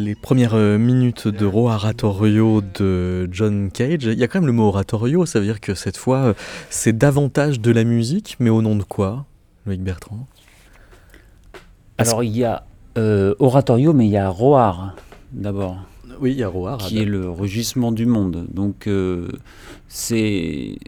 Les 0.00 0.14
premières 0.14 0.54
euh, 0.54 0.78
minutes 0.78 1.28
de 1.28 1.44
oratorio 1.44 2.62
de 2.62 3.28
John 3.30 3.70
Cage, 3.70 4.04
il 4.04 4.18
y 4.18 4.22
a 4.22 4.28
quand 4.28 4.40
même 4.40 4.46
le 4.46 4.52
mot 4.52 4.68
oratorio, 4.68 5.26
ça 5.26 5.40
veut 5.40 5.44
dire 5.44 5.60
que 5.60 5.74
cette 5.74 5.98
fois 5.98 6.18
euh, 6.18 6.34
c'est 6.70 6.96
davantage 6.96 7.60
de 7.60 7.70
la 7.70 7.84
musique, 7.84 8.36
mais 8.40 8.48
au 8.48 8.62
nom 8.62 8.76
de 8.76 8.82
quoi, 8.82 9.26
Loïc 9.66 9.82
Bertrand? 9.82 10.26
Alors 11.98 12.24
il 12.24 12.34
y 12.34 12.44
a 12.44 12.64
euh, 12.96 13.34
oratorio, 13.40 13.92
mais 13.92 14.06
il 14.06 14.10
y 14.10 14.16
a 14.16 14.30
roar 14.30 14.96
d'abord. 15.32 15.76
Oui, 16.18 16.32
il 16.32 16.38
y 16.38 16.42
a 16.42 16.48
roar. 16.48 16.78
Qui 16.78 17.00
est 17.00 17.04
le 17.04 17.28
rugissement 17.28 17.92
du 17.92 18.06
monde. 18.06 18.46
Donc 18.50 18.86
euh, 18.86 19.28
c'est 19.88 20.78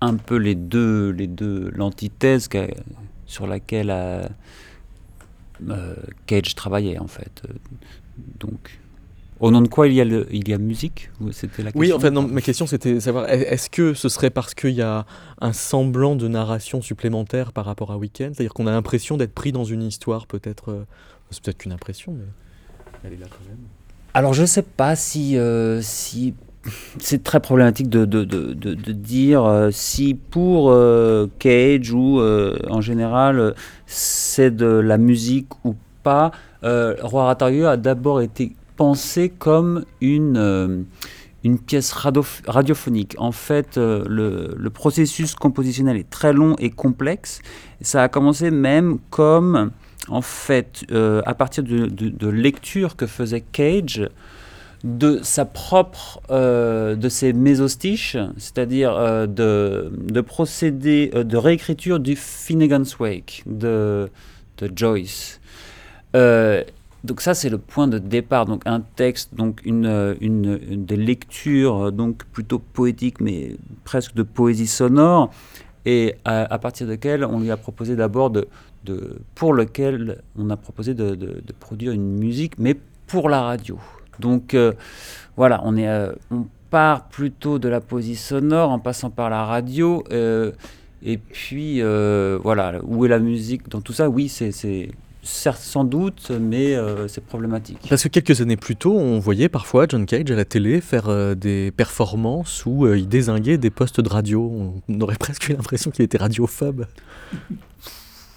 un 0.00 0.16
peu 0.16 0.36
les 0.36 0.56
deux, 0.56 1.10
les 1.10 1.28
deux, 1.28 1.70
l'antithèse 1.72 2.48
sur 3.26 3.46
laquelle 3.46 3.90
euh, 3.90 4.26
Cage 6.26 6.56
travaillait 6.56 6.98
en 6.98 7.06
fait. 7.06 7.42
Donc, 8.38 8.78
au 9.40 9.50
nom 9.50 9.60
de 9.62 9.68
quoi 9.68 9.88
il 9.88 9.94
y 9.94 10.00
a, 10.00 10.04
le, 10.04 10.26
il 10.30 10.48
y 10.48 10.52
a 10.52 10.58
musique? 10.58 11.10
C'était 11.32 11.62
la 11.62 11.72
question. 11.72 11.80
Oui, 11.80 11.92
en 11.92 11.98
fait, 11.98 12.10
non, 12.10 12.22
ma 12.28 12.40
question 12.42 12.66
c'était 12.66 13.00
savoir, 13.00 13.28
est- 13.30 13.42
est-ce 13.52 13.70
que 13.70 13.94
ce 13.94 14.08
serait 14.08 14.30
parce 14.30 14.54
qu'il 14.54 14.70
y 14.74 14.82
a 14.82 15.06
un 15.40 15.52
semblant 15.52 16.14
de 16.16 16.28
narration 16.28 16.82
supplémentaire 16.82 17.52
par 17.52 17.64
rapport 17.64 17.90
à 17.92 17.96
Weekend 17.96 18.34
C'est-à-dire 18.34 18.52
qu'on 18.54 18.66
a 18.66 18.70
l'impression 18.72 19.16
d'être 19.16 19.32
pris 19.34 19.52
dans 19.52 19.64
une 19.64 19.82
histoire, 19.82 20.26
peut-être. 20.26 20.70
euh, 20.70 20.84
c'est 21.30 21.42
peut-être 21.42 21.58
qu'une 21.58 21.72
impression, 21.72 22.12
mais 22.12 22.24
elle 23.04 23.12
est 23.14 23.20
là 23.20 23.26
quand 23.30 23.48
même. 23.48 23.58
Alors 24.14 24.34
je 24.34 24.44
sais 24.44 24.62
pas 24.62 24.96
si, 24.96 25.38
euh, 25.38 25.80
si 25.80 26.34
c'est 26.98 27.22
très 27.22 27.40
problématique 27.40 27.88
de, 27.88 28.04
de, 28.04 28.24
de, 28.24 28.52
de, 28.52 28.74
de 28.74 28.92
dire 28.92 29.44
euh, 29.44 29.70
si 29.70 30.12
pour 30.14 30.70
euh, 30.70 31.28
Cage 31.38 31.92
ou 31.92 32.20
euh, 32.20 32.58
en 32.68 32.80
général 32.82 33.54
c'est 33.86 34.50
de 34.54 34.66
la 34.66 34.98
musique 34.98 35.46
ou 35.64 35.74
pas. 36.02 36.32
Euh, 36.64 36.94
Roi 37.00 37.30
a 37.30 37.76
d'abord 37.76 38.20
été 38.20 38.54
pensé 38.76 39.28
comme 39.28 39.84
une, 40.00 40.36
euh, 40.38 40.82
une 41.44 41.58
pièce 41.58 41.92
radio- 41.92 42.24
radiophonique. 42.46 43.14
En 43.18 43.32
fait, 43.32 43.76
euh, 43.76 44.04
le, 44.08 44.54
le 44.56 44.70
processus 44.70 45.34
compositionnel 45.34 45.96
est 45.96 46.08
très 46.08 46.32
long 46.32 46.56
et 46.58 46.70
complexe. 46.70 47.40
Ça 47.82 48.02
a 48.02 48.08
commencé 48.08 48.50
même 48.50 48.98
comme, 49.10 49.70
en 50.08 50.22
fait, 50.22 50.84
euh, 50.92 51.22
à 51.26 51.34
partir 51.34 51.62
de, 51.62 51.86
de, 51.86 52.28
lectures 52.28 52.96
que 52.96 53.06
faisait 53.06 53.42
Cage 53.42 54.08
de 54.82 55.20
sa 55.22 55.44
propre, 55.44 56.22
de 56.30 57.08
ses 57.10 57.34
mésostiches, 57.34 58.16
c'est-à-dire 58.38 59.28
de, 59.28 59.92
de 59.92 60.20
procédés 60.22 61.10
euh, 61.14 61.22
de 61.22 61.36
réécriture 61.36 62.00
du 62.00 62.16
Finnegan's 62.16 62.98
Wake 62.98 63.42
de, 63.44 64.08
de 64.56 64.70
Joyce. 64.74 65.39
Euh, 66.16 66.64
donc 67.04 67.20
ça 67.20 67.34
c'est 67.34 67.48
le 67.48 67.58
point 67.58 67.86
de 67.88 67.98
départ, 67.98 68.44
donc 68.44 68.62
un 68.66 68.80
texte, 68.80 69.34
donc 69.34 69.60
une, 69.64 69.86
euh, 69.86 70.14
une, 70.20 70.58
des 70.84 70.96
lectures 70.96 71.86
euh, 71.86 71.90
donc 71.90 72.24
plutôt 72.24 72.58
poétiques 72.58 73.20
mais 73.20 73.56
presque 73.84 74.14
de 74.14 74.22
poésie 74.22 74.66
sonore 74.66 75.30
et 75.86 76.16
à, 76.24 76.52
à 76.52 76.58
partir 76.58 76.86
de 76.86 76.96
quel 76.96 77.24
on 77.24 77.40
lui 77.40 77.50
a 77.50 77.56
proposé 77.56 77.96
d'abord 77.96 78.30
de, 78.30 78.48
de 78.84 79.18
pour 79.34 79.54
lequel 79.54 80.20
on 80.36 80.50
a 80.50 80.56
proposé 80.56 80.94
de, 80.94 81.14
de- 81.14 81.42
produire 81.58 81.92
une 81.92 82.18
musique 82.18 82.58
mais 82.58 82.76
pour 83.06 83.28
la 83.28 83.42
radio. 83.42 83.78
Donc 84.18 84.54
voilà, 85.36 85.62
on 85.64 85.76
est 85.76 85.88
on 86.30 86.46
part 86.70 87.08
plutôt 87.08 87.58
de 87.58 87.68
la 87.68 87.80
poésie 87.80 88.16
sonore 88.16 88.70
en 88.70 88.78
passant 88.78 89.10
par 89.10 89.30
la 89.30 89.44
radio. 89.44 90.04
et 91.02 91.16
puis 91.16 91.80
voilà, 92.42 92.80
où 92.84 93.06
est 93.06 93.08
la 93.08 93.18
musique 93.18 93.68
dans 93.70 93.80
tout 93.80 93.94
ça? 93.94 94.10
Oui, 94.10 94.28
c'est 94.28 94.90
certes, 95.22 95.60
sans 95.62 95.84
doute, 95.84 96.30
mais 96.30 96.74
euh, 96.74 97.06
c'est 97.08 97.22
problématique. 97.24 97.78
Parce 97.88 98.02
que 98.04 98.08
quelques 98.08 98.40
années 98.40 98.56
plus 98.56 98.76
tôt, 98.76 98.96
on 98.96 99.18
voyait 99.18 99.48
parfois 99.48 99.86
John 99.88 100.06
Cage 100.06 100.30
à 100.30 100.34
la 100.36 100.44
télé 100.44 100.80
faire 100.80 101.08
euh, 101.08 101.34
des 101.34 101.70
performances 101.70 102.64
où 102.66 102.86
euh, 102.86 102.96
il 102.98 103.08
désinguait 103.08 103.58
des 103.58 103.70
postes 103.70 104.00
de 104.00 104.08
radio. 104.08 104.80
On 104.88 105.00
aurait 105.00 105.16
presque 105.18 105.48
eu 105.48 105.52
l'impression 105.52 105.90
qu'il 105.90 106.04
était 106.04 106.18
radiophobe. 106.18 106.86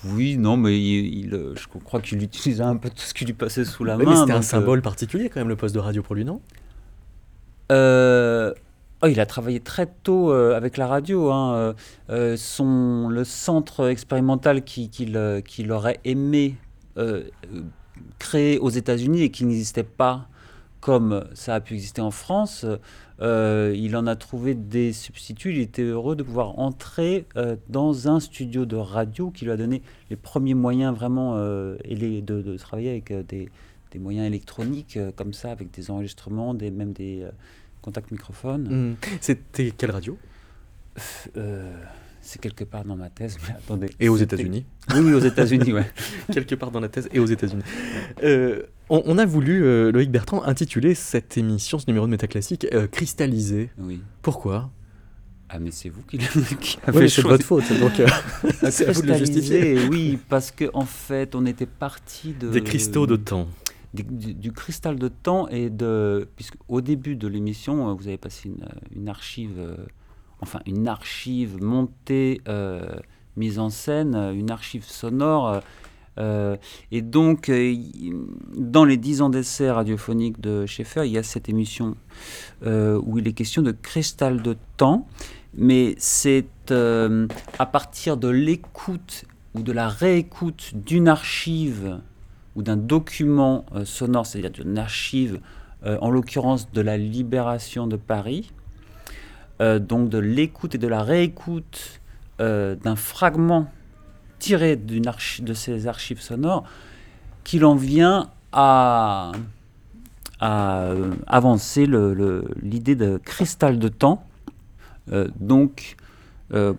Oui, 0.06 0.36
non, 0.38 0.58
mais 0.58 0.78
il, 0.78 1.26
il, 1.28 1.34
euh, 1.34 1.54
je 1.56 1.66
crois 1.86 2.02
qu'il 2.02 2.22
utilisait 2.22 2.62
un 2.64 2.76
peu 2.76 2.90
tout 2.90 2.98
ce 3.04 3.14
qui 3.14 3.24
lui 3.24 3.34
passait 3.34 3.64
sous 3.64 3.86
la 3.86 3.96
Ouais, 3.96 4.04
main. 4.04 4.12
mais 4.12 4.18
c'était 4.18 4.34
un 4.34 4.42
symbole 4.42 4.82
particulier 4.82 5.30
quand 5.30 5.40
même, 5.40 5.48
le 5.50 5.56
poste 5.56 5.74
de 5.76 5.80
radio 5.80 6.02
pour 6.04 6.16
lui, 6.16 6.26
non? 6.26 6.42
Euh, 7.72 8.54
oh, 9.02 9.08
il 9.08 9.20
a 9.20 9.26
travaillé 9.26 9.60
très 9.62 9.88
tôt 10.04 10.32
euh, 10.32 10.56
avec 10.58 10.76
la 10.78 10.88
radio. 10.88 11.32
hein, 11.32 11.74
euh, 12.10 12.36
son, 12.38 13.08
le 13.10 13.24
centre 13.24 13.88
expérimental 13.90 14.64
qui- 14.64 14.90
qu'il 14.90 15.18
qu'il 15.48 15.72
aurait 15.72 16.00
aimé 16.04 16.56
euh, 16.98 17.24
créer 18.20 18.60
aux 18.60 18.70
États-Unis 18.70 19.22
et 19.22 19.30
qui 19.32 19.46
n'existait 19.46 19.84
pas 19.84 20.28
comme 20.80 21.26
ça 21.34 21.56
a 21.56 21.62
pu 21.62 21.76
exister 21.76 22.02
en 22.02 22.12
France, 22.12 22.66
euh, 23.22 23.74
il 23.74 23.96
en 23.96 24.06
a 24.06 24.18
trouvé 24.18 24.54
des 24.54 24.92
substituts. 24.92 25.52
Il 25.54 25.60
était 25.60 25.84
heureux 25.84 26.18
de 26.18 26.24
pouvoir 26.24 26.60
entrer 26.60 27.26
euh, 27.38 27.56
dans 27.70 28.10
un 28.10 28.20
studio 28.20 28.66
de 28.66 28.76
radio 28.76 29.32
qui 29.32 29.46
lui 29.46 29.52
a 29.52 29.56
donné 29.56 29.82
les 30.10 30.18
premiers 30.18 30.56
moyens 30.56 30.94
vraiment 30.94 31.36
euh, 31.38 31.78
et 31.86 31.96
les- 31.96 32.22
de, 32.22 32.42
de 32.42 32.58
travailler 32.58 32.90
avec 32.90 33.14
des, 33.28 33.48
des 33.92 34.00
moyens 34.00 34.28
électroniques 34.28 35.00
comme 35.16 35.32
ça, 35.32 35.52
avec 35.52 35.72
des 35.72 35.90
enregistrements, 35.90 36.54
des, 36.54 36.70
même 36.70 36.92
des 36.92 37.26
contacts 37.82 38.12
microphones. 38.12 38.92
Hmm. 38.92 38.96
C'était 39.22 39.72
quelle 39.72 39.92
radio? 39.92 40.18
C'est 42.26 42.40
quelque 42.40 42.64
part 42.64 42.86
dans 42.86 42.96
ma 42.96 43.10
thèse, 43.10 43.38
mais 43.46 43.54
attendez. 43.54 43.90
Et 44.00 44.08
aux 44.08 44.16
États-Unis 44.16 44.66
Oui, 44.94 45.02
oui, 45.02 45.14
aux 45.14 45.20
États-Unis, 45.20 45.74
ouais. 45.74 45.92
Quelque 46.32 46.56
part 46.56 46.72
dans 46.72 46.80
la 46.80 46.88
thèse 46.88 47.10
et 47.12 47.20
aux 47.20 47.26
États-Unis. 47.26 47.64
Euh, 48.24 48.64
on, 48.90 49.04
on 49.06 49.18
a 49.18 49.26
voulu, 49.26 49.66
euh, 49.66 49.92
Loïc 49.92 50.10
Bertrand, 50.10 50.42
intituler 50.44 50.96
cette 50.96 51.38
émission, 51.38 51.80
ce 51.80 51.86
numéro 51.88 52.06
de 52.06 52.12
Métaclassique, 52.12 52.66
euh, 52.74 52.88
Cristallisé. 52.88 53.72
Oui. 53.78 54.02
Pourquoi? 54.22 54.72
Ah, 55.50 55.60
mais 55.60 55.72
c'est 55.72 55.90
vous 55.90 56.02
qui, 56.04 56.18
qui 56.62 56.78
avez 56.88 57.10
c'est 57.10 57.24
de 57.24 57.28
votre 57.28 57.46
faute, 57.46 57.66
donc, 57.78 58.00
euh, 58.00 58.08
c'est 58.72 58.88
à 58.88 58.94
vous 58.94 59.02
de 59.02 59.08
le 59.08 59.18
justifier. 59.18 59.86
Oui, 59.90 60.18
parce 60.30 60.52
qu'en 60.52 60.70
en 60.74 60.86
fait, 60.86 61.36
on 61.36 61.46
était 61.46 61.66
parti 61.66 62.34
de... 62.40 62.50
Des 62.50 62.64
cristaux 62.64 63.06
de 63.06 63.18
temps. 63.18 63.50
Du, 63.94 64.54
cristal 64.54 64.98
de 64.98 65.10
temps 65.10 65.50
et 65.50 65.70
de... 65.70 66.30
Puisque 66.38 66.56
au 66.70 66.80
début 66.80 67.18
de 67.18 67.28
l'émission, 67.28 67.94
vous 67.94 68.08
avez 68.08 68.18
passé 68.18 68.48
une, 68.48 68.66
une 68.96 69.10
archive... 69.10 69.60
enfin, 70.44 70.60
une 70.66 70.88
archive 70.88 71.62
montée, 71.64 72.42
euh, 72.48 72.86
mise 73.38 73.60
en 73.60 73.70
scène, 73.70 74.16
euh, 74.16 74.34
une 74.34 74.52
archive 74.52 74.84
sonore... 74.84 75.62
euh, 76.20 76.58
et 76.92 77.02
donc, 77.02 77.52
dans 78.56 78.86
les 78.86 78.98
10 78.98 79.22
ans 79.22 79.30
d'essai 79.30 79.72
radiophonique 79.72 80.40
de 80.40 80.66
Schaeffer, 80.66 81.06
il 81.06 81.12
y 81.12 81.18
a 81.18 81.24
cette 81.24 81.50
émission 81.50 81.96
où 82.62 83.18
il 83.18 83.28
est 83.28 83.34
question 83.34 83.64
de 83.64 83.72
cristal 83.72 84.44
de 84.44 84.56
temps, 84.78 85.08
mais 85.56 85.96
c'est 85.98 86.46
à 86.72 87.66
partir 87.66 88.18
de 88.18 88.28
l'écoute 88.28 89.26
ou 89.56 89.64
de 89.64 89.72
la 89.72 89.88
réécoute 89.88 90.74
d'une 90.76 91.08
archive 91.08 92.00
ou 92.56 92.62
d'un 92.62 92.78
document 92.78 93.66
sonore, 93.84 94.28
c'est-à-dire 94.28 94.52
d'une 94.52 94.78
archive, 94.78 95.40
en 95.84 96.12
l'occurrence 96.12 96.72
de 96.72 96.82
la 96.82 96.98
libération 96.98 97.88
de 97.88 97.96
Paris, 97.96 98.52
euh, 99.64 99.80
donc 99.80 100.10
de 100.10 100.18
l'écoute 100.18 100.76
et 100.76 100.78
de 100.78 100.90
la 100.90 101.04
réécoute 101.04 102.02
euh, 102.42 102.76
d'un 102.76 102.98
fragment 102.98 103.72
tiré 104.38 104.76
de 104.76 105.54
ces 105.54 105.88
archives 105.88 106.20
sonores, 106.20 106.66
qu'il 107.46 107.64
en 107.64 107.76
vient 107.76 108.30
à, 108.52 109.32
euh, 110.42 111.14
avancer 111.28 111.88
l'idée 112.62 112.96
de 112.96 113.22
cristal 113.24 113.80
de 113.80 113.88
temps, 113.88 114.26
donc 115.40 115.96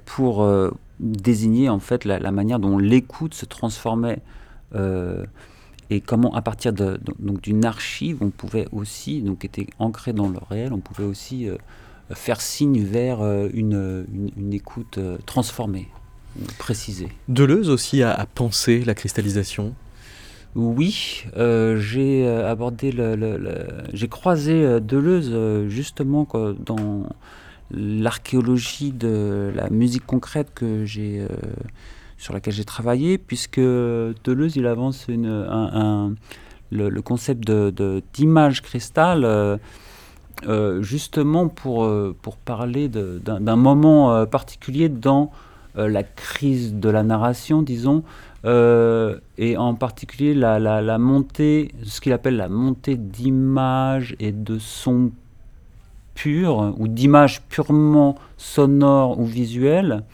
pour 0.04 0.46
désigner 1.00 1.70
en 1.70 1.78
fait 1.78 2.04
la, 2.04 2.30
manière 2.32 2.58
dont 2.58 2.76
l'écoute 2.76 3.32
se 3.32 3.46
transformait 3.46 4.20
et 5.88 6.00
comment 6.02 6.34
à 6.34 6.42
partir 6.42 6.74
d'une 6.74 7.64
archive 7.64 8.18
on 8.20 8.28
pouvait 8.30 8.66
aussi 8.72 9.22
donc 9.22 9.46
était 9.46 9.68
ancré 9.78 10.12
dans 10.12 10.28
le 10.28 10.38
réel 10.50 10.74
on 10.74 10.80
pouvait 10.80 11.04
aussi 11.04 11.48
faire 12.12 12.40
signe 12.40 12.82
vers 12.84 13.20
euh, 13.22 13.48
une, 13.54 14.06
une- 14.12 14.30
une 14.36 14.52
écoute 14.54 14.98
euh, 14.98 15.16
transformée 15.26 15.88
précisée 16.58 17.08
Deleuze 17.28 17.70
aussi 17.70 18.02
a, 18.02 18.12
a 18.12 18.26
pensé 18.26 18.84
la 18.84 18.94
cristallisation? 18.94 19.74
oui, 20.56 21.24
euh, 21.36 21.76
j'ai 21.80 22.28
abordé 22.28 22.92
le, 22.92 23.16
le- 23.16 23.36
le- 23.38 23.66
j'ai 23.92 24.06
croisé 24.08 24.80
Deleuze 24.80 25.32
justement 25.68 26.28
dans 26.64 27.06
l'archéologie 27.72 28.92
de 28.92 29.50
la 29.54 29.68
musique 29.70 30.06
concrète 30.06 30.48
que 30.54 30.84
j'ai 30.84 31.20
euh, 31.20 31.26
sur 32.18 32.32
laquelle 32.34 32.54
j'ai 32.54 32.64
travaillé, 32.64 33.18
puisque 33.18 33.58
Deleuze 33.58 34.56
il 34.56 34.66
avance 34.66 35.06
une, 35.08 35.26
un, 35.26 35.70
un- 35.72 36.14
le, 36.70 36.88
le 36.88 37.02
concept 37.02 37.44
de, 37.46 37.70
de- 37.70 38.02
d'image 38.12 38.62
cristal. 38.62 39.24
euh, 39.24 39.56
euh, 40.46 40.82
justement 40.82 41.48
pour, 41.48 41.84
euh, 41.84 42.14
pour 42.20 42.36
parler 42.36 42.88
d'un 42.88 43.56
moment 43.56 44.12
euh, 44.12 44.26
particulier 44.26 44.88
dans 44.88 45.30
la 45.76 46.04
crise 46.04 46.74
de 46.76 46.88
la 46.88 47.02
narration, 47.02 47.60
disons, 47.60 48.04
et 48.44 49.56
en 49.56 49.74
particulier 49.74 50.32
la, 50.32 50.60
la, 50.60 50.98
montée, 50.98 51.74
ce 51.82 52.00
qu'il 52.00 52.12
appelle 52.12 52.36
la 52.36 52.48
montée 52.48 52.94
d'images 52.94 54.14
et 54.20 54.30
de 54.30 54.60
sons 54.60 55.10
purs, 56.14 56.74
ou 56.78 56.86
d'images 56.86 57.42
purement 57.42 58.14
sonores 58.36 59.18
ou 59.18 59.24
visuelles, 59.24 60.04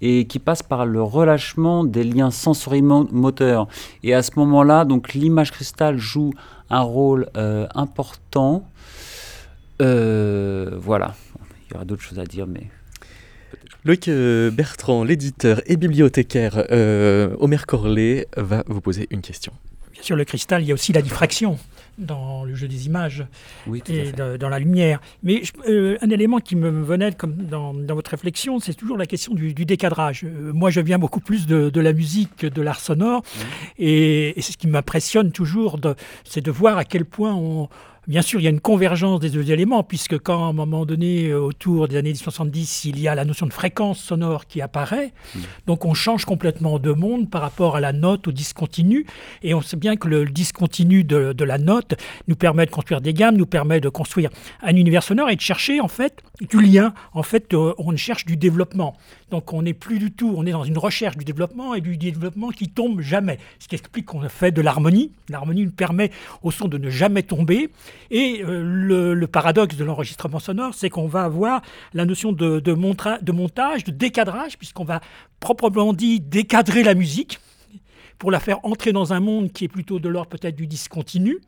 et 0.00 0.26
qui 0.26 0.40
passe 0.40 0.64
par 0.64 0.86
le 0.86 1.00
relâchement 1.00 1.84
des 1.84 2.02
liens 2.02 2.32
sensorimoteurs. 2.32 3.68
Et 4.02 4.12
à 4.12 4.24
ce 4.24 4.32
moment-là, 4.34 4.84
donc 4.84 5.14
l'image 5.14 5.52
cristal 5.52 5.98
joue 5.98 6.32
un 6.68 6.82
rôle 6.82 7.28
important. 7.76 8.64
Euh, 9.82 10.70
voilà. 10.76 11.14
Il 11.68 11.72
y 11.72 11.76
aura 11.76 11.84
d'autres 11.84 12.02
choses 12.02 12.18
à 12.18 12.24
dire, 12.24 12.46
mais 12.46 12.64
Loïc 13.84 14.08
Bertrand, 14.52 15.04
l'éditeur 15.04 15.60
et 15.66 15.76
bibliothécaire 15.76 16.64
euh, 16.70 17.34
Omer 17.38 17.66
Corlet, 17.66 18.26
va 18.36 18.64
vous 18.66 18.80
poser 18.80 19.06
une 19.10 19.20
question. 19.20 19.52
Bien 19.92 20.02
sûr, 20.02 20.16
le 20.16 20.24
cristal, 20.24 20.62
il 20.62 20.68
y 20.68 20.70
a 20.72 20.74
aussi 20.74 20.92
la 20.92 21.00
diffraction 21.02 21.58
dans 21.98 22.44
le 22.44 22.54
jeu 22.54 22.68
des 22.68 22.84
images 22.86 23.24
Oui, 23.66 23.82
et 23.88 24.12
de- 24.12 24.36
dans 24.36 24.50
la 24.50 24.58
lumière. 24.58 25.00
Mais 25.22 25.42
je- 25.42 25.52
euh, 25.70 25.96
un 26.02 26.10
élément 26.10 26.38
qui 26.40 26.54
me 26.54 26.68
venait 26.82 27.12
comme 27.12 27.34
dans, 27.36 27.72
dans 27.72 27.94
votre 27.94 28.10
réflexion, 28.10 28.60
c'est 28.60 28.74
toujours 28.74 28.98
la 28.98 29.06
question 29.06 29.32
du, 29.32 29.54
du 29.54 29.64
décadrage. 29.64 30.24
Euh, 30.24 30.52
moi, 30.52 30.68
je 30.70 30.80
viens 30.80 30.98
beaucoup 30.98 31.20
plus 31.20 31.46
de, 31.46 31.70
de 31.70 31.80
la 31.80 31.94
musique 31.94 32.36
que 32.36 32.46
de 32.46 32.60
l'art 32.60 32.80
sonore, 32.80 33.22
et, 33.78 34.38
et 34.38 34.42
c'est 34.42 34.52
ce 34.52 34.58
qui 34.58 34.66
m'impressionne 34.66 35.32
toujours, 35.32 35.80
c'est 36.24 36.42
de 36.44 36.50
voir 36.50 36.76
à 36.76 36.84
quel 36.84 37.04
point 37.06 37.34
on... 37.34 37.68
Bien 38.06 38.22
sûr, 38.22 38.38
il 38.38 38.44
y 38.44 38.46
a 38.46 38.50
une 38.50 38.60
convergence 38.60 39.18
des 39.18 39.30
deux 39.30 39.50
éléments, 39.50 39.82
puisque 39.82 40.16
quand, 40.20 40.44
à 40.44 40.46
un 40.46 40.52
moment 40.52 40.86
donné, 40.86 41.26
euh, 41.26 41.40
autour 41.40 41.88
des 41.88 41.96
années 41.96 42.14
70, 42.14 42.84
il 42.84 43.00
y 43.00 43.08
a 43.08 43.16
la 43.16 43.24
notion 43.24 43.46
de 43.46 43.52
fréquence 43.52 43.98
sonore 43.98 44.46
qui 44.46 44.60
apparaît, 44.60 45.12
donc 45.66 45.84
on 45.84 45.92
change 45.92 46.24
complètement 46.24 46.78
de 46.78 46.92
monde 46.92 47.28
par 47.28 47.40
rapport 47.40 47.74
à 47.74 47.80
la 47.80 47.92
note, 47.92 48.28
au 48.28 48.32
discontinu. 48.32 49.06
Et 49.42 49.54
on 49.54 49.60
sait 49.60 49.76
bien 49.76 49.96
que 49.96 50.06
le 50.06 50.24
discontinu 50.24 51.02
de, 51.02 51.32
de 51.32 51.44
la 51.44 51.58
note 51.58 51.94
nous 52.28 52.36
permet 52.36 52.64
de 52.64 52.70
construire 52.70 53.00
des 53.00 53.12
gammes, 53.12 53.36
nous 53.36 53.44
permet 53.44 53.80
de 53.80 53.88
construire 53.88 54.30
un 54.62 54.76
univers 54.76 55.02
sonore 55.02 55.28
et 55.28 55.34
de 55.34 55.40
chercher 55.40 55.80
en 55.80 55.88
fait 55.88 56.22
du 56.40 56.60
lien. 56.60 56.94
En 57.12 57.24
fait, 57.24 57.54
euh, 57.54 57.74
on 57.78 57.96
cherche 57.96 58.24
du 58.24 58.36
développement. 58.36 58.96
Donc 59.30 59.52
on 59.52 59.62
n'est 59.62 59.74
plus 59.74 59.98
du 59.98 60.12
tout, 60.12 60.32
on 60.36 60.46
est 60.46 60.52
dans 60.52 60.64
une 60.64 60.78
recherche 60.78 61.16
du 61.16 61.24
développement 61.24 61.74
et 61.74 61.80
du 61.80 61.96
développement 61.96 62.50
qui 62.50 62.68
tombe 62.68 63.00
jamais. 63.00 63.38
Ce 63.58 63.66
qui 63.66 63.74
explique 63.74 64.06
qu'on 64.06 64.20
fait 64.28 64.52
de 64.52 64.60
l'harmonie. 64.60 65.10
L'harmonie 65.28 65.64
nous 65.64 65.72
permet 65.72 66.12
au 66.42 66.52
son 66.52 66.68
de 66.68 66.78
ne 66.78 66.90
jamais 66.90 67.24
tomber. 67.24 67.70
Et 68.10 68.42
euh, 68.42 69.14
le, 69.14 69.26
paradoxe 69.26 69.76
de 69.76 69.84
l'enregistrement 69.84 70.38
sonore, 70.38 70.74
c'est 70.74 70.90
qu'on 70.90 71.06
va 71.06 71.24
avoir 71.24 71.62
la 71.94 72.04
notion 72.04 72.32
de 72.32 72.72
montage, 72.72 73.84
de 73.84 73.90
décadrage, 73.90 74.58
puisqu'on 74.58 74.84
va 74.84 75.00
proprement 75.40 75.92
dit 75.92 76.20
décadrer 76.20 76.82
la 76.82 76.94
musique 76.94 77.38
pour 78.18 78.30
la 78.30 78.40
faire 78.40 78.64
entrer 78.64 78.92
dans 78.92 79.12
un 79.12 79.20
monde 79.20 79.52
qui 79.52 79.64
est 79.64 79.68
plutôt 79.68 79.98
de 79.98 80.08
l'ordre 80.08 80.30
peut-être 80.30 80.56
du 80.56 80.66
discontinu. 80.66 81.38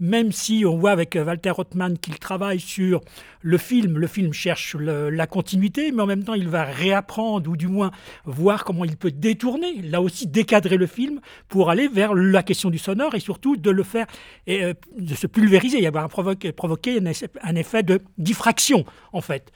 Même 0.00 0.30
si 0.30 0.64
on 0.64 0.78
voit 0.78 0.92
avec 0.92 1.16
euh, 1.16 1.24
Walter 1.24 1.50
Rothman 1.50 1.98
qu'il 1.98 2.20
travaille 2.20 2.60
sur 2.60 3.00
le 3.42 3.58
film, 3.58 3.98
le 3.98 4.06
film 4.06 4.32
cherche 4.32 4.76
la 4.76 5.26
continuité, 5.26 5.90
mais 5.90 6.02
en 6.02 6.06
même 6.06 6.22
temps 6.22 6.34
il 6.34 6.48
va 6.48 6.64
réapprendre 6.64 7.50
ou 7.50 7.56
du 7.56 7.66
moins 7.66 7.90
voir 8.24 8.64
comment 8.64 8.84
il 8.84 8.96
peut 8.96 9.10
détourner, 9.10 9.82
là 9.82 10.00
aussi 10.00 10.28
décadrer 10.28 10.76
le 10.76 10.86
film 10.86 11.20
pour 11.48 11.70
aller 11.70 11.88
vers 11.88 12.14
la 12.14 12.44
question 12.44 12.70
du 12.70 12.78
sonore 12.78 13.16
et 13.16 13.20
surtout 13.20 13.56
de 13.56 13.70
le 13.70 13.82
faire, 13.82 14.06
euh, 14.48 14.72
de 14.96 15.14
se 15.14 15.26
pulvériser, 15.26 15.78
il 15.78 15.84
y 15.84 15.86
avoir 15.86 16.08
provoquer, 16.08 16.52
provoquer 16.52 17.00
un 17.42 17.54
effet 17.56 17.82
de 17.82 18.00
diffraction 18.18 18.84
en 19.12 19.20
fait. 19.20 19.50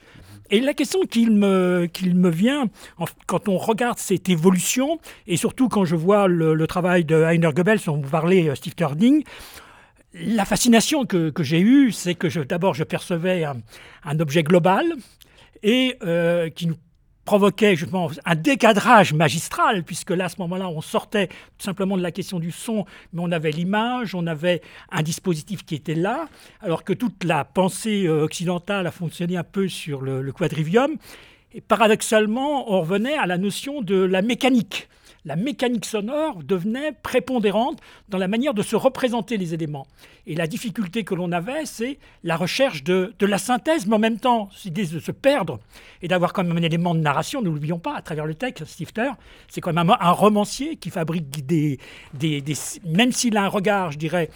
Et 0.53 0.61
la 0.61 0.75
question 0.75 1.01
qu'il 1.07 1.31
me, 1.33 1.89
me 2.13 2.31
vient, 2.31 2.69
en- 2.99 3.07
quand 3.27 3.49
on 3.49 3.57
regarde 3.57 3.99
cette 3.99 4.29
évolution, 4.29 5.01
et 5.27 5.39
surtout 5.39 5.71
quand 5.71 5.87
je 5.87 5.97
vois 5.97 6.29
le, 6.29 6.67
travail 6.67 7.07
de 7.07 7.17
Heiner 7.23 7.49
Goebbels, 7.55 7.81
dont 7.87 7.97
vous 7.97 8.11
parlez, 8.11 8.49
euh, 8.49 8.55
Steve 8.55 8.75
Turding, 8.75 9.25
la 10.13 10.45
fascination 10.45 11.07
que, 11.07 11.33
j'ai 11.41 11.61
eue, 11.61 11.91
c'est 11.91 12.15
que 12.15 12.29
d'abord 12.45 12.75
je 12.75 12.85
percevais 12.85 13.45
un, 13.45 13.57
un 14.05 14.21
objet 14.21 14.43
global 14.43 14.85
et 15.63 15.97
euh, 16.03 16.51
qui 16.51 16.67
nous 16.67 16.77
provoquait 17.25 17.77
justement 17.77 18.11
un 18.25 18.35
décadrage 18.35 19.13
magistral, 19.13 19.85
puisque 19.85 20.11
là, 20.11 20.25
à 20.25 20.29
ce 20.29 20.37
moment-là, 20.41 20.69
on 20.69 20.81
sortait 20.81 21.29
tout 21.29 21.65
simplement 21.65 21.97
de 21.97 22.03
la 22.03 22.11
question 22.11 22.39
du 22.39 22.51
son, 22.51 22.85
mais 23.13 23.23
on 23.23 23.31
avait 23.31 23.53
l'image, 23.53 24.15
on 24.15 24.27
avait 24.27 24.61
un 24.91 25.03
dispositif 25.03 25.65
qui 25.65 25.75
était 25.75 25.95
là, 25.95 26.29
alors 26.61 26.85
que 26.85 26.93
toute 26.93 27.25
la 27.25 27.45
pensée 27.45 28.07
euh, 28.07 28.25
occidentale 28.25 28.87
a 28.87 28.91
fonctionné 28.91 29.37
un 29.37 29.45
peu 29.45 29.69
sur 29.69 30.03
le, 30.03 30.23
le 30.23 30.33
quadrivium. 30.33 30.97
Et 31.55 31.61
paradoxalement, 31.61 32.73
on 32.73 32.81
revenait 32.81 33.17
à 33.17 33.27
la 33.27 33.39
notion 33.39 33.83
de 33.83 33.97
la 33.97 34.23
mécanique. 34.23 34.89
La 35.25 35.37
mécanique 35.37 35.85
sonore 35.85 36.43
devenait 36.43 36.93
prépondérante 36.93 37.81
dans 38.09 38.19
la 38.19 38.27
manière 38.27 38.55
de 38.55 38.63
se 38.63 38.75
représenter 38.75 39.37
les 39.37 39.55
éléments. 39.55 39.87
Et 40.27 40.35
la 40.35 40.49
difficulté 40.49 41.05
que 41.05 41.15
l'on 41.15 41.31
avait, 41.31 41.65
c'est 41.65 41.99
la 42.25 42.37
recherche 42.37 42.83
de, 42.83 43.15
la 43.21 43.39
synthèse, 43.39 43.87
mais 43.87 43.95
en 43.95 44.01
même 44.01 44.19
temps, 44.19 44.49
l'idée 44.65 44.85
de 44.85 44.99
se 44.99 45.13
perdre 45.13 45.61
et 46.03 46.09
d'avoir 46.09 46.33
quand 46.33 46.43
même 46.43 46.57
un 46.57 46.63
élément 46.63 46.95
de 46.95 47.01
narration, 47.01 47.41
ne 47.41 47.47
l'oublions 47.49 47.79
pas, 47.79 47.97
à 47.97 48.03
travers 48.03 48.27
le 48.27 48.35
texte, 48.35 48.65
Steve 48.65 48.93
Ter, 48.93 49.15
c'est 49.49 49.61
quand 49.61 49.73
même 49.73 49.91
un, 49.91 50.11
romancier 50.11 50.77
qui 50.77 50.91
fabrique 50.91 51.47
des, 51.47 51.79
des, 52.15 52.43
Même 52.85 53.13
s'il 53.13 53.37
a 53.37 53.45
un 53.45 53.49
regard, 53.49 53.93
je 53.93 53.99
dirais, 53.99 54.29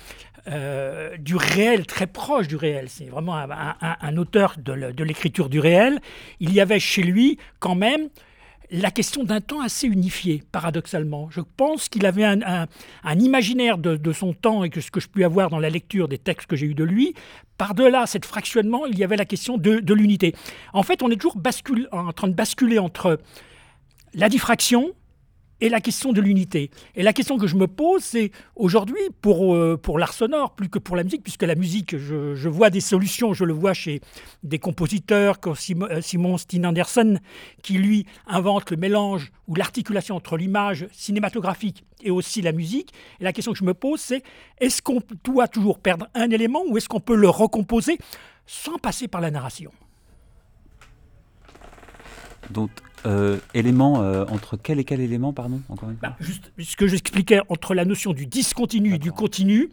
euh, 0.49 1.17
du 1.19 1.35
réel, 1.35 1.87
très 1.87 2.07
proche 2.07 2.47
du 2.47 2.55
réel. 2.55 2.89
C'est 2.89 3.07
vraiment 3.07 3.35
un, 3.37 4.17
auteur 4.17 4.55
de 4.59 5.03
l'écriture 5.03 5.49
du 5.49 5.59
réel. 5.59 6.01
Il 6.39 6.53
y 6.53 6.61
avait 6.61 6.79
chez 6.79 7.03
lui 7.03 7.39
quand 7.59 7.75
même 7.75 8.09
la 8.71 8.91
question 8.91 9.25
d'un 9.25 9.41
temps 9.41 9.61
assez 9.61 9.87
unifié, 9.87 10.43
paradoxalement. 10.53 11.29
Je 11.31 11.41
pense 11.57 11.89
qu'il 11.89 12.07
avait 12.07 12.25
un, 12.25 12.67
imaginaire 13.19 13.79
de, 13.79 14.13
son 14.13 14.33
temps 14.33 14.65
et 14.65 14.71
que 14.71 14.81
ce 14.81 14.91
que 14.91 15.01
je 15.01 15.09
puis 15.09 15.25
avoir 15.25 15.51
dans 15.51 15.59
la 15.59 15.71
lecture 15.71 16.09
des 16.09 16.19
textes 16.19 16.49
que 16.49 16.57
j'ai 16.57 16.67
eus 16.67 16.75
de 16.75 16.85
lui, 16.85 17.15
par-delà 17.59 18.07
cet 18.07 18.25
fractionnement, 18.25 18.87
il 18.87 18.99
y 18.99 19.05
avait 19.05 19.17
la 19.17 19.25
question 19.25 19.59
de, 19.59 19.93
l'unité. 19.93 20.35
En 20.73 20.83
fait, 20.83 21.03
on 21.03 21.11
est 21.11 21.17
toujours 21.17 21.37
en 21.93 22.13
train 22.13 22.29
de 22.29 22.35
basculer 22.35 22.79
entre 22.79 23.21
la 24.15 24.29
diffraction 24.29 24.93
et 25.61 25.69
la 25.69 25.81
question 25.81 26.13
de 26.13 26.21
l'unité. 26.21 26.71
Et 26.95 27.03
la 27.03 27.13
question 27.13 27.39
que 27.39 27.47
je 27.47 27.57
me 27.57 27.67
pose, 27.67 28.03
c'est 28.03 28.31
aujourd'hui, 28.55 29.01
pour, 29.23 29.55
euh, 29.55 29.81
l'art 29.97 30.13
sonore, 30.13 30.55
plus 30.55 30.69
que 30.69 30.79
pour 30.79 30.97
la 30.97 31.05
musique, 31.05 31.23
puisque 31.23 31.43
la 31.43 31.55
musique, 31.55 31.97
je, 31.97 32.49
vois 32.49 32.71
des 32.71 32.81
solutions, 32.81 33.33
je 33.33 33.45
le 33.45 33.53
vois 33.53 33.75
chez 33.75 34.01
des 34.43 34.59
compositeurs 34.59 35.41
comme 35.41 35.55
Simon, 35.55 35.89
euh, 35.91 36.01
Simon 36.01 36.37
Steen 36.39 36.67
Andersen, 36.67 37.21
qui 37.63 37.75
lui 37.75 38.07
invente 38.27 38.71
le 38.71 38.77
mélange 38.77 39.33
ou 39.49 39.55
l'articulation 39.55 40.17
entre 40.17 40.37
l'image 40.37 40.87
cinématographique 40.93 41.85
et 42.03 42.11
aussi 42.11 42.43
la 42.43 42.53
musique. 42.53 42.93
Et 43.21 43.25
la 43.25 43.33
question 43.33 43.53
que 43.53 43.59
je 43.59 43.65
me 43.65 43.75
pose, 43.75 44.01
c'est 44.01 44.23
est-ce 44.59 44.83
qu'on 44.83 45.01
doit 45.25 45.49
toujours 45.49 45.79
perdre 45.79 46.09
un 46.15 46.31
élément 46.31 46.63
ou 46.69 46.77
est-ce 46.77 46.89
qu'on 46.89 47.01
peut 47.01 47.17
le 47.17 47.29
recomposer 47.29 47.99
sans 48.47 48.79
passer 48.79 49.09
par 49.09 49.21
la 49.21 49.31
narration? 49.31 49.73
Euh, 53.05 53.39
élément, 53.55 54.03
euh, 54.03 54.25
entre 54.31 54.57
quel 54.57 54.79
et 54.81 54.85
quel 54.85 55.01
élément, 55.01 55.33
pardon 55.33 55.61
encore 55.69 55.91
une 55.91 55.97
fois 55.97 56.09
Bah, 56.11 56.17
Juste 56.21 56.51
ce 56.59 56.77
que 56.77 56.87
j'expliquais 56.87 57.41
entre 57.49 57.75
la 57.75 57.85
notion 57.85 58.13
du 58.13 58.27
discontinu 58.27 58.95
et 58.95 58.99
du 58.99 59.13
continu, 59.13 59.71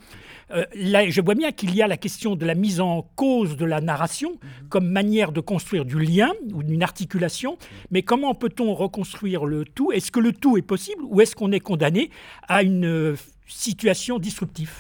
euh, 0.52 0.66
là, 0.76 1.10
je 1.10 1.22
vois 1.22 1.34
bien 1.34 1.52
qu'il 1.52 1.74
y 1.74 1.82
a 1.82 1.88
la 1.88 1.98
question 1.98 2.36
de 2.36 2.46
la 2.46 2.54
mise 2.54 2.80
en 2.82 3.08
cause 3.16 3.56
de 3.58 3.66
la 3.66 3.82
narration 3.82 4.32
Mhm. 4.34 4.68
comme 4.70 4.88
manière 4.88 5.32
de 5.32 5.40
construire 5.40 5.86
du 5.86 5.98
lien 6.00 6.32
ou 6.54 6.62
d'une 6.64 6.84
articulation, 6.84 7.58
mais 7.92 8.04
comment 8.04 8.36
peut-on 8.36 8.74
reconstruire 8.76 9.46
le 9.46 9.64
tout? 9.66 9.92
Est-ce 9.92 10.12
que 10.12 10.20
le 10.20 10.34
tout 10.34 10.58
est 10.58 10.62
possible 10.62 11.02
ou 11.08 11.22
est-ce 11.22 11.36
qu'on 11.36 11.52
est 11.54 11.60
condamné 11.62 12.12
à 12.48 12.62
une 12.62 13.16
situation 13.48 14.20
disruptive? 14.20 14.72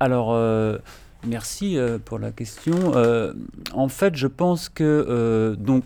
Alors, 0.00 0.36
merci 1.26 1.76
pour 2.04 2.18
la 2.18 2.30
question. 2.30 2.92
En 3.74 3.88
fait, 3.88 4.16
je 4.16 4.26
pense 4.26 4.68
que 4.68 5.56
donc 5.58 5.84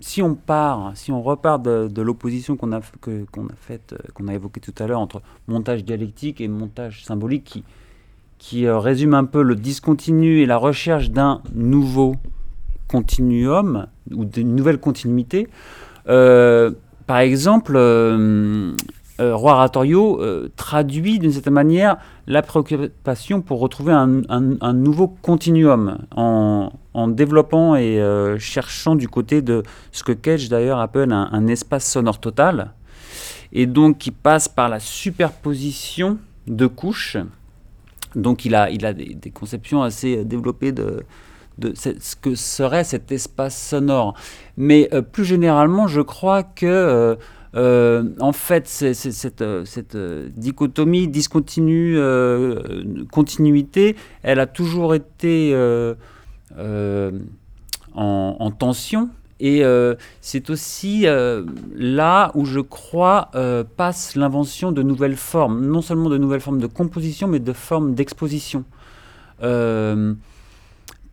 si 0.00 0.22
on 0.22 0.34
part, 0.34 0.92
si 0.94 1.12
on 1.12 1.22
repart 1.22 1.62
de, 1.62 2.02
l'opposition 2.02 2.56
qu'on 2.56 2.72
a 2.72 2.80
que- 3.00 3.24
qu'on 3.32 3.46
a 3.46 3.54
faite, 3.60 3.92
euh, 3.94 3.98
qu'on 4.14 4.28
a 4.28 4.34
évoquée 4.34 4.60
tout 4.60 4.74
à 4.78 4.86
l'heure 4.86 5.00
entre 5.00 5.22
montage 5.46 5.84
dialectique 5.84 6.40
et 6.40 6.48
montage 6.48 7.04
symbolique, 7.04 7.44
qui 7.44 7.64
qui 8.38 8.66
euh, 8.66 8.78
résume 8.78 9.14
un 9.14 9.24
peu 9.24 9.42
le 9.42 9.56
discontinu 9.56 10.40
et 10.40 10.46
la 10.46 10.56
recherche 10.56 11.10
d'un 11.10 11.42
nouveau 11.54 12.14
continuum 12.86 13.88
ou 14.12 14.24
d'une 14.24 14.54
nouvelle 14.54 14.78
continuité. 14.78 15.48
Euh, 16.08 16.70
par 17.06 17.18
exemple, 17.18 17.76
euh, 19.20 19.34
Roi 19.34 19.54
Ratorio 19.54 20.22
euh, 20.22 20.48
traduit 20.54 21.18
d'une 21.18 21.32
certaine 21.32 21.54
manière 21.54 21.96
la 22.28 22.40
préoccupation 22.40 23.40
pour 23.40 23.58
retrouver 23.58 23.92
un, 23.92 24.72
nouveau 24.72 25.08
continuum 25.08 25.98
en, 26.14 26.70
développant 27.08 27.74
et 27.74 28.00
euh, 28.00 28.38
cherchant 28.38 28.94
du 28.94 29.08
côté 29.08 29.42
de 29.42 29.64
ce 29.90 30.04
que 30.04 30.12
Cage 30.12 30.48
d'ailleurs 30.48 30.78
appelle 30.78 31.12
un, 31.12 31.46
espace 31.48 31.90
sonore 31.90 32.20
total 32.20 32.72
et 33.52 33.66
donc 33.66 33.98
qui 33.98 34.12
passe 34.12 34.48
par 34.48 34.68
la 34.68 34.78
superposition 34.78 36.18
de 36.46 36.66
couches. 36.66 37.16
Donc 38.14 38.44
il 38.44 38.54
a, 38.54 38.70
il 38.70 38.86
a 38.86 38.92
des, 38.92 39.14
des 39.14 39.30
conceptions 39.30 39.82
assez 39.82 40.24
développées 40.24 40.72
de, 40.72 41.02
de 41.58 41.72
ce 41.74 42.14
que 42.14 42.34
serait 42.36 42.84
cet 42.84 43.10
espace 43.10 43.60
sonore. 43.60 44.14
Mais 44.56 44.88
plus 45.12 45.24
généralement, 45.24 45.88
je 45.88 46.02
crois 46.02 46.42
que, 46.42 47.18
euh, 47.54 48.04
en 48.20 48.32
fait, 48.32 48.66
cette, 48.68 49.42
euh, 49.42 49.64
euh, 49.94 50.28
dichotomie 50.36 51.08
discontinue, 51.08 51.96
euh, 51.96 53.04
continuité, 53.10 53.96
elle 54.22 54.40
a 54.40 54.46
toujours 54.46 54.94
été 54.94 55.54
en, 56.56 58.36
en 58.38 58.50
tension. 58.50 59.10
Et 59.40 59.62
c'est 60.20 60.50
aussi 60.50 61.06
là 61.74 62.32
où 62.34 62.44
je 62.44 62.60
crois 62.60 63.30
passe 63.76 64.16
l'invention 64.16 64.72
de 64.72 64.82
nouvelles 64.82 65.16
formes, 65.16 65.64
non 65.64 65.80
seulement 65.80 66.10
de 66.10 66.18
nouvelles 66.18 66.40
formes 66.40 66.60
de 66.60 66.66
composition, 66.66 67.28
mais 67.28 67.38
de 67.38 67.52
formes 67.52 67.94
d'exposition. 67.94 68.64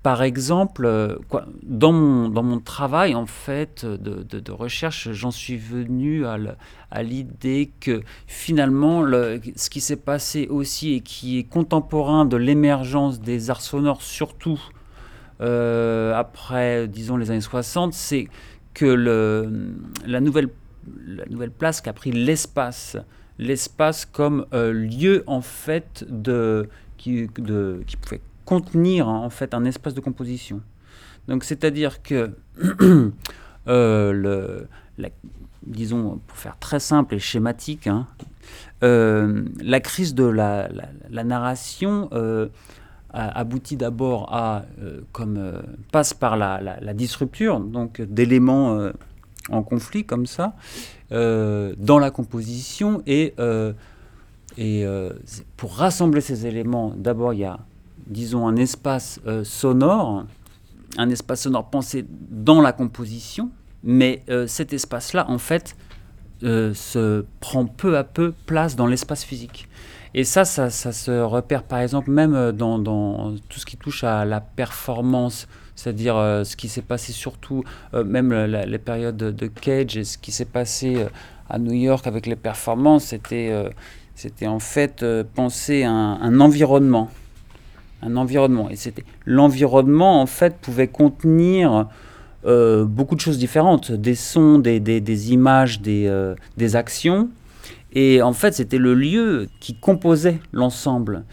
Par 0.06 0.22
exemple, 0.22 0.86
euh, 0.86 1.16
dans, 1.64 1.92
mon, 1.92 2.30
dans 2.30 2.44
mon 2.44 2.60
travail 2.60 3.16
en 3.16 3.26
fait 3.26 3.88
de, 3.88 4.22
de- 4.22 4.52
recherche, 4.52 5.12
j'en 5.14 5.32
suis 5.32 5.58
venu 5.58 6.28
à, 6.28 7.02
l'idée 7.02 7.72
que 7.80 8.04
finalement, 8.28 9.02
le- 9.02 9.42
ce 9.56 9.68
qui 9.68 9.82
s'est 9.82 9.96
passé 9.96 10.46
aussi 10.48 10.94
et 10.94 11.00
qui 11.02 11.40
est 11.40 11.44
contemporain 11.44 12.26
de 12.26 12.38
l'émergence 12.38 13.20
des 13.20 13.50
arts 13.50 13.62
sonores, 13.62 14.04
surtout 14.04 14.62
euh, 15.42 16.14
après, 16.14 16.88
disons, 16.88 17.18
les 17.18 17.32
années 17.32 17.42
60, 17.42 17.92
c'est 17.96 18.28
que 18.76 18.86
le, 18.86 19.74
la, 20.06 20.22
nouvelle, 20.22 20.50
la 21.08 21.26
nouvelle 21.26 21.50
place 21.50 21.82
qu'a 21.82 21.94
pris 21.94 22.12
l'espace, 22.12 22.96
l'espace 23.40 24.06
comme 24.06 24.46
euh, 24.54 24.72
lieu 24.72 25.24
en 25.26 25.42
fait 25.42 26.06
de, 26.08 26.70
qui, 26.98 27.28
de, 27.40 27.82
qui 27.88 27.98
pouvait 27.98 28.22
contenir 28.46 29.08
en 29.10 29.30
fait 29.30 29.54
un 29.54 29.66
espace 29.66 29.94
de 29.94 30.00
composition. 30.00 30.62
Donc 31.28 31.44
c'est-à-dire 31.44 32.02
que 32.04 32.32
euh, 33.68 34.62
disons 35.66 36.20
pour 36.28 36.38
faire 36.38 36.58
très 36.60 36.80
simple 36.80 37.16
et 37.16 37.20
schématique, 37.20 37.88
hein, 37.88 38.08
euh, 38.84 39.44
la 39.62 39.80
crise 39.80 40.14
de 40.14 40.26
la, 40.26 40.70
narration 41.12 42.10
euh, 42.14 42.48
aboutit 43.12 43.78
d'abord 43.78 44.34
à, 44.34 44.66
comme 45.12 45.62
passe 45.92 46.14
par 46.14 46.38
la, 46.38 46.94
disrupture, 46.94 47.60
donc 47.60 48.02
d'éléments 48.02 48.90
en 49.50 49.64
conflit 49.64 50.06
comme 50.06 50.26
ça, 50.26 50.54
dans 51.10 52.00
la 52.00 52.12
composition 52.12 53.02
et, 53.08 53.34
et 54.58 54.86
pour 55.56 55.76
rassembler 55.76 56.20
ces 56.20 56.46
éléments, 56.46 56.94
d'abord 56.98 57.34
il 57.34 57.40
y 57.40 57.46
a, 57.46 57.58
disons, 58.08 58.48
un 58.48 58.56
espace 58.56 59.20
euh, 59.28 59.44
sonore, 59.44 60.26
un 60.98 61.10
espace 61.10 61.42
sonore 61.42 61.70
pensé 61.70 62.06
dans 62.10 62.62
la 62.62 62.72
composition, 62.72 63.52
mais 63.84 64.24
euh, 64.30 64.48
cet 64.48 64.74
espace-là, 64.74 65.30
en 65.30 65.38
fait, 65.38 65.76
euh, 66.44 66.74
se 66.74 67.26
prend 67.40 67.66
peu 67.66 67.98
à 67.98 68.04
peu 68.04 68.34
place 68.46 68.76
dans 68.76 68.88
l'espace 68.88 69.24
physique. 69.24 69.68
Et 70.14 70.24
ça, 70.24 70.46
ça, 70.46 70.70
se 70.70 71.22
repère 71.22 71.64
par 71.64 71.80
exemple 71.80 72.10
même 72.10 72.54
dans, 72.54 73.34
tout 73.50 73.60
ce 73.60 73.66
qui 73.66 73.76
touche 73.76 74.06
à 74.06 74.24
la 74.24 74.40
performance, 74.40 75.46
c'est-à-dire 75.76 76.16
ce 76.16 76.56
qui 76.56 76.70
s'est 76.70 76.82
passé 76.82 77.12
surtout, 77.12 77.66
même 77.92 78.34
les 78.34 78.78
périodes 78.78 79.18
de, 79.18 79.48
Cage 79.48 79.98
et 79.98 80.06
ce 80.06 80.18
qui 80.18 80.32
s'est 80.32 80.46
passé 80.46 81.06
à 81.50 81.60
New 81.60 81.74
York 81.74 82.08
avec 82.08 82.28
les 82.28 82.38
performances, 82.38 83.14
c'était 83.14 84.48
en 84.48 84.60
fait 84.60 85.06
penser 85.34 85.84
un 85.84 86.40
environnement. 86.40 87.12
Un 88.02 88.18
environnement. 88.18 88.70
Et 88.70 88.76
c'était 88.76 89.06
l'environnement, 89.26 90.22
en 90.22 90.26
fait, 90.26 90.58
pouvait 90.58 90.88
contenir 90.88 91.88
euh, 92.46 92.86
beaucoup 92.86 93.16
de 93.16 93.22
choses 93.22 93.40
différentes, 93.40 93.92
des 93.92 94.14
sons, 94.14 94.60
des, 94.60 94.80
des, 94.80 95.34
images, 95.34 95.82
des, 95.82 96.06
euh, 96.08 96.36
des 96.58 96.76
actions. 96.76 97.30
Et 97.94 98.22
en 98.22 98.34
fait, 98.34 98.54
c'était 98.54 98.78
le 98.78 98.94
lieu 98.94 99.48
qui 99.60 99.74
composait 99.74 100.40
l'ensemble. 100.54 101.24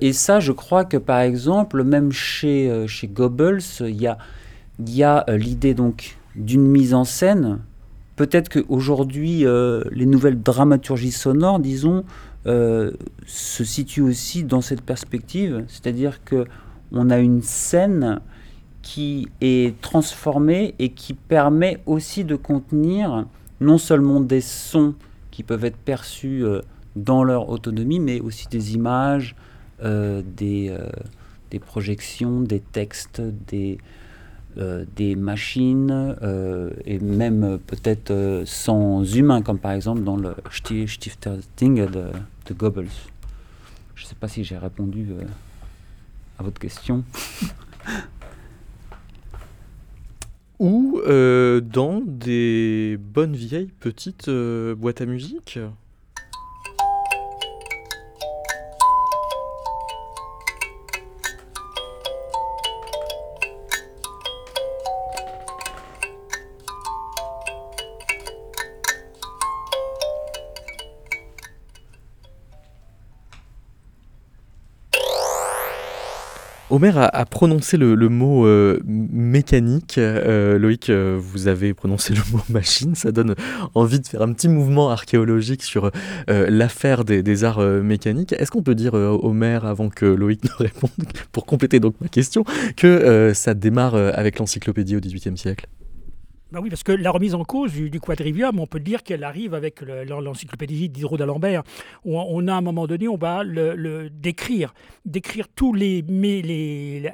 Et 0.00 0.12
ça, 0.12 0.38
je 0.38 0.52
crois 0.52 0.84
que 0.84 0.96
par 0.96 1.20
exemple, 1.20 1.82
même 1.82 2.12
chez, 2.12 2.70
euh, 2.70 2.86
chez 2.86 3.08
Goebbels, 3.08 3.62
il 3.80 4.00
y 4.00 4.06
a, 4.06 4.18
y 4.86 5.02
a 5.02 5.24
l'idée 5.28 5.74
donc 5.74 6.18
d'une 6.36 6.66
mise 6.66 6.94
en 6.94 7.04
scène. 7.04 7.58
Peut-être 8.14 8.48
qu'aujourd'hui, 8.50 9.46
les 9.92 10.04
nouvelles 10.04 10.42
dramaturgies 10.42 11.10
sonores, 11.10 11.58
disons, 11.58 12.04
euh, 12.46 12.92
se 13.26 13.64
situent 13.64 14.02
aussi 14.02 14.44
dans 14.44 14.60
cette 14.60 14.82
perspective. 14.82 15.64
C'est-à-dire 15.68 16.24
que 16.24 16.46
on 16.92 17.10
a 17.10 17.18
une 17.18 17.42
scène 17.42 18.20
qui 18.82 19.28
est 19.40 19.78
transformée 19.80 20.74
et 20.78 20.88
qui 20.90 21.14
permet 21.14 21.80
aussi 21.86 22.24
de 22.24 22.36
contenir 22.36 23.26
non 23.60 23.76
seulement 23.76 24.20
des 24.20 24.40
sons 24.40 24.94
qui 25.30 25.42
peuvent 25.42 25.64
être 25.64 25.76
perçus 25.76 26.44
euh, 26.44 26.62
dans 26.96 27.24
leur 27.24 27.50
autonomie, 27.50 28.00
mais 28.00 28.20
aussi 28.20 28.48
des 28.48 28.74
images, 28.74 29.36
euh, 29.84 30.22
des 30.36 30.72
projections, 31.58 32.40
des 32.40 32.60
textes, 32.60 33.20
des, 33.20 33.78
euh, 34.58 34.84
des 34.96 35.14
machines, 35.14 36.16
euh, 36.22 36.70
et 36.84 36.98
même 36.98 37.44
euh, 37.44 37.58
peut-être 37.58 38.42
sans 38.46 39.04
humains, 39.14 39.42
comme 39.42 39.58
par 39.58 39.72
exemple 39.72 40.02
dans 40.02 40.16
le 40.16 40.34
Sti- 40.50 40.88
Stifterting 40.88 41.86
de, 41.86 42.06
de 42.46 42.54
Goebbels. 42.54 42.88
Je 43.94 44.04
ne 44.04 44.08
sais 44.08 44.16
pas 44.16 44.28
si 44.28 44.42
j'ai 44.44 44.58
répondu 44.58 45.06
à 46.38 46.42
votre 46.42 46.58
question. 46.58 47.04
Ou 50.58 51.00
dans 51.06 52.02
des 52.04 52.98
bonnes 52.98 53.36
vieilles 53.36 53.70
petites 53.80 54.28
boîtes 54.28 55.00
à 55.00 55.06
musique? 55.06 55.58
Omer 76.70 76.96
a, 76.98 77.24
prononcé 77.26 77.76
le, 77.76 77.96
mot 78.08 78.46
euh, 78.46 78.80
mécanique. 78.86 79.98
Euh, 79.98 80.56
Loïc, 80.56 80.88
euh, 80.88 81.18
vous 81.20 81.48
avez 81.48 81.74
prononcé 81.74 82.14
le 82.14 82.20
mot 82.32 82.40
machine. 82.48 82.94
Ça 82.94 83.10
donne 83.10 83.34
envie 83.74 83.98
de 83.98 84.06
faire 84.06 84.22
un 84.22 84.32
petit 84.32 84.48
mouvement 84.48 84.90
archéologique 84.90 85.62
sur 85.62 85.90
l'affaire 86.28 87.04
des, 87.04 87.44
arts 87.44 87.60
mécaniques. 87.60 88.32
Est-ce 88.32 88.50
qu'on 88.50 88.62
peut 88.62 88.74
dire, 88.74 88.94
euh, 88.94 89.18
Omer, 89.22 89.64
avant 89.64 89.88
que 89.88 90.06
Loïc 90.06 90.44
ne 90.60 90.64
réponde, 90.64 90.90
pour 91.32 91.44
compléter 91.44 91.80
donc 91.80 91.94
ma 92.00 92.08
question, 92.08 92.44
que 92.76 93.32
ça 93.34 93.54
démarre 93.54 93.94
avec 93.94 94.38
l'encyclopédie 94.38 94.96
au 94.96 95.00
XVIIIe 95.00 95.36
siècle? 95.36 95.66
Bah 96.52 96.58
oui, 96.60 96.68
parce 96.68 96.82
que 96.82 96.90
la 96.90 97.12
remise 97.12 97.36
en 97.36 97.44
cause 97.44 97.72
du, 97.72 98.00
quadrivium, 98.00 98.58
on 98.58 98.66
peut 98.66 98.80
dire 98.80 99.04
qu'elle 99.04 99.22
arrive 99.22 99.54
avec 99.54 99.82
le- 99.82 100.02
le- 100.02 100.20
l'encyclopédie 100.20 100.88
d'Hydro 100.88 101.16
d'Alembert, 101.16 101.62
où 102.04 102.18
on, 102.18 102.48
a 102.48 102.54
à 102.54 102.56
un 102.56 102.60
moment 102.60 102.88
donné, 102.88 103.06
on 103.06 103.16
va 103.16 103.44
le, 103.44 104.10
décrire, 104.10 104.74
décrire 105.04 105.46
tous 105.46 105.72
les, 105.74 106.02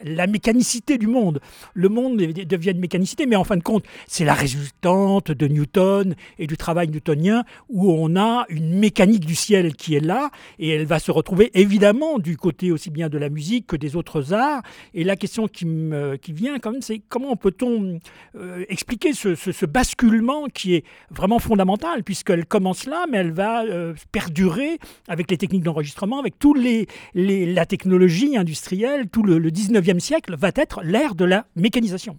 la- 0.04 0.26
mécanicité 0.26 0.96
du 0.96 1.06
monde. 1.06 1.40
Le 1.74 1.90
monde 1.90 2.16
dev- 2.16 2.46
devient 2.46 2.70
une 2.70 2.80
mécanicité, 2.80 3.26
mais 3.26 3.36
en 3.36 3.44
fin 3.44 3.58
de 3.58 3.62
compte, 3.62 3.84
c'est 4.06 4.24
la 4.24 4.32
résultante 4.32 5.30
de 5.32 5.46
Newton 5.48 6.14
et 6.38 6.46
du 6.46 6.56
travail 6.56 6.88
newtonien, 6.88 7.44
où 7.68 7.92
on 7.92 8.16
a 8.16 8.46
une 8.48 8.78
mécanique 8.78 9.26
du 9.26 9.34
ciel 9.34 9.74
qui 9.76 9.96
est 9.96 10.00
là, 10.00 10.30
et 10.58 10.70
elle 10.70 10.86
va 10.86 10.98
se 10.98 11.10
retrouver 11.10 11.50
évidemment 11.52 12.18
du 12.18 12.38
côté 12.38 12.72
aussi 12.72 12.88
bien 12.88 13.10
de 13.10 13.18
la 13.18 13.28
musique 13.28 13.66
que 13.66 13.76
des 13.76 13.96
autres 13.96 14.32
arts. 14.32 14.62
Et 14.94 15.04
la 15.04 15.14
question 15.16 15.46
qui, 15.46 15.66
me, 15.66 16.16
qui 16.16 16.32
vient 16.32 16.58
quand 16.58 16.72
même, 16.72 16.80
c'est 16.80 17.02
comment 17.06 17.36
peut-on 17.36 17.98
euh, 18.36 18.64
expliquer 18.70 19.12
ce, 19.12 19.25
ce- 19.34 19.66
basculement 19.66 20.46
qui 20.46 20.74
est 20.74 20.84
vraiment 21.10 21.38
fondamental, 21.38 22.04
puisqu'elle 22.04 22.46
commence 22.46 22.86
là, 22.86 23.06
mais 23.10 23.18
elle 23.18 23.32
va 23.32 23.64
euh, 23.64 23.94
perdurer 24.12 24.78
avec 25.08 25.30
les 25.30 25.36
techniques 25.36 25.62
d'enregistrement, 25.64 26.18
avec 26.20 26.38
tous 26.38 26.54
les, 26.54 26.86
les- 27.14 27.52
la 27.52 27.66
technologie 27.66 28.36
industrielle, 28.36 29.08
tout 29.08 29.22
le, 29.22 29.38
le 29.38 29.50
19e 29.50 29.98
siècle 30.00 30.36
va 30.36 30.50
être 30.54 30.80
l'ère 30.82 31.14
de 31.14 31.24
la 31.24 31.46
mécanisation. 31.56 32.18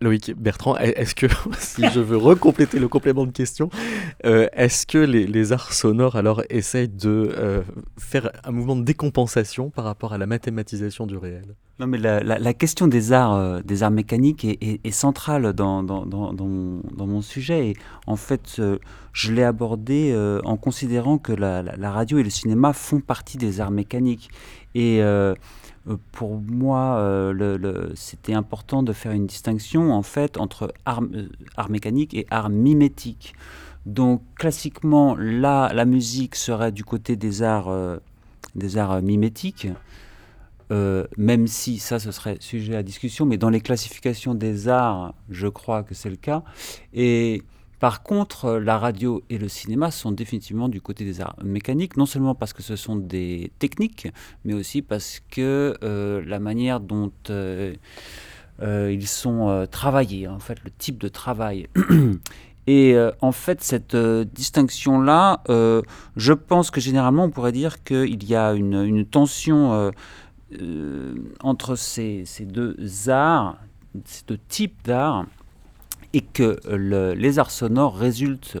Loïc 0.00 0.34
Bertrand, 0.36 0.76
est- 0.76 0.98
est-ce 0.98 1.14
que, 1.14 1.26
si 1.58 1.88
je 1.88 2.00
veux 2.00 2.16
recompléter 2.16 2.78
le 2.78 2.88
complément 2.88 3.24
de 3.24 3.30
question, 3.30 3.70
euh, 4.24 4.46
est-ce 4.52 4.86
que 4.86 4.98
les, 4.98 5.52
arts 5.52 5.72
sonores 5.72 6.16
alors 6.16 6.42
essayent 6.50 6.88
de 6.88 7.32
euh, 7.36 7.62
faire 7.98 8.30
un 8.44 8.50
mouvement 8.50 8.76
de 8.76 8.82
décompensation 8.82 9.70
par 9.70 9.84
rapport 9.84 10.12
à 10.12 10.18
la 10.18 10.26
mathématisation 10.26 11.06
du 11.06 11.16
réel? 11.16 11.54
Non, 11.78 11.86
mais 11.86 11.98
la, 11.98 12.54
question 12.54 12.88
des 12.88 13.12
arts, 13.12 13.34
euh, 13.34 13.60
des 13.62 13.82
arts 13.82 13.90
mécaniques 13.90 14.44
est, 14.44 14.90
centrale 14.90 15.52
dans, 15.52 15.82
dans, 15.82 16.06
mon, 16.06 17.20
sujet. 17.20 17.68
Et 17.68 17.76
en 18.06 18.16
fait, 18.16 18.60
je 19.12 19.32
l'ai 19.32 19.44
abordé 19.44 20.14
en 20.44 20.56
considérant 20.56 21.18
que 21.18 21.32
la, 21.32 21.62
la- 21.62 21.90
radio 21.90 22.18
et 22.18 22.22
le 22.22 22.30
cinéma 22.30 22.72
font 22.72 23.00
partie 23.00 23.36
des 23.36 23.60
arts 23.60 23.70
mécaniques. 23.70 24.30
Et 24.74 25.02
pour 26.12 26.40
moi, 26.40 26.96
euh, 26.98 27.92
c'était 27.94 28.34
important 28.34 28.82
de 28.82 28.92
faire 28.92 29.12
une 29.12 29.26
distinction 29.26 29.92
en 29.92 30.02
fait 30.02 30.36
entre 30.36 30.72
art, 30.84 31.02
euh, 31.02 31.28
art 31.56 31.70
mécanique 31.70 32.14
et 32.14 32.26
art 32.30 32.50
mimétique. 32.50 33.34
Donc, 33.86 34.20
classiquement, 34.34 35.14
là, 35.16 35.72
la 35.72 35.84
musique 35.84 36.34
serait 36.34 36.72
du 36.72 36.84
côté 36.84 37.14
des 37.14 37.42
arts, 37.42 37.68
euh, 37.68 37.98
des 38.56 38.78
arts 38.78 39.00
mimétiques. 39.00 39.68
Euh, 40.72 41.06
même 41.16 41.46
si 41.46 41.78
ça, 41.78 42.00
ce 42.00 42.10
serait 42.10 42.38
sujet 42.40 42.74
à 42.74 42.82
discussion, 42.82 43.24
mais 43.24 43.38
dans 43.38 43.50
les 43.50 43.60
classifications 43.60 44.34
des 44.34 44.66
arts, 44.66 45.14
je 45.30 45.46
crois 45.46 45.84
que 45.84 45.94
c'est 45.94 46.10
le 46.10 46.16
cas. 46.16 46.42
Et 46.92 47.44
par 47.78 48.02
contre, 48.02 48.52
la 48.52 48.78
radio 48.78 49.22
et 49.28 49.36
le 49.36 49.48
cinéma 49.48 49.90
sont 49.90 50.10
définitivement 50.10 50.68
du 50.68 50.80
côté 50.80 51.04
des 51.04 51.20
arts 51.20 51.36
mécaniques, 51.44 51.96
non 51.98 52.06
seulement 52.06 52.34
parce 52.34 52.54
que 52.54 52.62
ce 52.62 52.74
sont 52.74 52.96
des 52.96 53.52
techniques, 53.58 54.08
mais 54.44 54.54
aussi 54.54 54.80
parce 54.80 55.20
que 55.30 55.76
euh, 55.82 56.22
la 56.26 56.38
manière 56.38 56.80
dont 56.80 57.12
euh, 57.28 57.74
euh, 58.62 58.90
ils 58.90 59.06
sont 59.06 59.66
travaillés, 59.70 60.26
en 60.26 60.38
fait, 60.38 60.58
le 60.64 60.70
type 60.70 60.98
de 60.98 61.08
travail. 61.08 61.68
Et 62.68 62.96
en 63.20 63.30
fait, 63.30 63.62
cette 63.62 63.94
distinction-là, 63.94 65.42
je 66.16 66.32
pense 66.32 66.72
que 66.72 66.80
généralement, 66.80 67.24
on 67.24 67.30
pourrait 67.30 67.52
dire 67.52 67.84
qu'il 67.84 68.24
y 68.24 68.34
a 68.34 68.54
une, 68.54 69.06
tension 69.06 69.92
entre 71.44 71.76
ces, 71.76 72.24
ces 72.24 72.44
deux 72.44 72.76
arts, 73.08 73.58
ces 74.04 74.24
deux 74.26 74.38
types 74.48 74.82
d'arts, 74.84 75.26
et 76.16 76.22
que 76.22 76.58
le- 76.70 77.12
les 77.14 77.38
arts 77.38 77.50
sonores 77.50 77.96
résultent, 77.96 78.58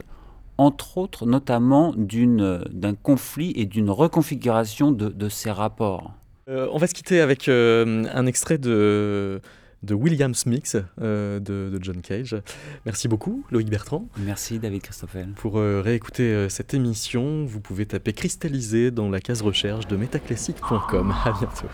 entre 0.58 0.98
autres, 0.98 1.24
notamment 1.26 1.94
d'un 1.96 2.94
conflit 2.94 3.52
et 3.56 3.64
d'une 3.66 3.90
reconfiguration 3.90 4.90
de, 4.92 5.08
de 5.08 5.28
ces 5.28 5.50
rapports. 5.50 6.12
Euh, 6.48 6.68
On 6.72 6.78
va 6.78 6.86
se 6.86 6.94
quitter 6.94 7.20
avec 7.20 7.48
euh, 7.48 8.04
un 8.14 8.26
extrait 8.26 8.58
de, 8.58 9.40
de 9.82 9.94
Williams 9.94 10.46
Mix 10.46 10.76
euh, 11.00 11.40
de, 11.40 11.70
de 11.76 11.78
John 11.82 12.00
Cage. 12.02 12.36
Merci 12.84 13.08
beaucoup, 13.08 13.44
Loïc 13.50 13.68
Bertrand. 13.70 14.06
Merci, 14.18 14.58
David 14.58 14.82
Christoffel. 14.82 15.28
Pour 15.36 15.54
réécouter 15.56 16.48
cette 16.50 16.72
émission, 16.74 17.44
vous 17.46 17.60
pouvez 17.60 17.86
taper 17.86 18.12
cristallisé 18.12 18.90
dans 18.90 19.08
la 19.08 19.20
case 19.20 19.42
recherche 19.42 19.86
de 19.88 19.96
metaclassique.com. 19.96 21.14
À 21.24 21.32
bientôt. 21.32 21.68